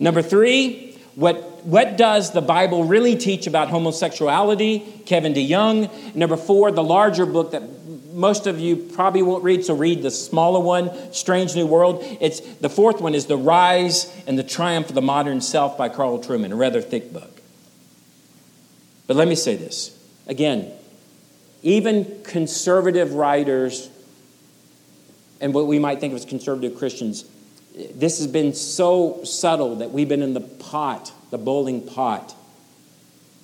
Number 0.00 0.22
three, 0.22 0.95
what, 1.16 1.64
what 1.64 1.96
does 1.96 2.32
the 2.32 2.42
Bible 2.42 2.84
really 2.84 3.16
teach 3.16 3.46
about 3.46 3.70
homosexuality? 3.70 4.80
Kevin 5.06 5.32
DeYoung. 5.32 6.14
Number 6.14 6.36
four, 6.36 6.70
the 6.70 6.84
larger 6.84 7.24
book 7.24 7.52
that 7.52 7.62
most 8.12 8.46
of 8.46 8.60
you 8.60 8.76
probably 8.76 9.22
won't 9.22 9.42
read, 9.42 9.64
so 9.64 9.74
read 9.74 10.02
the 10.02 10.10
smaller 10.10 10.60
one, 10.60 10.90
Strange 11.14 11.54
New 11.54 11.66
World. 11.66 12.04
It's 12.20 12.40
the 12.40 12.68
fourth 12.68 13.00
one 13.00 13.14
is 13.14 13.26
The 13.26 13.36
Rise 13.38 14.14
and 14.26 14.38
the 14.38 14.42
Triumph 14.42 14.90
of 14.90 14.94
the 14.94 15.02
Modern 15.02 15.40
Self 15.40 15.78
by 15.78 15.88
Carl 15.88 16.18
Trueman, 16.18 16.52
a 16.52 16.54
rather 16.54 16.82
thick 16.82 17.12
book. 17.12 17.40
But 19.06 19.16
let 19.16 19.26
me 19.26 19.34
say 19.34 19.56
this. 19.56 19.98
Again, 20.26 20.70
even 21.62 22.22
conservative 22.24 23.14
writers 23.14 23.88
and 25.40 25.54
what 25.54 25.66
we 25.66 25.78
might 25.78 25.98
think 25.98 26.12
of 26.12 26.18
as 26.18 26.26
conservative 26.26 26.76
Christians, 26.76 27.24
this 27.76 28.18
has 28.18 28.26
been 28.26 28.54
so 28.54 29.22
subtle 29.24 29.76
that 29.76 29.90
we've 29.90 30.08
been 30.08 30.22
in 30.22 30.32
the 30.34 30.40
pot, 30.40 31.12
the 31.30 31.38
boiling 31.38 31.86
pot, 31.86 32.34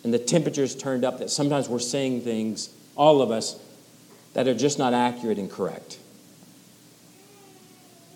and 0.04 0.12
the 0.12 0.18
temperature's 0.18 0.74
turned 0.74 1.04
up 1.04 1.18
that 1.18 1.30
sometimes 1.30 1.68
we're 1.68 1.78
saying 1.78 2.22
things, 2.22 2.70
all 2.96 3.20
of 3.20 3.30
us, 3.30 3.60
that 4.32 4.48
are 4.48 4.54
just 4.54 4.78
not 4.78 4.94
accurate 4.94 5.38
and 5.38 5.50
correct. 5.50 5.98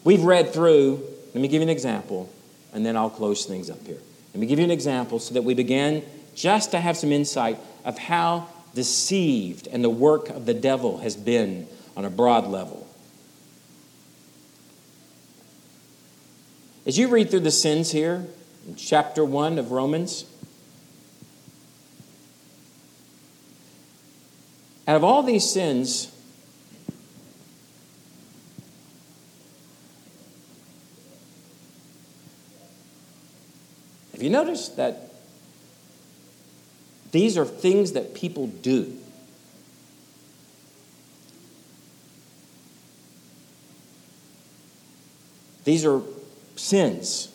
We've 0.04 0.22
read 0.22 0.52
through, 0.52 1.06
let 1.34 1.42
me 1.42 1.48
give 1.48 1.60
you 1.60 1.62
an 1.62 1.68
example, 1.68 2.32
and 2.72 2.84
then 2.84 2.96
I'll 2.96 3.10
close 3.10 3.44
things 3.44 3.68
up 3.68 3.84
here. 3.86 3.98
Let 4.32 4.40
me 4.40 4.46
give 4.46 4.58
you 4.58 4.64
an 4.64 4.70
example 4.70 5.18
so 5.18 5.34
that 5.34 5.42
we 5.42 5.54
begin 5.54 6.02
just 6.34 6.70
to 6.70 6.80
have 6.80 6.96
some 6.96 7.12
insight 7.12 7.58
of 7.84 7.98
how 7.98 8.48
deceived 8.74 9.66
and 9.66 9.82
the 9.82 9.90
work 9.90 10.28
of 10.30 10.46
the 10.46 10.54
devil 10.54 10.98
has 10.98 11.16
been 11.16 11.66
on 11.96 12.04
a 12.04 12.10
broad 12.10 12.46
level. 12.46 12.85
As 16.86 16.96
you 16.96 17.08
read 17.08 17.30
through 17.30 17.40
the 17.40 17.50
sins 17.50 17.90
here 17.90 18.26
in 18.66 18.76
chapter 18.76 19.24
1 19.24 19.58
of 19.58 19.72
Romans, 19.72 20.24
Out 24.88 24.94
of 24.94 25.02
all 25.02 25.24
these 25.24 25.48
sins, 25.50 26.12
have 34.12 34.22
you 34.22 34.30
noticed 34.30 34.76
that 34.76 35.12
these 37.10 37.36
are 37.36 37.44
things 37.44 37.92
that 37.92 38.14
people 38.14 38.46
do? 38.46 38.96
These 45.64 45.84
are 45.84 46.00
sins. 46.56 47.32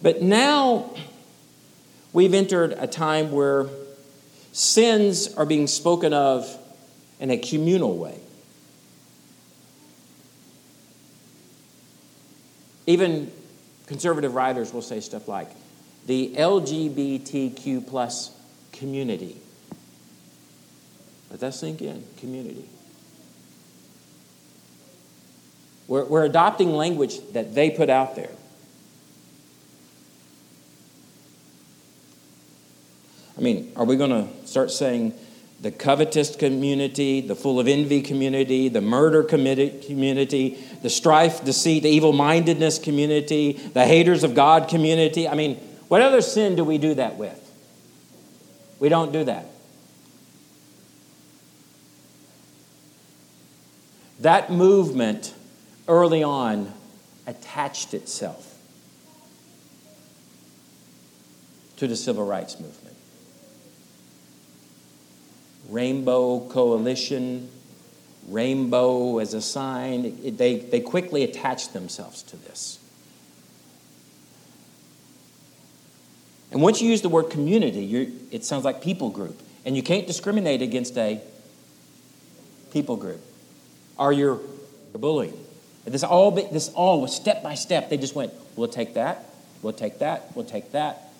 But 0.00 0.22
now 0.22 0.90
we've 2.12 2.34
entered 2.34 2.72
a 2.72 2.86
time 2.86 3.32
where 3.32 3.68
Sins 4.56 5.34
are 5.34 5.44
being 5.44 5.66
spoken 5.66 6.14
of 6.14 6.48
in 7.20 7.30
a 7.30 7.36
communal 7.36 7.94
way. 7.98 8.18
Even 12.86 13.30
conservative 13.84 14.34
writers 14.34 14.72
will 14.72 14.80
say 14.80 15.00
stuff 15.00 15.28
like 15.28 15.50
the 16.06 16.32
LGBTQ 16.38 17.86
plus 17.86 18.34
community. 18.72 19.36
Let 21.30 21.40
that 21.40 21.52
sink 21.52 21.82
in 21.82 22.02
community. 22.16 22.66
We're, 25.88 26.04
we're 26.04 26.24
adopting 26.24 26.74
language 26.74 27.18
that 27.32 27.54
they 27.54 27.70
put 27.70 27.90
out 27.90 28.16
there. 28.16 28.30
I 33.38 33.40
mean, 33.40 33.72
are 33.76 33.84
we 33.84 33.96
going 33.96 34.10
to 34.10 34.46
start 34.46 34.70
saying 34.70 35.12
the 35.60 35.70
covetous 35.70 36.36
community, 36.36 37.20
the 37.20 37.34
full 37.34 37.60
of 37.60 37.68
envy 37.68 38.00
community, 38.00 38.68
the 38.68 38.80
murder 38.80 39.22
committed 39.22 39.82
community, 39.82 40.58
the 40.82 40.90
strife, 40.90 41.44
deceit, 41.44 41.82
the 41.82 41.90
evil 41.90 42.12
mindedness 42.12 42.78
community, 42.78 43.52
the 43.52 43.84
haters 43.84 44.24
of 44.24 44.34
God 44.34 44.68
community? 44.68 45.28
I 45.28 45.34
mean, 45.34 45.56
what 45.88 46.02
other 46.02 46.22
sin 46.22 46.56
do 46.56 46.64
we 46.64 46.78
do 46.78 46.94
that 46.94 47.16
with? 47.16 47.42
We 48.78 48.88
don't 48.88 49.12
do 49.12 49.24
that. 49.24 49.46
That 54.20 54.50
movement 54.50 55.34
early 55.88 56.22
on 56.22 56.72
attached 57.26 57.94
itself 57.94 58.56
to 61.76 61.86
the 61.86 61.96
civil 61.96 62.24
rights 62.24 62.58
movement. 62.58 62.96
Rainbow 65.68 66.48
Coalition, 66.48 67.50
rainbow 68.28 69.18
as 69.18 69.34
a 69.34 69.42
sign. 69.42 70.18
It, 70.22 70.38
they, 70.38 70.58
they 70.58 70.80
quickly 70.80 71.24
attached 71.24 71.72
themselves 71.72 72.22
to 72.24 72.36
this. 72.36 72.78
And 76.52 76.62
once 76.62 76.80
you 76.80 76.88
use 76.88 77.02
the 77.02 77.08
word 77.08 77.24
community, 77.24 78.26
it 78.30 78.44
sounds 78.44 78.64
like 78.64 78.80
people 78.80 79.10
group. 79.10 79.40
And 79.64 79.76
you 79.76 79.82
can't 79.82 80.06
discriminate 80.06 80.62
against 80.62 80.96
a 80.96 81.20
people 82.72 82.96
group 82.96 83.20
Are 83.98 84.12
you're 84.12 84.40
bullying. 84.92 85.45
This 85.86 86.02
all, 86.02 86.30
this 86.32 86.68
all 86.70 87.00
was 87.00 87.14
step 87.14 87.42
by 87.42 87.54
step. 87.54 87.88
They 87.88 87.96
just 87.96 88.14
went, 88.14 88.32
we'll 88.56 88.68
take 88.68 88.94
that, 88.94 89.24
we'll 89.62 89.72
take 89.72 90.00
that, 90.00 90.34
we'll 90.34 90.44
take 90.44 90.72
that, 90.72 91.10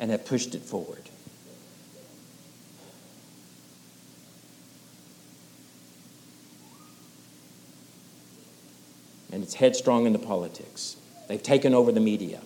and 0.00 0.10
have 0.10 0.24
pushed 0.24 0.54
it 0.54 0.62
forward. 0.62 1.02
and 9.36 9.44
it's 9.44 9.52
headstrong 9.52 10.06
into 10.06 10.18
politics. 10.18 10.96
They've 11.28 11.42
taken 11.42 11.74
over 11.74 11.92
the 11.92 12.00
media 12.00 12.40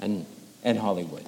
and, 0.00 0.26
and 0.62 0.78
Hollywood. 0.78 1.26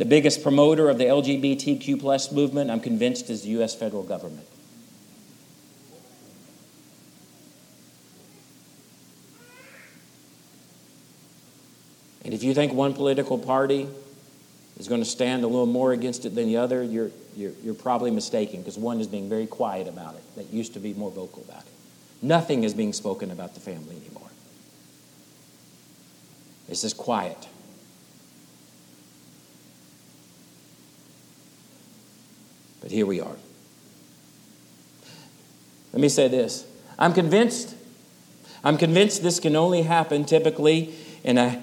The 0.00 0.06
biggest 0.06 0.42
promoter 0.42 0.88
of 0.88 0.96
the 0.96 1.04
LGBTQ 1.04 2.00
plus 2.00 2.32
movement, 2.32 2.70
I'm 2.70 2.80
convinced, 2.80 3.28
is 3.28 3.42
the 3.42 3.50
U.S. 3.50 3.74
federal 3.74 4.02
government. 4.02 4.46
And 12.24 12.32
if 12.32 12.42
you 12.42 12.54
think 12.54 12.72
one 12.72 12.94
political 12.94 13.36
party 13.36 13.90
is 14.78 14.88
going 14.88 15.02
to 15.02 15.04
stand 15.04 15.44
a 15.44 15.46
little 15.46 15.66
more 15.66 15.92
against 15.92 16.24
it 16.24 16.34
than 16.34 16.46
the 16.46 16.56
other, 16.56 16.82
you're, 16.82 17.10
you're, 17.36 17.52
you're 17.62 17.74
probably 17.74 18.10
mistaken 18.10 18.60
because 18.60 18.78
one 18.78 19.02
is 19.02 19.06
being 19.06 19.28
very 19.28 19.46
quiet 19.46 19.86
about 19.86 20.14
it 20.14 20.22
that 20.36 20.50
used 20.50 20.72
to 20.72 20.80
be 20.80 20.94
more 20.94 21.10
vocal 21.10 21.42
about 21.42 21.60
it. 21.60 21.72
Nothing 22.22 22.64
is 22.64 22.72
being 22.72 22.94
spoken 22.94 23.30
about 23.30 23.52
the 23.52 23.60
family 23.60 23.96
anymore. 23.96 24.30
It's 26.70 26.80
just 26.80 26.96
quiet. 26.96 27.46
But 32.80 32.90
here 32.90 33.06
we 33.06 33.20
are. 33.20 33.36
Let 35.92 36.00
me 36.00 36.08
say 36.08 36.28
this 36.28 36.66
I'm 36.98 37.12
convinced, 37.12 37.74
I'm 38.62 38.76
convinced 38.76 39.22
this 39.22 39.40
can 39.40 39.56
only 39.56 39.82
happen 39.82 40.24
typically 40.24 40.94
in, 41.24 41.38
a, 41.38 41.62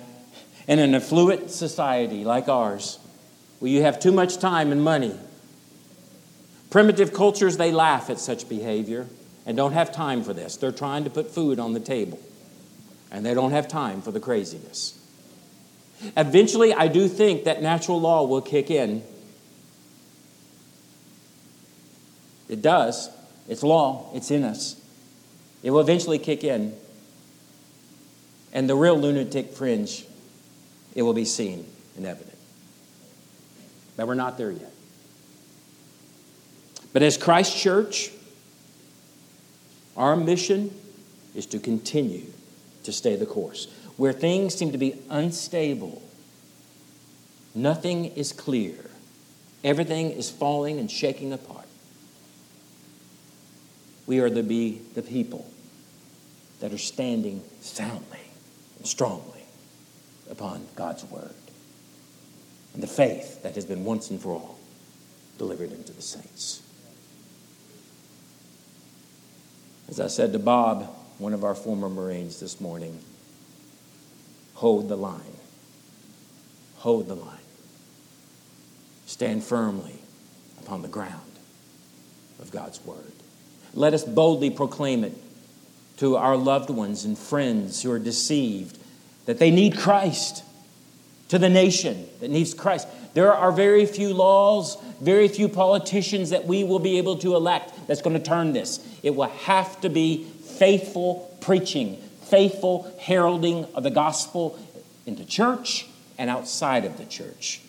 in 0.68 0.80
an 0.80 0.96
affluent 0.96 1.52
society 1.52 2.24
like 2.24 2.48
ours 2.48 3.00
where 3.60 3.72
you 3.72 3.82
have 3.82 4.00
too 4.00 4.12
much 4.12 4.38
time 4.38 4.72
and 4.72 4.84
money. 4.84 5.16
Primitive 6.70 7.14
cultures, 7.14 7.58
they 7.58 7.72
laugh 7.72 8.10
at 8.10 8.20
such 8.20 8.50
behavior 8.50 9.08
and 9.46 9.56
don't 9.56 9.72
have 9.72 9.92
time 9.92 10.24
for 10.24 10.34
this. 10.34 10.58
They're 10.58 10.72
trying 10.72 11.06
to 11.06 11.10
put 11.10 11.32
food 11.32 11.60
on 11.60 11.74
the 11.74 11.80
table, 11.80 12.20
and 13.10 13.26
they 13.26 13.34
don't 13.34 13.52
have 13.52 13.68
time 13.68 14.02
for 14.02 14.12
the 14.12 14.20
craziness. 14.20 15.00
Eventually, 16.16 16.74
I 16.74 16.90
do 16.90 17.08
think 17.08 17.46
that 17.46 17.62
natural 17.62 18.00
law 18.00 18.26
will 18.26 18.42
kick 18.42 18.70
in. 18.70 19.04
It 22.50 22.62
does. 22.62 23.10
It's 23.48 23.64
law, 23.64 24.10
it's 24.14 24.32
in 24.32 24.44
us. 24.44 24.80
It 25.64 25.72
will 25.72 25.80
eventually 25.80 26.20
kick 26.20 26.44
in. 26.44 26.74
And 28.54 28.70
the 28.70 28.76
real 28.76 29.00
lunatic 29.00 29.54
fringe, 29.54 30.06
it 30.96 31.02
will 31.04 31.14
be 31.14 31.26
seen 31.26 31.66
and 31.96 32.06
evident. 32.06 32.38
But 33.96 34.08
we're 34.08 34.16
not 34.16 34.38
there 34.38 34.52
yet. 34.52 34.72
But 36.94 37.04
as 37.04 37.18
Christ 37.18 37.58
Church, 37.58 38.12
our 39.96 40.16
mission 40.16 40.74
is 41.36 41.46
to 41.48 41.60
continue 41.60 42.26
to 42.84 42.92
stay 42.92 43.16
the 43.16 43.26
course. 43.26 43.68
Where 43.98 44.14
things 44.14 44.56
seem 44.56 44.72
to 44.72 44.78
be 44.78 44.96
unstable, 45.10 46.02
nothing 47.54 48.06
is 48.06 48.32
clear, 48.32 48.90
everything 49.64 50.12
is 50.12 50.30
falling 50.30 50.80
and 50.80 50.90
shaking 50.90 51.34
apart. 51.34 51.67
We 54.08 54.20
are 54.20 54.30
to 54.30 54.42
be 54.42 54.82
the 54.96 55.04
people 55.04 55.46
that 56.62 56.74
are 56.74 56.78
standing 56.80 57.44
soundly 57.62 58.20
and 58.78 58.88
strongly 58.88 59.44
upon 60.32 60.66
God's 60.76 61.04
word 61.06 61.36
and 62.74 62.82
the 62.82 62.88
faith 62.88 63.44
that 63.44 63.56
has 63.56 63.66
been 63.66 63.84
once 63.84 64.10
and 64.10 64.20
for 64.20 64.32
all 64.32 64.58
delivered 65.38 65.72
into 65.72 65.92
the 65.92 66.02
saints. 66.02 66.62
As 69.90 70.00
I 70.00 70.08
said 70.08 70.34
to 70.34 70.40
Bob, 70.40 70.84
one 71.18 71.34
of 71.34 71.44
our 71.44 71.56
former 71.56 71.90
Marines 71.90 72.40
this 72.40 72.60
morning, 72.62 73.00
hold 74.56 74.90
the 74.90 74.98
line. 74.98 75.22
Hold 76.78 77.08
the 77.08 77.16
line. 77.16 77.38
Stand 79.06 79.44
firmly 79.44 79.96
upon 80.62 80.82
the 80.82 80.88
ground 80.88 81.40
of 82.40 82.52
God's 82.52 82.84
word. 82.86 83.14
Let 83.78 83.94
us 83.94 84.04
boldly 84.04 84.50
proclaim 84.50 85.04
it 85.04 85.14
to 85.98 86.16
our 86.18 86.36
loved 86.36 86.72
ones 86.72 87.06
and 87.06 87.16
friends 87.16 87.84
who 87.84 87.92
are 87.92 88.00
deceived 88.00 88.76
that 89.28 89.38
they 89.38 89.52
need 89.52 89.78
Christ, 89.78 90.44
to 91.30 91.38
the 91.38 91.48
nation 91.48 92.08
that 92.20 92.32
needs 92.32 92.56
Christ. 92.56 92.88
There 93.14 93.32
are 93.32 93.52
very 93.52 93.86
few 93.86 94.16
laws, 94.16 94.78
very 95.00 95.28
few 95.28 95.48
politicians 95.48 96.32
that 96.32 96.46
we 96.46 96.64
will 96.64 96.80
be 96.80 96.98
able 96.98 97.18
to 97.20 97.36
elect 97.36 97.72
that's 97.86 98.02
going 98.02 98.18
to 98.18 98.24
turn 98.24 98.52
this. 98.52 98.84
It 99.04 99.16
will 99.16 99.30
have 99.30 99.80
to 99.82 99.90
be 99.90 100.24
faithful 100.24 101.38
preaching, 101.40 101.98
faithful 102.24 102.92
heralding 103.00 103.66
of 103.76 103.84
the 103.84 103.92
gospel 103.92 104.58
in 105.06 105.18
the 105.18 105.26
church 105.26 105.86
and 106.18 106.32
outside 106.32 106.84
of 106.84 106.98
the 106.98 107.06
church. 107.06 107.62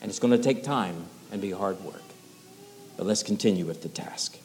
And 0.00 0.10
it's 0.10 0.18
going 0.18 0.36
to 0.36 0.42
take 0.42 0.64
time 0.64 1.04
and 1.30 1.40
be 1.40 1.52
hard 1.52 1.80
work. 1.84 2.02
But 2.96 3.06
let's 3.06 3.22
continue 3.22 3.66
with 3.66 3.82
the 3.82 3.88
task. 3.88 4.38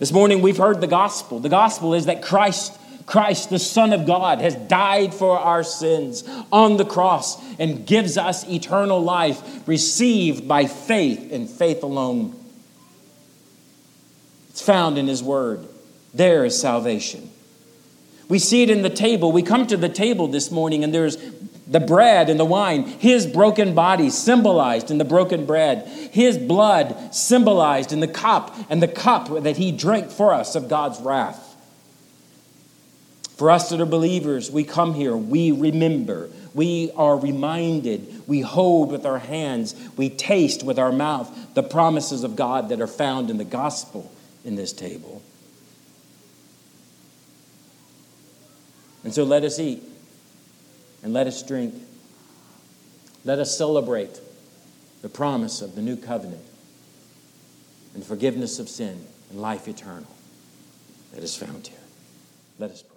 This 0.00 0.12
morning 0.12 0.40
we've 0.40 0.56
heard 0.56 0.80
the 0.80 0.86
gospel. 0.86 1.40
The 1.40 1.50
gospel 1.50 1.92
is 1.94 2.06
that 2.06 2.22
Christ 2.22 2.76
Christ, 3.04 3.50
the 3.50 3.58
Son 3.58 3.92
of 3.92 4.06
God, 4.06 4.40
has 4.40 4.54
died 4.54 5.12
for 5.12 5.36
our 5.36 5.64
sins 5.64 6.22
on 6.52 6.76
the 6.76 6.84
cross 6.84 7.42
and 7.58 7.84
gives 7.84 8.16
us 8.16 8.48
eternal 8.48 9.02
life 9.02 9.66
received 9.66 10.46
by 10.46 10.66
faith 10.66 11.32
and 11.32 11.50
faith 11.50 11.82
alone. 11.82 12.36
It's 14.50 14.62
found 14.62 14.96
in 14.96 15.08
His 15.08 15.24
Word. 15.24 15.66
There 16.14 16.44
is 16.44 16.60
salvation. 16.60 17.30
We 18.28 18.38
see 18.38 18.62
it 18.62 18.70
in 18.70 18.82
the 18.82 18.90
table. 18.90 19.32
We 19.32 19.42
come 19.42 19.66
to 19.66 19.76
the 19.76 19.88
table 19.88 20.28
this 20.28 20.52
morning, 20.52 20.84
and 20.84 20.94
there's 20.94 21.16
the 21.70 21.80
bread 21.80 22.28
and 22.28 22.38
the 22.38 22.44
wine, 22.44 22.82
his 22.82 23.26
broken 23.26 23.74
body 23.74 24.10
symbolized 24.10 24.90
in 24.90 24.98
the 24.98 25.04
broken 25.04 25.46
bread, 25.46 25.86
his 26.10 26.36
blood 26.36 27.14
symbolized 27.14 27.92
in 27.92 28.00
the 28.00 28.08
cup, 28.08 28.54
and 28.68 28.82
the 28.82 28.88
cup 28.88 29.44
that 29.44 29.56
he 29.56 29.70
drank 29.70 30.10
for 30.10 30.34
us 30.34 30.56
of 30.56 30.68
God's 30.68 31.00
wrath. 31.00 31.46
For 33.36 33.50
us 33.50 33.70
that 33.70 33.80
are 33.80 33.86
believers, 33.86 34.50
we 34.50 34.64
come 34.64 34.94
here, 34.94 35.16
we 35.16 35.52
remember, 35.52 36.28
we 36.54 36.90
are 36.96 37.16
reminded, 37.16 38.24
we 38.26 38.40
hold 38.40 38.90
with 38.90 39.06
our 39.06 39.20
hands, 39.20 39.74
we 39.96 40.10
taste 40.10 40.64
with 40.64 40.78
our 40.78 40.92
mouth 40.92 41.54
the 41.54 41.62
promises 41.62 42.24
of 42.24 42.34
God 42.34 42.68
that 42.70 42.80
are 42.80 42.88
found 42.88 43.30
in 43.30 43.38
the 43.38 43.44
gospel 43.44 44.10
in 44.44 44.56
this 44.56 44.72
table. 44.72 45.22
And 49.04 49.14
so 49.14 49.22
let 49.22 49.44
us 49.44 49.58
eat 49.58 49.84
and 51.02 51.12
let 51.12 51.26
us 51.26 51.42
drink. 51.42 51.74
Let 53.24 53.38
us 53.38 53.56
celebrate 53.56 54.20
the 55.02 55.08
promise 55.08 55.62
of 55.62 55.74
the 55.74 55.82
new 55.82 55.96
covenant 55.96 56.44
and 57.94 58.04
forgiveness 58.04 58.58
of 58.58 58.68
sin 58.68 59.04
and 59.30 59.40
life 59.40 59.68
eternal 59.68 60.10
that 61.12 61.22
is 61.22 61.36
found 61.36 61.66
here. 61.66 61.78
Let 62.58 62.70
us 62.70 62.82
pray. 62.82 62.96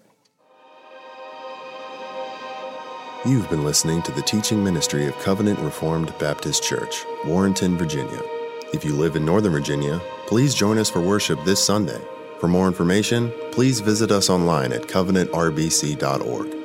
You've 3.25 3.49
been 3.49 3.63
listening 3.63 4.01
to 4.01 4.11
the 4.11 4.21
teaching 4.21 4.61
ministry 4.63 5.07
of 5.07 5.17
Covenant 5.19 5.59
Reformed 5.59 6.13
Baptist 6.19 6.61
Church, 6.61 7.05
Warrenton, 7.25 7.77
Virginia. 7.77 8.21
If 8.73 8.83
you 8.83 8.95
live 8.95 9.15
in 9.15 9.23
Northern 9.25 9.53
Virginia, 9.53 10.01
please 10.27 10.53
join 10.53 10.77
us 10.77 10.89
for 10.89 10.99
worship 10.99 11.41
this 11.45 11.63
Sunday. 11.63 12.01
For 12.41 12.49
more 12.49 12.67
information, 12.67 13.31
please 13.51 13.79
visit 13.79 14.11
us 14.11 14.29
online 14.29 14.73
at 14.73 14.81
covenantrbc.org. 14.83 16.62